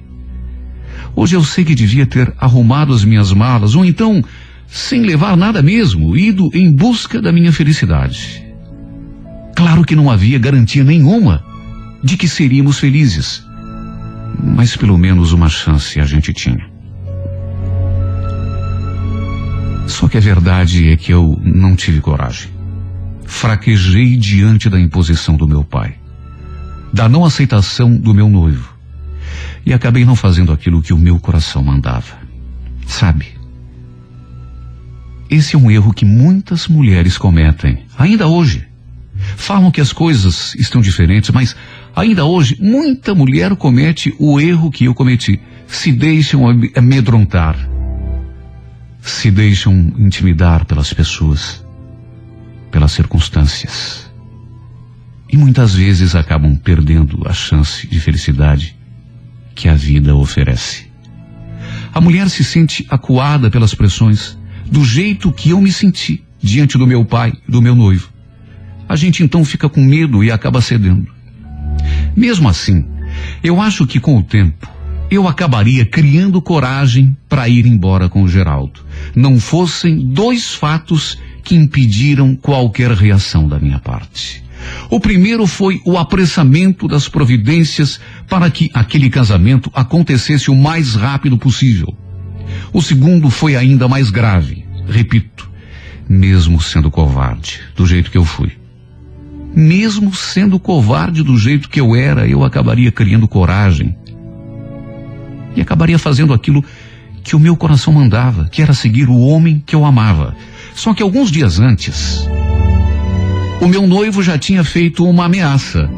Hoje 1.16 1.36
eu 1.36 1.44
sei 1.44 1.64
que 1.64 1.76
devia 1.76 2.06
ter 2.06 2.34
arrumado 2.38 2.94
as 2.94 3.04
minhas 3.04 3.32
malas, 3.32 3.76
ou 3.76 3.86
então, 3.86 4.24
sem 4.68 5.02
levar 5.02 5.38
nada 5.38 5.62
mesmo, 5.62 6.18
ido 6.18 6.50
em 6.54 6.72
busca 6.72 7.22
da 7.22 7.32
minha 7.32 7.52
felicidade. 7.52 8.44
Claro 9.56 9.84
que 9.84 9.96
não 9.96 10.10
havia 10.10 10.40
garantia 10.40 10.84
nenhuma 10.84 11.44
de 12.04 12.18
que 12.18 12.28
seríamos 12.28 12.80
felizes, 12.80 13.46
mas 14.44 14.76
pelo 14.76 14.98
menos 14.98 15.32
uma 15.32 15.50
chance 15.50 16.00
a 16.00 16.06
gente 16.06 16.34
tinha. 16.34 16.72
Só 19.88 20.08
que 20.08 20.18
a 20.18 20.22
verdade 20.22 20.90
é 20.90 20.98
que 20.98 21.14
eu 21.14 21.40
não 21.44 21.76
tive 21.76 22.02
coragem. 22.02 22.52
Fraquejei 23.26 24.18
diante 24.18 24.70
da 24.70 24.80
imposição 24.80 25.36
do 25.36 25.48
meu 25.48 25.64
pai, 25.64 25.96
da 26.92 27.08
não 27.08 27.24
aceitação 27.24 27.96
do 27.96 28.14
meu 28.14 28.30
noivo, 28.30 28.74
e 29.66 29.74
acabei 29.74 30.04
não 30.04 30.16
fazendo 30.16 30.52
aquilo 30.52 30.82
que 30.82 30.94
o 30.94 30.98
meu 30.98 31.20
coração 31.20 31.64
mandava. 31.64 32.18
Sabe? 32.86 33.28
Esse 35.30 35.56
é 35.56 35.60
um 35.60 35.72
erro 35.72 35.94
que 35.94 36.06
muitas 36.06 36.68
mulheres 36.68 37.18
cometem, 37.18 37.86
ainda 37.98 38.28
hoje. 38.28 38.68
Falam 39.36 39.72
que 39.72 39.82
as 39.82 39.92
coisas 39.92 40.56
estão 40.56 40.82
diferentes, 40.82 41.30
mas 41.32 41.56
ainda 41.96 42.26
hoje 42.26 42.58
muita 42.60 43.16
mulher 43.16 43.56
comete 43.56 44.14
o 44.20 44.40
erro 44.40 44.72
que 44.72 44.86
eu 44.86 44.94
cometi. 44.94 45.40
Se 45.68 45.92
deixam 45.92 46.44
amedrontar. 46.76 47.58
Se 49.02 49.30
deixam 49.32 49.74
intimidar 49.98 50.66
pelas 50.66 50.94
pessoas, 50.94 51.66
pelas 52.72 52.92
circunstâncias. 52.92 54.10
E 55.30 55.36
muitas 55.36 55.74
vezes 55.74 56.16
acabam 56.16 56.56
perdendo 56.56 57.28
a 57.28 57.34
chance 57.34 57.88
de 57.88 58.00
felicidade 58.00 58.76
que 59.56 59.68
a 59.68 59.74
vida 59.74 60.16
oferece. 60.16 60.92
A 61.94 62.00
mulher 62.00 62.30
se 62.30 62.44
sente 62.44 62.86
acuada 62.90 63.50
pelas 63.50 63.74
pressões, 63.74 64.38
do 64.72 64.86
jeito 64.86 65.32
que 65.32 65.50
eu 65.50 65.60
me 65.60 65.72
senti 65.72 66.24
diante 66.42 66.78
do 66.78 66.88
meu 66.88 67.04
pai, 67.04 67.34
do 67.48 67.62
meu 67.62 67.76
noivo 67.76 68.13
a 68.88 68.96
gente 68.96 69.24
então 69.24 69.44
fica 69.44 69.70
com 69.70 69.82
medo 69.82 70.24
e 70.24 70.32
acaba 70.32 70.62
cedendo. 70.62 71.08
Mesmo 72.16 72.48
assim, 72.50 72.86
eu 73.44 73.62
acho 73.62 73.88
que 73.88 74.00
com 74.00 74.18
o 74.18 74.24
tempo 74.24 74.72
eu 75.10 75.28
acabaria 75.28 75.86
criando 75.86 76.42
coragem 76.42 77.16
para 77.30 77.48
ir 77.48 77.68
embora 77.68 78.10
com 78.10 78.24
o 78.24 78.28
Geraldo. 78.28 78.82
Não 79.16 79.40
fossem 79.40 80.08
dois 80.08 80.56
fatos 80.56 81.20
que 81.44 81.56
impediram 81.56 82.36
qualquer 82.36 82.92
reação 82.92 83.48
da 83.48 83.60
minha 83.60 83.80
parte. 83.80 84.44
O 84.90 85.00
primeiro 85.00 85.46
foi 85.46 85.82
o 85.86 85.98
apressamento 85.98 86.88
das 86.88 87.08
providências 87.08 88.00
para 88.30 88.50
que 88.50 88.72
aquele 88.74 89.10
casamento 89.10 89.70
acontecesse 89.74 90.50
o 90.50 90.56
mais 90.56 90.96
rápido 90.96 91.38
possível. 91.38 91.96
O 92.72 92.82
segundo 92.82 93.30
foi 93.30 93.56
ainda 93.56 93.88
mais 93.88 94.10
grave. 94.10 94.66
Repito, 94.88 95.50
mesmo 96.08 96.62
sendo 96.62 96.90
covarde, 96.90 97.60
do 97.76 97.86
jeito 97.86 98.10
que 98.10 98.18
eu 98.18 98.26
fui. 98.26 98.63
Mesmo 99.56 100.14
sendo 100.14 100.60
covarde 100.60 101.22
do 101.22 101.38
jeito 101.38 101.70
que 101.70 101.80
eu 101.80 101.96
era, 101.96 102.28
eu 102.28 102.44
acabaria 102.44 102.92
criando 102.92 103.28
coragem. 103.28 103.96
E 105.56 105.62
acabaria 105.62 106.00
fazendo 106.00 106.34
aquilo 106.34 106.64
que 107.24 107.36
o 107.36 107.40
meu 107.40 107.56
coração 107.56 107.94
mandava, 107.94 108.50
que 108.52 108.62
era 108.62 108.74
seguir 108.74 109.08
o 109.08 109.18
homem 109.18 109.64
que 109.66 109.76
eu 109.76 109.86
amava. 109.86 110.36
Só 110.74 110.94
que 110.94 111.04
alguns 111.04 111.32
dias 111.32 111.60
antes, 111.60 112.28
o 113.62 113.68
meu 113.68 113.88
noivo 113.88 114.22
já 114.24 114.38
tinha 114.38 114.64
feito 114.64 115.06
uma 115.06 115.26
ameaça. 115.26 115.90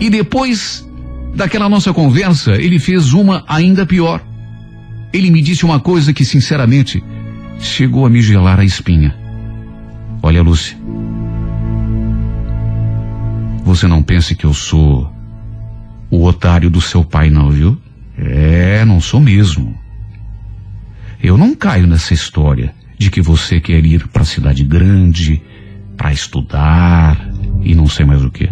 E 0.00 0.08
depois 0.08 0.88
daquela 1.34 1.68
nossa 1.68 1.92
conversa, 1.92 2.52
ele 2.52 2.78
fez 2.78 3.12
uma 3.12 3.44
ainda 3.46 3.84
pior. 3.84 4.20
Ele 5.12 5.30
me 5.30 5.42
disse 5.42 5.64
uma 5.64 5.78
coisa 5.78 6.12
que, 6.12 6.24
sinceramente, 6.24 7.02
chegou 7.58 8.06
a 8.06 8.10
me 8.10 8.22
gelar 8.22 8.58
a 8.58 8.64
espinha. 8.64 9.14
Olha, 10.22 10.42
Lúcia, 10.42 10.76
você 13.74 13.86
não 13.86 14.02
pense 14.02 14.34
que 14.34 14.44
eu 14.44 14.52
sou 14.52 15.12
o 16.10 16.24
otário 16.24 16.68
do 16.68 16.80
seu 16.80 17.04
pai, 17.04 17.30
não, 17.30 17.50
viu? 17.50 17.80
É, 18.18 18.84
não 18.84 19.00
sou 19.00 19.20
mesmo. 19.20 19.78
Eu 21.22 21.38
não 21.38 21.54
caio 21.54 21.86
nessa 21.86 22.12
história 22.12 22.74
de 22.98 23.12
que 23.12 23.22
você 23.22 23.60
quer 23.60 23.84
ir 23.86 24.08
para 24.08 24.22
a 24.22 24.26
cidade 24.26 24.64
grande, 24.64 25.40
para 25.96 26.12
estudar 26.12 27.30
e 27.62 27.72
não 27.76 27.86
sei 27.86 28.04
mais 28.04 28.24
o 28.24 28.30
que. 28.30 28.50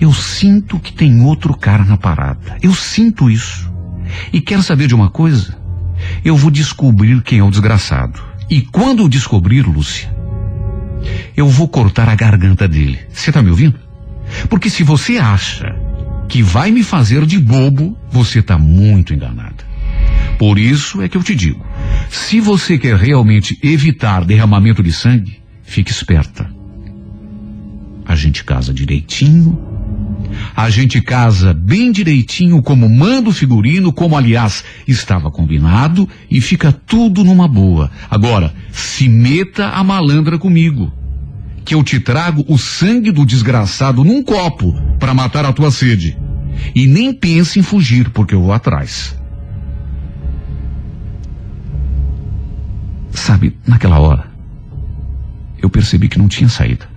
Eu 0.00 0.12
sinto 0.12 0.78
que 0.78 0.92
tem 0.92 1.22
outro 1.22 1.56
cara 1.56 1.84
na 1.84 1.96
parada. 1.96 2.56
Eu 2.62 2.72
sinto 2.72 3.28
isso. 3.28 3.68
E 4.32 4.40
quer 4.40 4.62
saber 4.62 4.86
de 4.86 4.94
uma 4.94 5.10
coisa? 5.10 5.58
Eu 6.24 6.36
vou 6.36 6.52
descobrir 6.52 7.20
quem 7.22 7.40
é 7.40 7.42
o 7.42 7.50
desgraçado. 7.50 8.22
E 8.48 8.60
quando 8.60 9.02
eu 9.02 9.08
descobrir, 9.08 9.62
Lúcia, 9.62 10.08
eu 11.36 11.48
vou 11.48 11.68
cortar 11.68 12.08
a 12.08 12.14
garganta 12.14 12.68
dele. 12.68 13.00
Você 13.12 13.32
tá 13.32 13.42
me 13.42 13.50
ouvindo? 13.50 13.85
Porque 14.48 14.70
se 14.70 14.82
você 14.82 15.18
acha 15.18 15.74
que 16.28 16.42
vai 16.42 16.70
me 16.70 16.82
fazer 16.82 17.24
de 17.26 17.38
bobo, 17.38 17.96
você 18.10 18.40
está 18.40 18.58
muito 18.58 19.14
enganada. 19.14 19.64
Por 20.38 20.58
isso 20.58 21.00
é 21.00 21.08
que 21.08 21.16
eu 21.16 21.22
te 21.22 21.34
digo: 21.34 21.64
se 22.10 22.40
você 22.40 22.78
quer 22.78 22.96
realmente 22.96 23.58
evitar 23.62 24.24
derramamento 24.24 24.82
de 24.82 24.92
sangue, 24.92 25.40
fique 25.62 25.90
esperta. 25.90 26.50
A 28.04 28.14
gente 28.14 28.44
casa 28.44 28.72
direitinho, 28.72 29.58
A 30.54 30.70
gente 30.70 31.00
casa 31.00 31.52
bem 31.52 31.92
direitinho 31.92 32.62
como 32.62 32.88
manda 32.88 33.28
o 33.28 33.32
figurino, 33.32 33.92
como 33.92 34.16
aliás 34.16 34.64
estava 34.86 35.30
combinado 35.30 36.08
e 36.30 36.40
fica 36.40 36.72
tudo 36.72 37.24
numa 37.24 37.48
boa. 37.48 37.90
Agora, 38.10 38.54
se 38.72 39.08
meta 39.08 39.68
a 39.68 39.84
malandra 39.84 40.38
comigo. 40.38 40.92
Que 41.66 41.74
eu 41.74 41.82
te 41.82 42.00
trago 42.00 42.44
o 42.48 42.56
sangue 42.56 43.10
do 43.10 43.26
desgraçado 43.26 44.02
num 44.02 44.22
copo 44.22 44.72
para 44.98 45.12
matar 45.12 45.44
a 45.44 45.52
tua 45.52 45.70
sede. 45.70 46.16
E 46.74 46.86
nem 46.86 47.12
pense 47.12 47.58
em 47.58 47.62
fugir, 47.62 48.08
porque 48.10 48.34
eu 48.34 48.40
vou 48.40 48.52
atrás. 48.52 49.18
Sabe, 53.10 53.58
naquela 53.66 53.98
hora, 53.98 54.30
eu 55.60 55.68
percebi 55.68 56.08
que 56.08 56.18
não 56.18 56.28
tinha 56.28 56.48
saída. 56.48 56.88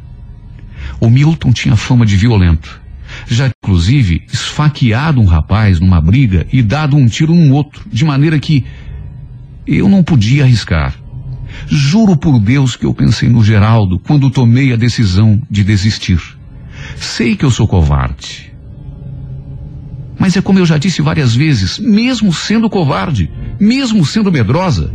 O 0.99 1.09
Milton 1.09 1.51
tinha 1.51 1.75
fama 1.75 2.05
de 2.05 2.15
violento. 2.15 2.79
Já, 3.25 3.47
inclusive, 3.47 4.23
esfaqueado 4.31 5.19
um 5.19 5.25
rapaz 5.25 5.79
numa 5.79 5.99
briga 5.99 6.45
e 6.53 6.61
dado 6.61 6.95
um 6.95 7.07
tiro 7.07 7.33
num 7.33 7.51
outro, 7.53 7.83
de 7.91 8.05
maneira 8.05 8.37
que 8.39 8.63
eu 9.65 9.89
não 9.89 10.03
podia 10.03 10.43
arriscar. 10.43 10.93
Juro 11.67 12.17
por 12.17 12.39
Deus 12.39 12.75
que 12.75 12.85
eu 12.85 12.93
pensei 12.93 13.29
no 13.29 13.43
Geraldo 13.43 13.99
quando 13.99 14.29
tomei 14.29 14.73
a 14.73 14.75
decisão 14.75 15.41
de 15.49 15.63
desistir. 15.63 16.19
Sei 16.95 17.35
que 17.35 17.45
eu 17.45 17.51
sou 17.51 17.67
covarde. 17.67 18.51
Mas 20.17 20.35
é 20.35 20.41
como 20.41 20.59
eu 20.59 20.65
já 20.65 20.77
disse 20.77 21.01
várias 21.01 21.33
vezes, 21.33 21.79
mesmo 21.79 22.33
sendo 22.33 22.69
covarde, 22.69 23.31
mesmo 23.59 24.05
sendo 24.05 24.31
medrosa, 24.31 24.93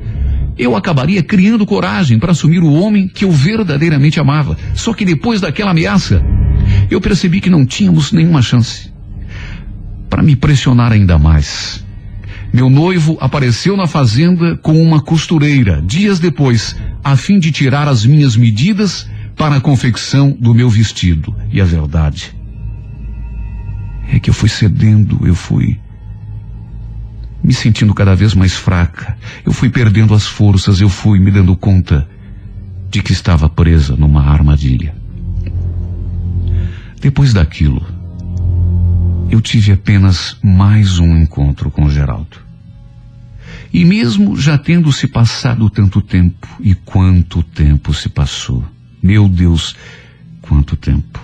eu 0.56 0.76
acabaria 0.76 1.22
criando 1.22 1.66
coragem 1.66 2.18
para 2.18 2.32
assumir 2.32 2.60
o 2.60 2.72
homem 2.72 3.08
que 3.08 3.24
eu 3.24 3.30
verdadeiramente 3.30 4.20
amava. 4.20 4.56
Só 4.74 4.92
que 4.92 5.04
depois 5.04 5.40
daquela 5.40 5.70
ameaça, 5.70 6.22
eu 6.90 7.00
percebi 7.00 7.40
que 7.40 7.50
não 7.50 7.64
tínhamos 7.64 8.12
nenhuma 8.12 8.42
chance. 8.42 8.92
Para 10.08 10.22
me 10.22 10.36
pressionar 10.36 10.92
ainda 10.92 11.18
mais, 11.18 11.83
meu 12.54 12.70
noivo 12.70 13.18
apareceu 13.20 13.76
na 13.76 13.88
fazenda 13.88 14.56
com 14.56 14.80
uma 14.80 15.00
costureira 15.00 15.82
dias 15.82 16.20
depois, 16.20 16.76
a 17.02 17.16
fim 17.16 17.40
de 17.40 17.50
tirar 17.50 17.88
as 17.88 18.06
minhas 18.06 18.36
medidas 18.36 19.10
para 19.34 19.56
a 19.56 19.60
confecção 19.60 20.30
do 20.30 20.54
meu 20.54 20.70
vestido. 20.70 21.34
E 21.50 21.60
a 21.60 21.64
verdade 21.64 22.32
é 24.08 24.20
que 24.20 24.30
eu 24.30 24.34
fui 24.34 24.48
cedendo, 24.48 25.26
eu 25.26 25.34
fui 25.34 25.80
me 27.42 27.52
sentindo 27.52 27.92
cada 27.92 28.14
vez 28.14 28.34
mais 28.34 28.52
fraca. 28.52 29.18
Eu 29.44 29.52
fui 29.52 29.68
perdendo 29.68 30.14
as 30.14 30.24
forças, 30.24 30.80
eu 30.80 30.88
fui 30.88 31.18
me 31.18 31.32
dando 31.32 31.56
conta 31.56 32.08
de 32.88 33.02
que 33.02 33.10
estava 33.10 33.48
presa 33.48 33.96
numa 33.96 34.30
armadilha. 34.30 34.94
Depois 37.00 37.32
daquilo, 37.32 37.84
eu 39.28 39.40
tive 39.40 39.72
apenas 39.72 40.36
mais 40.40 41.00
um 41.00 41.16
encontro 41.16 41.68
com 41.68 41.90
Geraldo. 41.90 42.43
E 43.74 43.84
mesmo 43.84 44.36
já 44.36 44.56
tendo 44.56 44.92
se 44.92 45.08
passado 45.08 45.68
tanto 45.68 46.00
tempo, 46.00 46.46
e 46.60 46.76
quanto 46.76 47.42
tempo 47.42 47.92
se 47.92 48.08
passou, 48.08 48.64
meu 49.02 49.28
Deus, 49.28 49.74
quanto 50.40 50.76
tempo. 50.76 51.20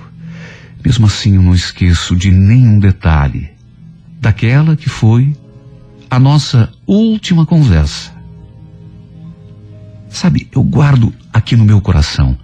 Mesmo 0.84 1.06
assim, 1.06 1.36
eu 1.36 1.42
não 1.42 1.54
esqueço 1.54 2.16
de 2.16 2.32
nenhum 2.32 2.80
detalhe 2.80 3.50
daquela 4.20 4.74
que 4.74 4.88
foi 4.88 5.32
a 6.10 6.18
nossa 6.18 6.72
última 6.88 7.46
conversa. 7.46 8.12
Sabe, 10.08 10.48
eu 10.50 10.64
guardo 10.64 11.14
aqui 11.32 11.54
no 11.54 11.64
meu 11.64 11.80
coração 11.80 12.36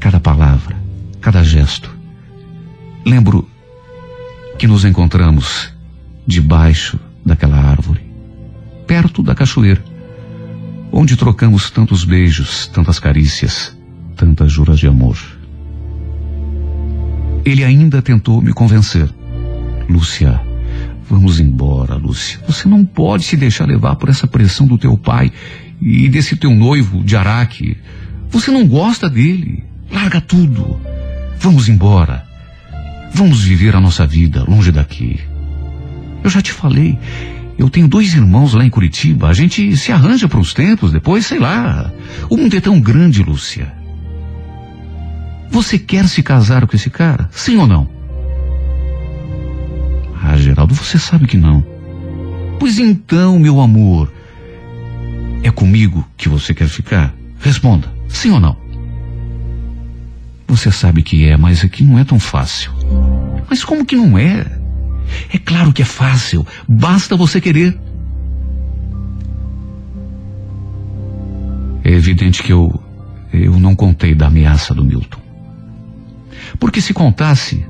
cada 0.00 0.18
palavra, 0.18 0.76
cada 1.20 1.44
gesto. 1.44 1.96
Lembro 3.04 3.48
que 4.58 4.66
nos 4.66 4.84
encontramos 4.84 5.72
debaixo 6.26 6.98
daquela 7.24 7.56
árvore, 7.56 8.05
perto 8.86 9.22
da 9.22 9.34
cachoeira, 9.34 9.82
onde 10.92 11.16
trocamos 11.16 11.70
tantos 11.70 12.04
beijos, 12.04 12.66
tantas 12.68 12.98
carícias, 12.98 13.76
tantas 14.16 14.52
juras 14.52 14.78
de 14.78 14.86
amor. 14.86 15.18
Ele 17.44 17.64
ainda 17.64 18.02
tentou 18.02 18.42
me 18.42 18.52
convencer. 18.52 19.08
Lúcia, 19.88 20.40
Vamos 21.08 21.38
embora, 21.38 21.94
Lúcia. 21.94 22.40
Você 22.48 22.68
não 22.68 22.84
pode 22.84 23.24
se 23.24 23.36
deixar 23.36 23.66
levar 23.66 23.94
por 23.96 24.08
essa 24.08 24.26
pressão 24.26 24.66
do 24.66 24.76
teu 24.76 24.98
pai 24.98 25.32
e 25.80 26.08
desse 26.08 26.36
teu 26.36 26.50
noivo 26.50 27.02
de 27.04 27.16
Araque. 27.16 27.76
Você 28.30 28.50
não 28.50 28.66
gosta 28.66 29.08
dele. 29.08 29.62
Larga 29.90 30.20
tudo. 30.20 30.80
Vamos 31.38 31.68
embora. 31.68 32.26
Vamos 33.14 33.44
viver 33.44 33.76
a 33.76 33.80
nossa 33.80 34.04
vida 34.04 34.42
longe 34.42 34.72
daqui. 34.72 35.20
Eu 36.24 36.30
já 36.30 36.42
te 36.42 36.52
falei. 36.52 36.98
Eu 37.58 37.70
tenho 37.70 37.88
dois 37.88 38.14
irmãos 38.14 38.52
lá 38.52 38.64
em 38.64 38.70
Curitiba. 38.70 39.28
A 39.28 39.32
gente 39.32 39.76
se 39.76 39.90
arranja 39.90 40.28
para 40.28 40.40
os 40.40 40.52
tempos, 40.52 40.92
depois, 40.92 41.24
sei 41.24 41.38
lá. 41.38 41.90
O 42.28 42.36
mundo 42.36 42.56
é 42.56 42.60
tão 42.60 42.80
grande, 42.80 43.22
Lúcia. 43.22 43.72
Você 45.50 45.78
quer 45.78 46.06
se 46.08 46.22
casar 46.22 46.66
com 46.66 46.76
esse 46.76 46.90
cara? 46.90 47.28
Sim 47.32 47.56
ou 47.56 47.66
não? 47.66 47.88
Ah, 50.22 50.36
Geraldo, 50.36 50.74
você 50.74 50.98
sabe 50.98 51.26
que 51.26 51.36
não. 51.36 51.64
Pois 52.58 52.78
então, 52.78 53.38
meu 53.38 53.60
amor, 53.60 54.12
é 55.42 55.50
comigo 55.50 56.06
que 56.16 56.28
você 56.28 56.52
quer 56.52 56.68
ficar? 56.68 57.14
Responda, 57.40 57.88
sim 58.08 58.30
ou 58.30 58.40
não? 58.40 58.56
Você 60.48 60.70
sabe 60.70 61.02
que 61.02 61.26
é, 61.26 61.36
mas 61.36 61.64
aqui 61.64 61.84
não 61.84 61.98
é 61.98 62.04
tão 62.04 62.18
fácil. 62.18 62.72
Mas 63.48 63.64
como 63.64 63.84
que 63.84 63.96
não 63.96 64.18
é? 64.18 64.44
É 65.32 65.38
claro 65.38 65.72
que 65.72 65.82
é 65.82 65.84
fácil, 65.84 66.46
basta 66.68 67.16
você 67.16 67.40
querer. 67.40 67.78
É 71.84 71.90
evidente 71.90 72.42
que 72.42 72.52
eu 72.52 72.82
eu 73.32 73.58
não 73.58 73.74
contei 73.74 74.14
da 74.14 74.26
ameaça 74.26 74.74
do 74.74 74.84
Milton. 74.84 75.20
Porque 76.58 76.80
se 76.80 76.94
contasse, 76.94 77.64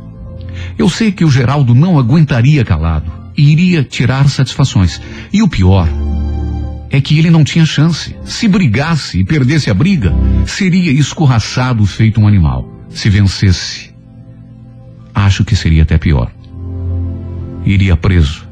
eu 0.79 0.89
sei 0.89 1.11
que 1.13 1.25
o 1.25 1.31
Geraldo 1.31 1.75
não 1.75 1.99
aguentaria 1.99 2.65
calado 2.65 3.11
e 3.37 3.51
iria 3.51 3.83
tirar 3.83 4.29
satisfações. 4.29 5.01
E 5.33 5.43
o 5.43 5.49
pior 5.49 5.89
é 6.91 7.01
que 7.01 7.19
ele 7.19 7.31
não 7.31 7.45
tinha 7.45 7.67
chance. 7.67 8.15
Se 8.25 8.47
brigasse 8.49 9.21
e 9.21 9.25
perdesse 9.25 9.71
a 9.71 9.75
briga, 9.75 10.15
seria 10.47 10.93
escorraçado 10.93 11.85
feito 11.85 12.21
um 12.21 12.29
animal. 12.29 12.69
Se 12.89 13.11
vencesse, 13.11 13.95
acho 15.15 15.45
que 15.45 15.57
seria 15.57 15.83
até 15.83 15.99
pior. 15.99 16.31
Iria 17.67 17.97
preso. 17.97 18.47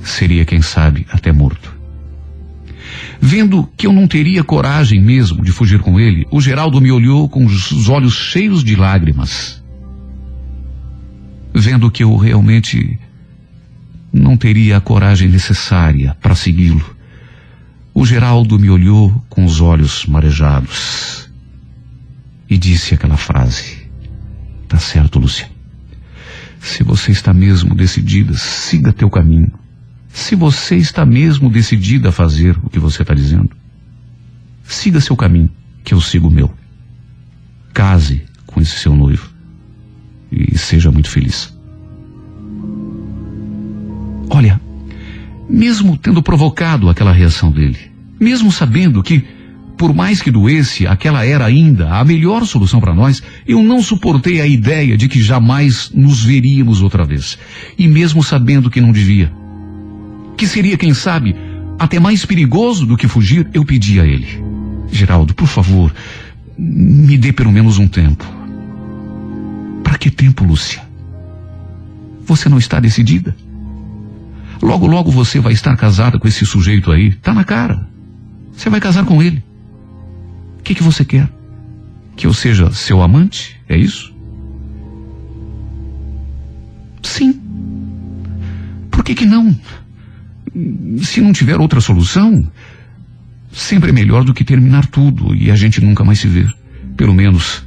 Seria, 0.00 0.44
quem 0.44 0.62
sabe, 0.62 1.06
até 1.10 1.30
morto. 1.30 1.76
Vendo 3.20 3.68
que 3.76 3.86
eu 3.86 3.92
não 3.92 4.08
teria 4.08 4.42
coragem 4.42 5.00
mesmo 5.00 5.44
de 5.44 5.52
fugir 5.52 5.80
com 5.80 6.00
ele, 6.00 6.26
o 6.30 6.40
Geraldo 6.40 6.80
me 6.80 6.90
olhou 6.90 7.28
com 7.28 7.44
os 7.44 7.88
olhos 7.88 8.14
cheios 8.14 8.64
de 8.64 8.74
lágrimas 8.74 9.62
vendo 11.58 11.90
que 11.90 12.04
eu 12.04 12.14
realmente 12.16 12.98
não 14.12 14.36
teria 14.36 14.76
a 14.76 14.80
coragem 14.80 15.28
necessária 15.28 16.14
para 16.20 16.34
segui-lo. 16.34 16.84
O 17.94 18.04
Geraldo 18.04 18.58
me 18.58 18.68
olhou 18.68 19.24
com 19.30 19.44
os 19.44 19.60
olhos 19.60 20.04
marejados 20.04 21.30
e 22.48 22.58
disse 22.58 22.94
aquela 22.94 23.16
frase: 23.16 23.88
Tá 24.68 24.78
certo, 24.78 25.18
Lúcia. 25.18 25.55
Se 26.66 26.82
você 26.82 27.12
está 27.12 27.32
mesmo 27.32 27.76
decidida, 27.76 28.34
siga 28.34 28.92
teu 28.92 29.08
caminho. 29.08 29.52
Se 30.08 30.34
você 30.34 30.74
está 30.74 31.06
mesmo 31.06 31.48
decidida 31.48 32.08
a 32.08 32.12
fazer 32.12 32.58
o 32.64 32.68
que 32.68 32.80
você 32.80 33.02
está 33.02 33.14
dizendo, 33.14 33.50
siga 34.64 35.00
seu 35.00 35.16
caminho, 35.16 35.48
que 35.84 35.94
eu 35.94 36.00
sigo 36.00 36.26
o 36.26 36.30
meu. 36.30 36.52
Case 37.72 38.24
com 38.46 38.60
esse 38.60 38.80
seu 38.80 38.96
noivo 38.96 39.30
e 40.30 40.58
seja 40.58 40.90
muito 40.90 41.08
feliz. 41.08 41.56
Olha, 44.28 44.60
mesmo 45.48 45.96
tendo 45.96 46.20
provocado 46.20 46.90
aquela 46.90 47.12
reação 47.12 47.52
dele, 47.52 47.78
mesmo 48.18 48.50
sabendo 48.50 49.04
que, 49.04 49.24
por 49.76 49.94
mais 49.94 50.22
que 50.22 50.30
doesse, 50.30 50.86
aquela 50.86 51.24
era 51.24 51.44
ainda 51.44 51.90
a 51.90 52.04
melhor 52.04 52.46
solução 52.46 52.80
para 52.80 52.94
nós, 52.94 53.22
eu 53.46 53.62
não 53.62 53.82
suportei 53.82 54.40
a 54.40 54.46
ideia 54.46 54.96
de 54.96 55.08
que 55.08 55.20
jamais 55.20 55.90
nos 55.94 56.24
veríamos 56.24 56.80
outra 56.80 57.04
vez. 57.04 57.38
E 57.78 57.86
mesmo 57.86 58.22
sabendo 58.22 58.70
que 58.70 58.80
não 58.80 58.90
devia, 58.90 59.30
que 60.36 60.46
seria, 60.46 60.78
quem 60.78 60.94
sabe, 60.94 61.36
até 61.78 62.00
mais 62.00 62.24
perigoso 62.24 62.86
do 62.86 62.96
que 62.96 63.06
fugir, 63.06 63.48
eu 63.52 63.64
pedi 63.64 64.00
a 64.00 64.06
ele: 64.06 64.42
Geraldo, 64.90 65.34
por 65.34 65.46
favor, 65.46 65.92
me 66.58 67.18
dê 67.18 67.32
pelo 67.32 67.52
menos 67.52 67.78
um 67.78 67.86
tempo. 67.86 68.24
Para 69.82 69.98
que 69.98 70.10
tempo, 70.10 70.44
Lúcia? 70.44 70.82
Você 72.24 72.48
não 72.48 72.58
está 72.58 72.80
decidida? 72.80 73.36
Logo, 74.60 74.86
logo 74.86 75.10
você 75.10 75.38
vai 75.38 75.52
estar 75.52 75.76
casada 75.76 76.18
com 76.18 76.26
esse 76.26 76.46
sujeito 76.46 76.90
aí. 76.90 77.12
Tá 77.12 77.34
na 77.34 77.44
cara. 77.44 77.86
Você 78.52 78.70
vai 78.70 78.80
casar 78.80 79.04
com 79.04 79.22
ele 79.22 79.45
que, 80.66 80.74
que 80.74 80.82
você 80.82 81.04
quer? 81.04 81.30
Que 82.16 82.26
eu 82.26 82.34
seja 82.34 82.72
seu 82.72 83.00
amante? 83.00 83.56
É 83.68 83.76
isso? 83.76 84.12
Sim. 87.04 87.40
Por 88.90 89.04
que, 89.04 89.14
que 89.14 89.24
não? 89.24 89.56
Se 91.04 91.20
não 91.20 91.32
tiver 91.32 91.60
outra 91.60 91.80
solução, 91.80 92.50
sempre 93.52 93.90
é 93.90 93.92
melhor 93.92 94.24
do 94.24 94.34
que 94.34 94.42
terminar 94.42 94.86
tudo 94.86 95.36
e 95.36 95.52
a 95.52 95.54
gente 95.54 95.80
nunca 95.80 96.02
mais 96.02 96.18
se 96.18 96.26
ver. 96.26 96.52
Pelo 96.96 97.14
menos 97.14 97.64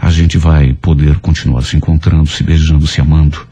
a 0.00 0.10
gente 0.10 0.38
vai 0.38 0.74
poder 0.74 1.20
continuar 1.20 1.62
se 1.62 1.76
encontrando, 1.76 2.26
se 2.26 2.42
beijando, 2.42 2.84
se 2.84 3.00
amando. 3.00 3.46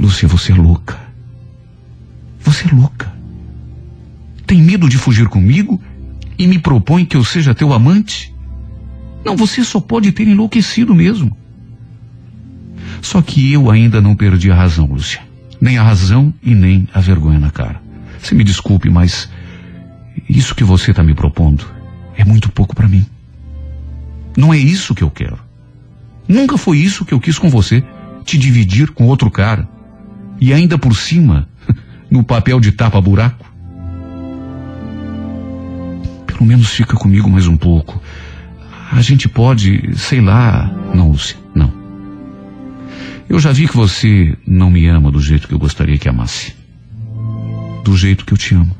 Lúcia, 0.00 0.26
você 0.26 0.50
é 0.50 0.56
louca. 0.56 0.98
Você 2.40 2.66
é 2.66 2.74
louca. 2.74 3.15
Tem 4.46 4.62
medo 4.62 4.88
de 4.88 4.96
fugir 4.96 5.28
comigo 5.28 5.80
e 6.38 6.46
me 6.46 6.58
propõe 6.58 7.04
que 7.04 7.16
eu 7.16 7.24
seja 7.24 7.54
teu 7.54 7.72
amante? 7.72 8.34
Não, 9.24 9.36
você 9.36 9.64
só 9.64 9.80
pode 9.80 10.12
ter 10.12 10.28
enlouquecido 10.28 10.94
mesmo. 10.94 11.36
Só 13.02 13.20
que 13.20 13.52
eu 13.52 13.70
ainda 13.70 14.00
não 14.00 14.14
perdi 14.14 14.50
a 14.50 14.54
razão, 14.54 14.86
Lúcia. 14.86 15.20
Nem 15.60 15.78
a 15.78 15.82
razão 15.82 16.32
e 16.42 16.54
nem 16.54 16.88
a 16.92 17.00
vergonha 17.00 17.38
na 17.38 17.50
cara. 17.50 17.80
Você 18.20 18.34
me 18.34 18.44
desculpe, 18.44 18.88
mas 18.88 19.28
isso 20.28 20.54
que 20.54 20.64
você 20.64 20.90
está 20.90 21.02
me 21.02 21.14
propondo 21.14 21.66
é 22.16 22.24
muito 22.24 22.50
pouco 22.50 22.74
para 22.74 22.88
mim. 22.88 23.04
Não 24.36 24.52
é 24.52 24.58
isso 24.58 24.94
que 24.94 25.02
eu 25.02 25.10
quero. 25.10 25.38
Nunca 26.28 26.58
foi 26.58 26.78
isso 26.78 27.04
que 27.04 27.14
eu 27.14 27.20
quis 27.20 27.38
com 27.38 27.48
você, 27.48 27.84
te 28.24 28.36
dividir 28.36 28.90
com 28.90 29.06
outro 29.06 29.30
cara. 29.30 29.68
E 30.40 30.52
ainda 30.52 30.76
por 30.76 30.94
cima, 30.94 31.48
no 32.10 32.22
papel 32.22 32.60
de 32.60 32.72
tapa-buraco. 32.72 33.46
Pelo 36.36 36.46
menos 36.46 36.68
fica 36.68 36.94
comigo 36.98 37.30
mais 37.30 37.46
um 37.46 37.56
pouco. 37.56 38.00
A 38.92 39.00
gente 39.00 39.26
pode, 39.26 39.96
sei 39.96 40.20
lá. 40.20 40.70
Não, 40.94 41.10
Lúcia, 41.10 41.34
não. 41.54 41.72
Eu 43.26 43.38
já 43.40 43.52
vi 43.52 43.66
que 43.66 43.74
você 43.74 44.36
não 44.46 44.68
me 44.68 44.86
ama 44.86 45.10
do 45.10 45.18
jeito 45.18 45.48
que 45.48 45.54
eu 45.54 45.58
gostaria 45.58 45.96
que 45.96 46.10
amasse. 46.10 46.54
Do 47.82 47.96
jeito 47.96 48.26
que 48.26 48.34
eu 48.34 48.36
te 48.36 48.54
amo. 48.54 48.76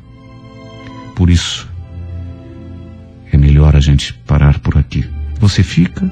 Por 1.15 1.31
isso, 1.31 1.67
é 3.31 3.37
melhor 3.37 3.75
a 3.75 3.79
gente 3.79 4.13
parar 4.13 4.59
por 4.59 4.77
aqui. 4.77 5.03
Você 5.39 5.63
fica 5.63 6.09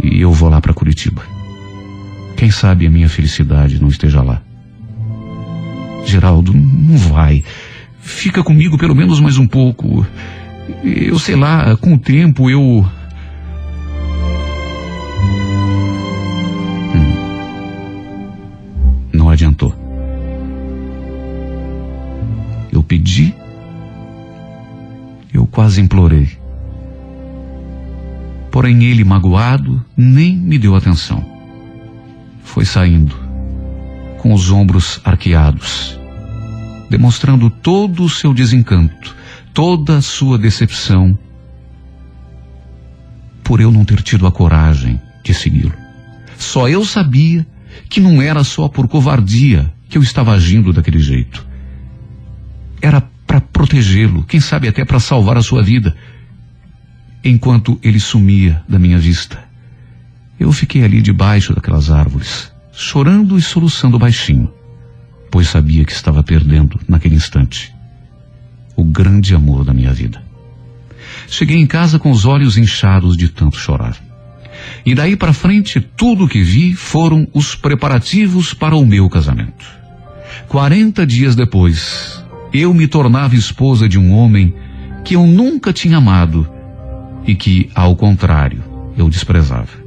e 0.00 0.20
eu 0.20 0.32
vou 0.32 0.48
lá 0.48 0.60
para 0.60 0.72
Curitiba. 0.72 1.22
Quem 2.36 2.48
sabe 2.48 2.86
a 2.86 2.90
minha 2.90 3.08
felicidade 3.08 3.82
não 3.82 3.88
esteja 3.88 4.22
lá. 4.22 4.40
Geraldo, 6.06 6.54
não 6.54 6.96
vai. 6.96 7.42
Fica 8.02 8.42
comigo 8.42 8.76
pelo 8.76 8.96
menos 8.96 9.20
mais 9.20 9.38
um 9.38 9.46
pouco. 9.46 10.04
Eu 10.82 11.18
sei 11.20 11.36
lá, 11.36 11.76
com 11.76 11.94
o 11.94 11.98
tempo 11.98 12.50
eu. 12.50 12.60
Hum. 16.94 17.14
Não 19.12 19.30
adiantou. 19.30 19.72
Eu 22.72 22.82
pedi. 22.82 23.32
Eu 25.32 25.46
quase 25.46 25.80
implorei. 25.80 26.28
Porém, 28.50 28.84
ele, 28.84 29.04
magoado, 29.04 29.82
nem 29.96 30.36
me 30.36 30.58
deu 30.58 30.74
atenção. 30.74 31.24
Foi 32.42 32.64
saindo, 32.64 33.14
com 34.18 34.34
os 34.34 34.50
ombros 34.50 35.00
arqueados, 35.04 35.98
demonstrando 36.92 37.48
todo 37.48 38.04
o 38.04 38.08
seu 38.08 38.34
desencanto, 38.34 39.16
toda 39.54 39.96
a 39.96 40.02
sua 40.02 40.38
decepção, 40.38 41.18
por 43.42 43.62
eu 43.62 43.70
não 43.70 43.82
ter 43.82 44.02
tido 44.02 44.26
a 44.26 44.30
coragem 44.30 45.00
de 45.24 45.32
segui-lo. 45.32 45.72
Só 46.36 46.68
eu 46.68 46.84
sabia 46.84 47.46
que 47.88 47.98
não 47.98 48.20
era 48.20 48.44
só 48.44 48.68
por 48.68 48.86
covardia 48.88 49.72
que 49.88 49.96
eu 49.96 50.02
estava 50.02 50.32
agindo 50.32 50.70
daquele 50.70 50.98
jeito. 50.98 51.46
Era 52.82 53.00
para 53.26 53.40
protegê-lo, 53.40 54.24
quem 54.24 54.38
sabe 54.38 54.68
até 54.68 54.84
para 54.84 55.00
salvar 55.00 55.38
a 55.38 55.42
sua 55.42 55.62
vida 55.62 55.96
enquanto 57.24 57.80
ele 57.82 58.00
sumia 58.00 58.62
da 58.68 58.78
minha 58.78 58.98
vista. 58.98 59.42
Eu 60.38 60.52
fiquei 60.52 60.84
ali 60.84 61.00
debaixo 61.00 61.54
daquelas 61.54 61.90
árvores, 61.90 62.52
chorando 62.70 63.38
e 63.38 63.40
soluçando 63.40 63.98
baixinho, 63.98 64.52
pois 65.32 65.48
sabia 65.48 65.82
que 65.82 65.92
estava 65.92 66.22
perdendo, 66.22 66.78
naquele 66.86 67.14
instante, 67.14 67.74
o 68.76 68.84
grande 68.84 69.34
amor 69.34 69.64
da 69.64 69.72
minha 69.72 69.90
vida. 69.90 70.22
Cheguei 71.26 71.56
em 71.56 71.66
casa 71.66 71.98
com 71.98 72.10
os 72.10 72.26
olhos 72.26 72.58
inchados 72.58 73.16
de 73.16 73.30
tanto 73.30 73.56
chorar. 73.56 73.96
E 74.84 74.94
daí 74.94 75.16
para 75.16 75.32
frente, 75.32 75.80
tudo 75.80 76.24
o 76.24 76.28
que 76.28 76.42
vi 76.42 76.74
foram 76.74 77.26
os 77.32 77.54
preparativos 77.54 78.52
para 78.52 78.76
o 78.76 78.84
meu 78.84 79.08
casamento. 79.08 79.64
Quarenta 80.48 81.06
dias 81.06 81.34
depois, 81.34 82.22
eu 82.52 82.74
me 82.74 82.86
tornava 82.86 83.34
esposa 83.34 83.88
de 83.88 83.98
um 83.98 84.12
homem 84.12 84.54
que 85.02 85.16
eu 85.16 85.26
nunca 85.26 85.72
tinha 85.72 85.96
amado 85.96 86.46
e 87.26 87.34
que, 87.34 87.70
ao 87.74 87.96
contrário, 87.96 88.62
eu 88.98 89.08
desprezava. 89.08 89.80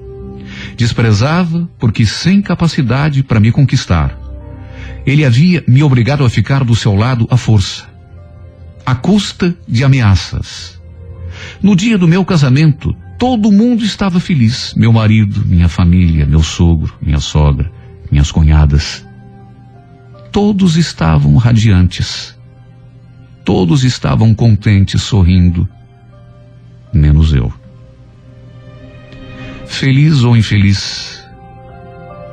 Desprezava 0.76 1.70
porque 1.78 2.04
sem 2.04 2.42
capacidade 2.42 3.22
para 3.22 3.40
me 3.40 3.52
conquistar. 3.52 4.25
Ele 5.06 5.24
havia 5.24 5.64
me 5.68 5.84
obrigado 5.84 6.26
a 6.26 6.30
ficar 6.30 6.64
do 6.64 6.76
seu 6.76 6.96
lado 6.96 7.28
à 7.30 7.38
força, 7.38 7.88
à 8.86 8.96
custa 8.96 9.56
de 9.68 9.84
ameaças. 9.84 10.82
No 11.62 11.76
dia 11.76 11.98
do 11.98 12.08
meu 12.08 12.26
casamento, 12.26 12.96
todo 13.20 13.52
mundo 13.52 13.84
estava 13.84 14.20
feliz. 14.20 14.74
Meu 14.76 14.92
marido, 14.92 15.46
minha 15.46 15.70
família, 15.70 16.26
meu 16.26 16.42
sogro, 16.42 16.94
minha 17.02 17.20
sogra, 17.20 17.72
minhas 18.12 18.32
cunhadas. 18.32 19.06
Todos 20.32 20.76
estavam 20.76 21.36
radiantes. 21.36 22.36
Todos 23.44 23.84
estavam 23.84 24.34
contentes, 24.34 25.04
sorrindo, 25.04 25.70
menos 26.92 27.32
eu. 27.32 27.54
Feliz 29.68 30.24
ou 30.24 30.36
infeliz, 30.36 31.24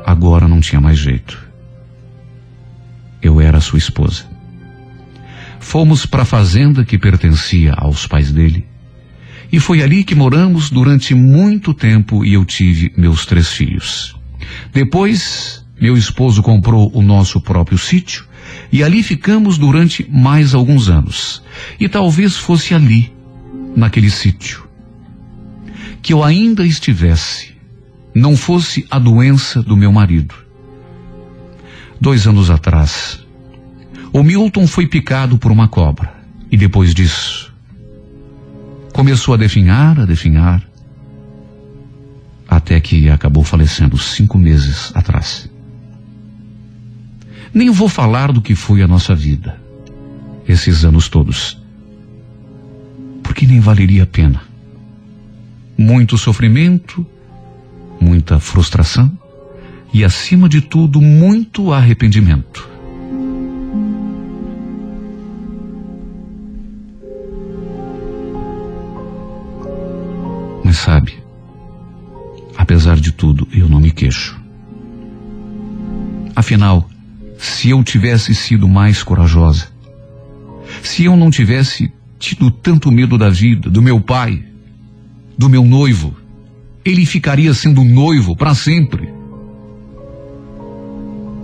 agora 0.07 0.49
não 0.49 0.61
tinha 0.61 0.81
mais 0.81 0.99
jeito. 0.99 1.42
Eu 3.23 3.41
era 3.41 3.61
sua 3.61 3.79
esposa. 3.79 4.25
Fomos 5.61 6.05
para 6.05 6.23
a 6.23 6.27
fazenda 6.27 6.85
que 6.85 6.99
pertencia 6.99 7.73
aos 7.75 8.07
pais 8.07 8.33
dele. 8.33 8.67
E 9.51 9.61
foi 9.61 9.83
ali 9.83 10.03
que 10.03 10.15
moramos 10.15 10.71
durante 10.71 11.15
muito 11.15 11.73
tempo 11.73 12.25
e 12.25 12.35
eu 12.35 12.45
tive 12.45 12.93
meus 12.97 13.25
três 13.25 13.49
filhos. 13.49 14.17
Depois, 14.73 15.65
meu 15.81 15.97
esposo 15.97 16.43
comprou 16.43 16.91
o 16.95 17.03
nosso 17.03 17.41
próprio 17.41 17.79
sítio 17.79 18.25
e 18.73 18.83
ali 18.83 19.03
ficamos 19.03 19.59
durante 19.59 20.07
mais 20.11 20.55
alguns 20.55 20.89
anos. 20.89 21.43
E 21.79 21.89
talvez 21.89 22.37
fosse 22.37 22.75
ali 22.75 23.13
naquele 23.77 24.11
sítio. 24.11 24.67
Que 26.01 26.13
eu 26.13 26.25
ainda 26.25 26.67
estivesse, 26.67 27.55
não 28.15 28.37
fosse 28.37 28.87
a 28.91 28.99
doença 28.99 29.63
do 29.63 29.77
meu 29.77 29.93
marido. 29.93 30.35
Dois 32.03 32.27
anos 32.27 32.51
atrás, 32.51 33.25
o 34.13 34.25
Milton 34.25 34.67
foi 34.67 34.89
picado 34.89 35.39
por 35.39 35.53
uma 35.53 35.69
cobra. 35.69 36.13
E 36.51 36.57
depois 36.57 36.93
disso, 36.93 37.55
começou 38.93 39.35
a 39.35 39.37
definhar, 39.37 40.01
a 40.01 40.05
definhar, 40.05 40.61
até 42.49 42.81
que 42.81 43.09
acabou 43.09 43.45
falecendo 43.45 43.97
cinco 43.97 44.37
meses 44.37 44.91
atrás. 44.97 45.49
Nem 47.55 47.71
vou 47.71 47.89
falar 47.89 48.33
do 48.33 48.43
que 48.43 48.57
foi 48.57 48.83
a 48.83 48.89
nossa 48.89 49.15
vida, 49.15 49.57
esses 50.49 50.85
anos 50.85 51.09
todos 51.09 51.63
porque 53.23 53.47
nem 53.47 53.61
valeria 53.61 54.03
a 54.03 54.07
pena. 54.07 54.43
Muito 55.79 56.19
sofrimento, 56.19 57.07
muita 58.01 58.41
frustração 58.41 59.22
e, 59.93 60.05
acima 60.05 60.49
de 60.49 60.61
tudo, 60.61 61.01
muito 61.01 61.73
arrependimento. 61.73 62.69
Mas 70.65 70.77
sabe, 70.79 71.23
apesar 72.57 72.99
de 72.99 73.13
tudo, 73.13 73.47
eu 73.53 73.69
não 73.69 73.79
me 73.79 73.91
queixo. 73.91 74.41
Afinal, 76.35 76.89
se 77.37 77.71
eu 77.71 77.85
tivesse 77.85 78.35
sido 78.35 78.67
mais 78.67 79.03
corajosa, 79.03 79.69
se 80.83 81.05
eu 81.05 81.17
não 81.17 81.31
tivesse 81.31 81.93
tido 82.19 82.51
tanto 82.51 82.91
medo 82.91 83.19
da 83.19 83.29
vida, 83.29 83.69
do 83.69 83.83
meu 83.83 84.01
pai, 84.01 84.43
do 85.37 85.49
meu 85.49 85.65
noivo, 85.65 86.17
ele 86.85 87.05
ficaria 87.05 87.53
sendo 87.53 87.85
noivo 87.85 88.37
para 88.37 88.55
sempre. 88.55 89.22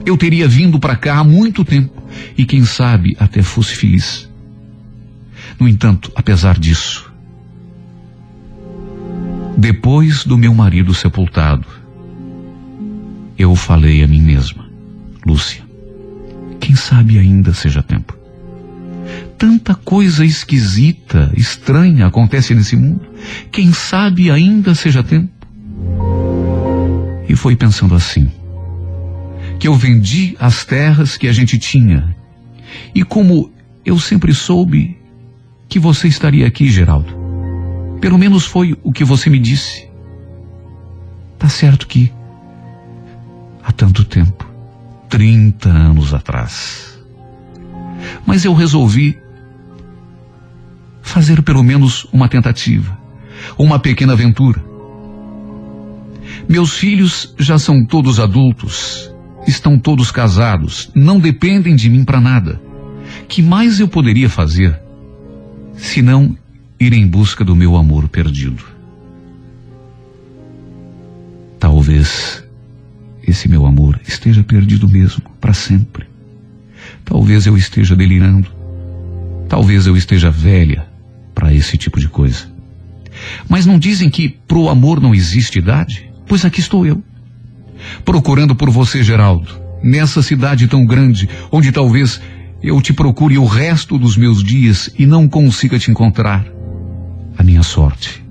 Eu 0.09 0.17
teria 0.17 0.49
vindo 0.49 0.81
para 0.81 0.97
cá 0.97 1.19
há 1.19 1.23
muito 1.23 1.63
tempo 1.63 2.03
e 2.35 2.47
quem 2.47 2.65
sabe 2.65 3.15
até 3.21 3.43
fosse 3.43 3.77
feliz. 3.77 4.27
No 5.61 5.69
entanto, 5.69 6.11
apesar 6.15 6.59
disso, 6.59 7.13
depois 9.55 10.25
do 10.25 10.39
meu 10.39 10.55
marido 10.55 10.95
sepultado, 10.95 11.67
eu 13.37 13.55
falei 13.55 14.03
a 14.03 14.07
mim 14.07 14.23
mesma, 14.23 14.67
Lúcia, 15.27 15.63
quem 16.59 16.75
sabe 16.75 17.19
ainda 17.19 17.53
seja 17.53 17.83
tempo. 17.83 18.17
Tanta 19.37 19.75
coisa 19.75 20.25
esquisita, 20.25 21.31
estranha 21.37 22.07
acontece 22.07 22.55
nesse 22.55 22.77
mundo. 22.77 23.03
Quem 23.53 23.75
sabe 23.75 24.31
ainda 24.31 24.75
seja 24.75 25.03
tempo. 25.03 25.29
E 27.29 27.37
foi 27.37 27.55
pensando 27.55 27.95
assim, 27.95 28.33
que 29.59 29.67
eu 29.67 29.75
vendi 29.75 30.37
as 30.39 30.65
terras 30.65 31.17
que 31.17 31.29
a 31.29 31.33
gente 31.33 31.59
tinha. 31.59 32.17
E 32.95 33.03
como 33.03 33.51
eu 33.85 33.99
sempre 33.99 34.35
soube 34.35 34.97
que 35.69 35.79
você 35.79 36.09
estaria 36.09 36.47
aqui, 36.47 36.69
Geraldo. 36.69 37.17
Pelo 38.01 38.17
menos 38.17 38.47
foi 38.47 38.79
o 38.83 38.93
que 38.93 39.05
você 39.05 39.29
me 39.29 39.39
disse. 39.39 39.89
Tá 41.39 41.49
certo 41.49 41.87
que 41.87 42.13
há 43.63 43.73
tanto 43.73 44.05
tempo, 44.05 44.47
30 45.09 45.69
anos 45.69 46.15
atrás. 46.15 46.99
Mas 48.25 48.45
eu 48.45 48.55
resolvi 48.55 49.19
fazer 51.03 51.43
pelo 51.43 51.63
menos 51.63 52.05
uma 52.13 52.29
tentativa, 52.29 52.99
uma 53.59 53.79
pequena 53.79 54.13
aventura. 54.13 54.63
Meus 56.49 56.75
filhos 56.75 57.35
já 57.39 57.59
são 57.59 57.85
todos 57.85 58.21
adultos, 58.21 59.13
estão 59.49 59.78
todos 59.78 60.11
casados, 60.11 60.90
não 60.94 61.18
dependem 61.18 61.74
de 61.74 61.88
mim 61.88 62.05
para 62.05 62.20
nada. 62.20 62.61
Que 63.26 63.42
mais 63.42 63.80
eu 63.80 63.88
poderia 63.88 64.28
fazer 64.28 64.78
se 65.74 66.03
não 66.03 66.36
ir 66.78 66.92
em 66.92 67.07
busca 67.07 67.44
do 67.44 67.57
meu 67.57 67.76
amor 67.76 68.09
perdido? 68.09 68.62
Talvez 71.59 72.44
esse 73.26 73.49
meu 73.49 73.66
amor 73.66 74.01
esteja 74.07 74.42
perdido 74.42 74.88
mesmo, 74.88 75.22
para 75.40 75.55
sempre. 75.55 76.07
Talvez 77.05 77.46
eu 77.46 77.57
esteja 77.57 77.96
delirando. 77.96 78.49
Talvez 79.49 79.86
eu 79.86 79.96
esteja 79.96 80.30
velha 80.30 80.86
para 81.34 81.53
esse 81.53 81.76
tipo 81.76 81.99
de 81.99 82.09
coisa. 82.09 82.46
Mas 83.49 83.66
não 83.66 83.78
dizem 83.78 84.11
que 84.11 84.28
pro 84.28 84.68
amor 84.68 85.01
não 85.01 85.14
existe 85.14 85.59
idade? 85.59 86.11
Pois 86.26 86.44
aqui 86.44 86.61
estou 86.61 86.84
eu. 86.86 87.03
Procurando 88.05 88.55
por 88.55 88.70
você, 88.70 89.03
Geraldo, 89.03 89.49
nessa 89.83 90.22
cidade 90.22 90.66
tão 90.66 90.85
grande, 90.85 91.29
onde 91.51 91.72
talvez 91.72 92.20
eu 92.62 92.81
te 92.81 92.93
procure 92.93 93.39
o 93.39 93.45
resto 93.45 93.99
dos 93.99 94.16
meus 94.16 94.43
dias 94.43 94.91
e 94.99 95.07
não 95.07 95.29
consiga 95.29 95.79
te 95.79 95.91
encontrar. 95.91 96.47
A 97.37 97.43
minha 97.43 97.62
sorte 97.62 98.22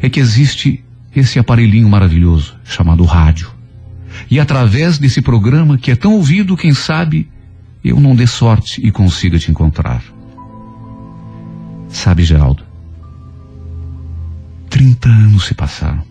é 0.00 0.08
que 0.08 0.20
existe 0.20 0.82
esse 1.14 1.38
aparelhinho 1.38 1.88
maravilhoso 1.88 2.56
chamado 2.64 3.04
rádio. 3.04 3.50
E 4.30 4.40
através 4.40 4.98
desse 4.98 5.20
programa 5.20 5.76
que 5.78 5.90
é 5.90 5.96
tão 5.96 6.14
ouvido, 6.14 6.56
quem 6.56 6.72
sabe 6.72 7.28
eu 7.84 8.00
não 8.00 8.14
dê 8.14 8.26
sorte 8.26 8.80
e 8.84 8.90
consiga 8.90 9.38
te 9.38 9.50
encontrar. 9.50 10.02
Sabe, 11.88 12.22
Geraldo, 12.22 12.64
30 14.68 15.08
anos 15.08 15.46
se 15.46 15.54
passaram. 15.54 16.07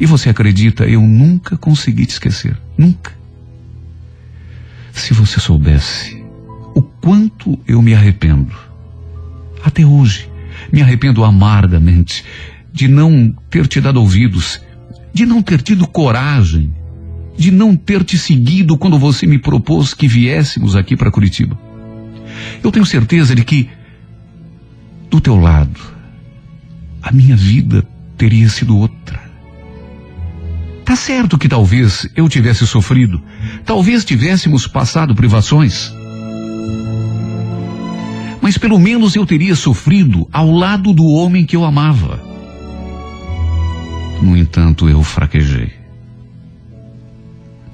E 0.00 0.06
você 0.06 0.30
acredita, 0.30 0.84
eu 0.86 1.02
nunca 1.02 1.58
consegui 1.58 2.06
te 2.06 2.12
esquecer. 2.12 2.56
Nunca. 2.76 3.12
Se 4.92 5.12
você 5.12 5.38
soubesse 5.38 6.24
o 6.74 6.80
quanto 6.80 7.58
eu 7.66 7.82
me 7.82 7.94
arrependo, 7.94 8.54
até 9.62 9.84
hoje, 9.84 10.28
me 10.72 10.80
arrependo 10.80 11.22
amargamente 11.22 12.24
de 12.72 12.88
não 12.88 13.34
ter 13.50 13.66
te 13.66 13.78
dado 13.78 14.00
ouvidos, 14.00 14.60
de 15.12 15.26
não 15.26 15.42
ter 15.42 15.60
tido 15.60 15.86
coragem, 15.86 16.74
de 17.36 17.50
não 17.50 17.76
ter 17.76 18.02
te 18.02 18.16
seguido 18.16 18.78
quando 18.78 18.98
você 18.98 19.26
me 19.26 19.38
propôs 19.38 19.92
que 19.92 20.08
viéssemos 20.08 20.76
aqui 20.76 20.96
para 20.96 21.10
Curitiba. 21.10 21.58
Eu 22.62 22.72
tenho 22.72 22.86
certeza 22.86 23.34
de 23.34 23.44
que, 23.44 23.68
do 25.10 25.20
teu 25.20 25.36
lado, 25.36 25.80
a 27.02 27.12
minha 27.12 27.36
vida 27.36 27.86
teria 28.16 28.48
sido 28.48 28.78
outra. 28.78 29.29
Tá 30.90 30.96
certo 30.96 31.38
que 31.38 31.48
talvez 31.48 32.04
eu 32.16 32.28
tivesse 32.28 32.66
sofrido, 32.66 33.22
talvez 33.64 34.04
tivéssemos 34.04 34.66
passado 34.66 35.14
privações. 35.14 35.94
Mas 38.42 38.58
pelo 38.58 38.76
menos 38.76 39.14
eu 39.14 39.24
teria 39.24 39.54
sofrido 39.54 40.28
ao 40.32 40.50
lado 40.50 40.92
do 40.92 41.06
homem 41.06 41.46
que 41.46 41.54
eu 41.54 41.64
amava. 41.64 42.20
No 44.20 44.36
entanto, 44.36 44.88
eu 44.88 45.00
fraquejei. 45.04 45.72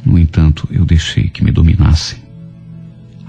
No 0.05 0.19
entanto, 0.19 0.69
eu 0.71 0.85
deixei 0.85 1.31
que 1.31 1.43
me 1.43 1.51
dominassem. 1.51 2.19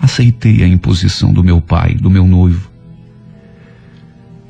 Aceitei 0.02 0.64
a 0.64 0.68
imposição 0.68 1.32
do 1.32 1.42
meu 1.42 1.62
pai, 1.62 1.94
do 1.94 2.10
meu 2.10 2.28
noivo. 2.28 2.70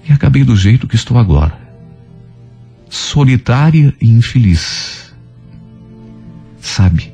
E 0.10 0.12
acabei 0.12 0.44
do 0.44 0.56
jeito 0.56 0.88
que 0.88 0.96
estou 0.96 1.16
agora. 1.16 1.56
Solitária 2.90 3.94
e 4.02 4.10
infeliz. 4.10 5.07
Sabe, 6.68 7.14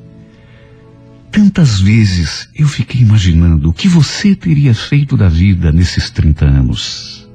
tantas 1.31 1.79
vezes 1.79 2.49
eu 2.55 2.67
fiquei 2.67 3.01
imaginando 3.01 3.69
o 3.69 3.73
que 3.73 3.87
você 3.87 4.35
teria 4.35 4.73
feito 4.73 5.15
da 5.15 5.29
vida 5.29 5.71
nesses 5.71 6.09
30 6.09 6.43
anos. 6.43 7.29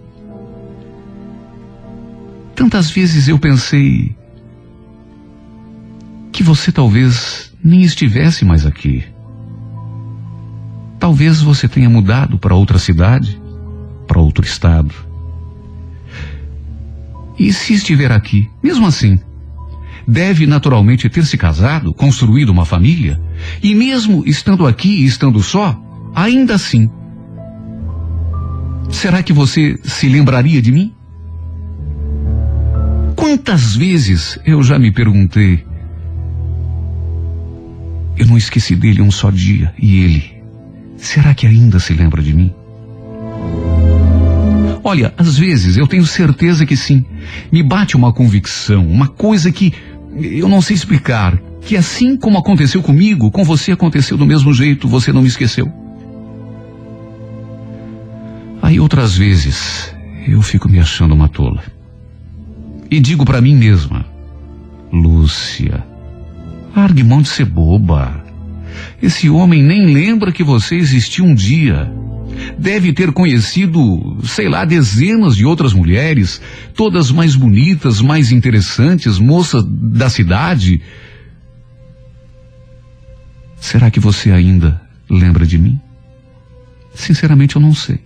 Tantas 2.57 2.91
vezes 2.91 3.29
eu 3.29 3.39
pensei 3.39 4.15
que 6.33 6.43
você 6.43 6.73
talvez 6.73 7.55
nem 7.63 7.83
estivesse 7.83 8.45
mais 8.45 8.67
aqui. 8.67 9.05
Talvez 10.99 11.41
você 11.41 11.69
tenha 11.69 11.89
mudado 11.89 12.37
para 12.37 12.55
outra 12.55 12.81
cidade, 12.81 13.41
para 14.09 14.21
outro 14.21 14.45
estado. 14.45 14.93
E 17.39 17.53
se 17.53 17.75
estiver 17.75 18.11
aqui, 18.11 18.51
mesmo 18.61 18.87
assim, 18.87 19.21
deve 20.09 20.47
naturalmente 20.47 21.07
ter 21.11 21.27
se 21.27 21.37
casado, 21.37 21.93
construído 21.93 22.49
uma 22.49 22.65
família, 22.65 23.21
e 23.63 23.75
mesmo 23.75 24.23
estando 24.27 24.67
aqui 24.67 25.03
e 25.03 25.05
estando 25.05 25.43
só, 25.43 25.79
ainda 26.15 26.55
assim, 26.55 26.91
será 28.89 29.23
que 29.23 29.35
você 29.35 29.79
se 29.85 30.09
lembraria 30.09 30.63
de 30.63 30.73
mim? 30.73 30.95
Quantas 33.15 33.77
vezes 33.77 34.39
eu 34.47 34.63
já 34.63 34.79
me 34.79 34.91
perguntei, 34.91 35.63
eu 38.17 38.27
não 38.27 38.39
esqueci 38.39 38.75
dele 38.75 39.03
um 39.03 39.11
só 39.11 39.31
dia, 39.31 39.75
e 39.79 40.01
ele, 40.01 40.43
será 40.97 41.35
que 41.35 41.47
ainda 41.47 41.79
se 41.79 41.93
lembra 41.93 42.23
de 42.23 42.33
mim? 42.33 42.55
Olha, 44.83 45.13
às 45.19 45.37
vezes 45.37 45.77
eu 45.77 45.87
tenho 45.87 46.07
certeza 46.07 46.65
que 46.65 46.75
sim. 46.75 47.05
Me 47.53 47.63
bate 47.63 47.95
uma 47.95 48.11
convicção, 48.11 48.87
uma 48.87 49.07
coisa 49.07 49.53
que 49.53 49.75
eu 50.21 50.49
não 50.49 50.61
sei 50.61 50.75
explicar, 50.75 51.39
que 51.61 51.77
assim 51.77 52.17
como 52.17 52.39
aconteceu 52.39 52.83
comigo, 52.83 53.31
com 53.31 53.45
você 53.45 53.73
aconteceu 53.73 54.17
do 54.17 54.27
mesmo 54.27 54.53
jeito, 54.53 54.89
você 54.89 55.13
não 55.13 55.23
me 55.23 55.29
esqueceu. 55.29 55.71
Aí 58.63 58.81
outras 58.81 59.17
vezes 59.17 59.95
eu 60.27 60.43
fico 60.43 60.69
me 60.69 60.79
achando 60.79 61.15
uma 61.15 61.29
tola. 61.29 61.63
E 62.91 63.01
digo 63.01 63.25
para 63.25 63.41
mim 63.41 63.55
mesma, 63.55 64.05
Lúcia, 64.93 65.85
largue 66.75 67.03
mão 67.03 67.23
de 67.23 67.29
ser 67.29 67.45
boba. 67.45 68.25
Esse 69.03 69.29
homem 69.29 69.63
nem 69.63 69.87
lembra 69.87 70.33
que 70.33 70.43
você 70.43 70.77
existiu 70.77 71.25
um 71.25 71.35
dia. 71.35 71.91
Deve 72.59 72.93
ter 72.93 73.13
conhecido, 73.13 74.19
sei 74.25 74.49
lá, 74.49 74.65
dezenas 74.65 75.37
de 75.37 75.45
outras 75.45 75.73
mulheres, 75.73 76.41
todas 76.75 77.11
mais 77.11 77.35
bonitas, 77.35 78.01
mais 78.01 78.33
interessantes, 78.33 79.19
moças 79.19 79.65
da 79.65 80.09
cidade. 80.09 80.81
Será 83.61 83.91
que 83.91 84.01
você 84.01 84.31
ainda 84.31 84.81
lembra 85.09 85.47
de 85.47 85.59
mim? 85.59 85.79
Sinceramente, 86.95 87.57
eu 87.57 87.63
não 87.63 87.75
sei. 87.75 88.01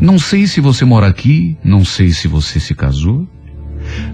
Não 0.00 0.18
sei 0.18 0.46
se 0.46 0.60
você 0.60 0.84
mora 0.84 1.06
aqui, 1.06 1.56
não 1.62 1.84
sei 1.84 2.10
se 2.12 2.26
você 2.26 2.58
se 2.58 2.74
casou, 2.74 3.28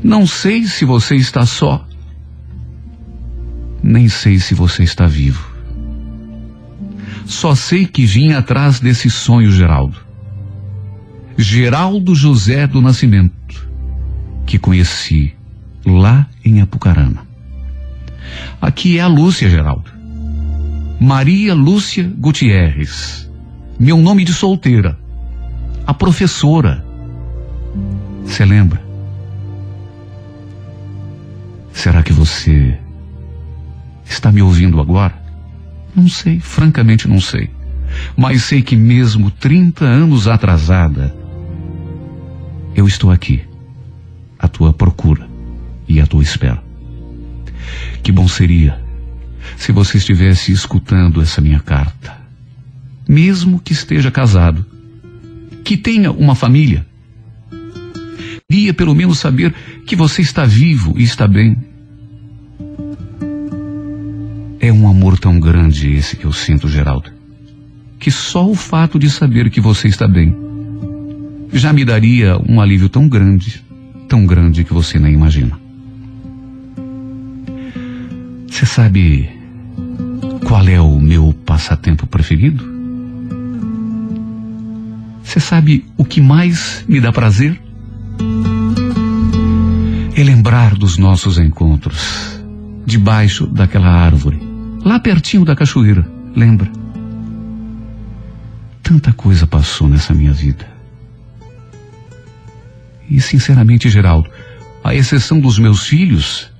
não 0.03 0.27
sei 0.27 0.64
se 0.64 0.85
você 0.85 1.14
está 1.14 1.47
só, 1.47 1.87
nem 3.83 4.09
sei 4.09 4.41
se 4.41 4.53
você 4.53 4.83
está 4.83 5.07
vivo. 5.07 5.56
Só 7.27 7.55
sei 7.55 7.87
que 7.87 8.07
vim 8.07 8.33
atrás 8.33 8.81
desse 8.81 9.11
sonho, 9.11 9.51
Geraldo. 9.51 9.99
Geraldo 11.37 12.14
José 12.14 12.66
do 12.66 12.81
Nascimento, 12.81 13.68
que 14.47 14.59
conheci 14.59 15.35
lá 15.85 16.27
em 16.45 16.62
Apucarana. 16.62 17.27
Aqui 18.61 18.99
é 18.99 19.03
a 19.03 19.07
Lúcia, 19.07 19.51
Geraldo. 19.51 19.91
Maria 20.99 21.55
Lúcia 21.55 22.11
Gutierrez. 22.16 23.31
Meu 23.79 23.99
nome 23.99 24.24
de 24.24 24.33
solteira 24.33 24.99
a 25.87 25.95
professora. 25.95 26.85
Você 28.24 28.45
lembra? 28.45 28.83
Será 31.72 32.03
que 32.03 32.12
você 32.12 32.79
está 34.05 34.33
me 34.33 34.43
ouvindo 34.43 34.81
agora? 34.81 35.26
Não 35.97 36.09
sei, 36.09 36.38
francamente 36.38 37.09
não 37.09 37.20
sei. 37.20 37.49
Mas 38.14 38.42
sei 38.42 38.61
que 38.61 38.76
mesmo 38.76 39.30
30 39.30 39.84
anos 39.84 40.28
atrasada, 40.28 41.16
eu 42.74 42.86
estou 42.86 43.11
aqui, 43.11 43.42
à 44.38 44.47
tua 44.47 44.74
procura 44.74 45.26
e 45.88 45.99
à 45.99 46.07
tua 46.07 46.22
espera. 46.22 46.62
Que 48.03 48.12
bom 48.12 48.28
seria 48.28 48.78
se 49.57 49.72
você 49.72 49.97
estivesse 49.97 50.53
escutando 50.53 51.22
essa 51.22 51.40
minha 51.40 51.61
carta. 51.61 52.14
Mesmo 53.09 53.59
que 53.59 53.72
esteja 53.72 54.11
casado, 54.11 54.66
que 55.64 55.76
tenha 55.76 56.12
uma 56.12 56.34
família. 56.34 56.86
Queria 58.49 58.74
pelo 58.74 58.94
menos 58.94 59.18
saber 59.18 59.55
que 59.86 59.97
você 59.97 60.20
está 60.20 60.44
vivo 60.44 60.94
e 60.99 61.03
está 61.03 61.26
bem. 61.26 61.57
É 64.67 64.73
um 64.73 64.89
amor 64.89 65.17
tão 65.17 65.39
grande 65.39 65.95
esse 65.95 66.17
que 66.17 66.25
eu 66.25 66.33
sinto, 66.33 66.69
Geraldo, 66.69 67.09
que 68.01 68.11
só 68.11 68.51
o 68.51 68.57
fato 68.57 68.99
de 68.99 69.09
saber 69.09 69.49
que 69.49 69.61
você 69.61 69.87
está 69.87 70.09
bem 70.09 70.35
já 71.53 71.73
me 71.73 71.85
daria 71.85 72.37
um 72.49 72.61
alívio 72.61 72.89
tão 72.89 73.09
grande, 73.09 73.62
tão 74.09 74.27
grande 74.27 74.64
que 74.64 74.75
você 74.75 74.99
nem 74.99 75.14
imagina. 75.14 75.57
Você 78.49 78.67
sabe 78.67 79.31
qual 80.45 80.67
é 80.67 80.81
o 80.81 80.99
meu 80.99 81.33
passatempo 81.45 82.05
preferido? 82.05 82.64
Você 85.23 85.39
sabe 85.39 85.85
o 85.97 86.05
que 86.05 86.21
mais 86.21 86.85
me 86.89 87.01
dá 87.01 87.12
prazer? 87.12 87.57
É 90.17 90.25
lembrar 90.25 90.75
dos 90.75 90.99
nossos 90.99 91.39
encontros, 91.39 92.43
debaixo 92.85 93.47
daquela 93.47 93.89
árvore, 93.89 94.45
lá 94.87 95.01
pertinho 95.01 95.45
da 95.45 95.57
cachoeira, 95.57 96.09
lembra? 96.32 96.70
Tanta 98.84 99.12
coisa 99.12 99.45
passou 99.45 99.89
nessa 99.89 100.14
minha 100.14 100.32
vida. 100.32 100.64
E, 103.11 103.20
sinceramente, 103.20 103.89
Geraldo, 103.89 104.30
a 104.84 104.95
exceção 104.95 105.41
dos 105.41 105.59
meus 105.59 105.89
filhos, 105.89 106.53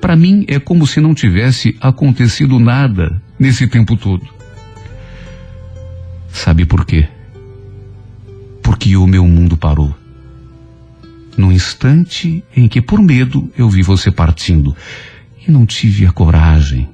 para 0.00 0.14
mim 0.14 0.44
é 0.46 0.60
como 0.60 0.86
se 0.86 1.00
não 1.00 1.12
tivesse 1.12 1.76
acontecido 1.80 2.60
nada 2.60 3.20
nesse 3.36 3.66
tempo 3.66 3.96
todo. 3.96 4.24
Sabe 6.28 6.64
por 6.64 6.86
quê? 6.86 7.08
Porque 8.62 8.96
o 8.96 9.04
meu 9.04 9.26
mundo 9.26 9.56
parou. 9.56 9.92
No 11.36 11.50
instante 11.50 12.44
em 12.56 12.68
que, 12.68 12.80
por 12.80 13.02
medo, 13.02 13.50
eu 13.58 13.68
vi 13.68 13.82
você 13.82 14.12
partindo 14.12 14.76
e 15.44 15.50
não 15.50 15.66
tive 15.66 16.06
a 16.06 16.12
coragem 16.12 16.88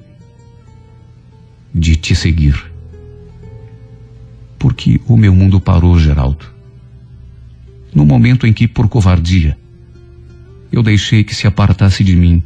de 1.75 1.97
te 1.97 2.15
seguir. 2.15 2.55
Porque 4.57 5.01
o 5.05 5.17
meu 5.17 5.35
mundo 5.35 5.59
parou, 5.59 5.99
Geraldo. 5.99 6.45
No 7.93 8.05
momento 8.05 8.47
em 8.47 8.53
que, 8.53 8.65
por 8.65 8.87
covardia, 8.87 9.57
eu 10.71 10.81
deixei 10.81 11.23
que 11.23 11.35
se 11.35 11.45
apartasse 11.45 12.03
de 12.03 12.15
mim 12.15 12.41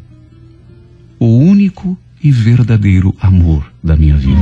o 1.19 1.37
único 1.37 1.97
e 2.23 2.31
verdadeiro 2.31 3.15
amor 3.19 3.71
da 3.83 3.95
minha 3.95 4.17
vida. 4.17 4.41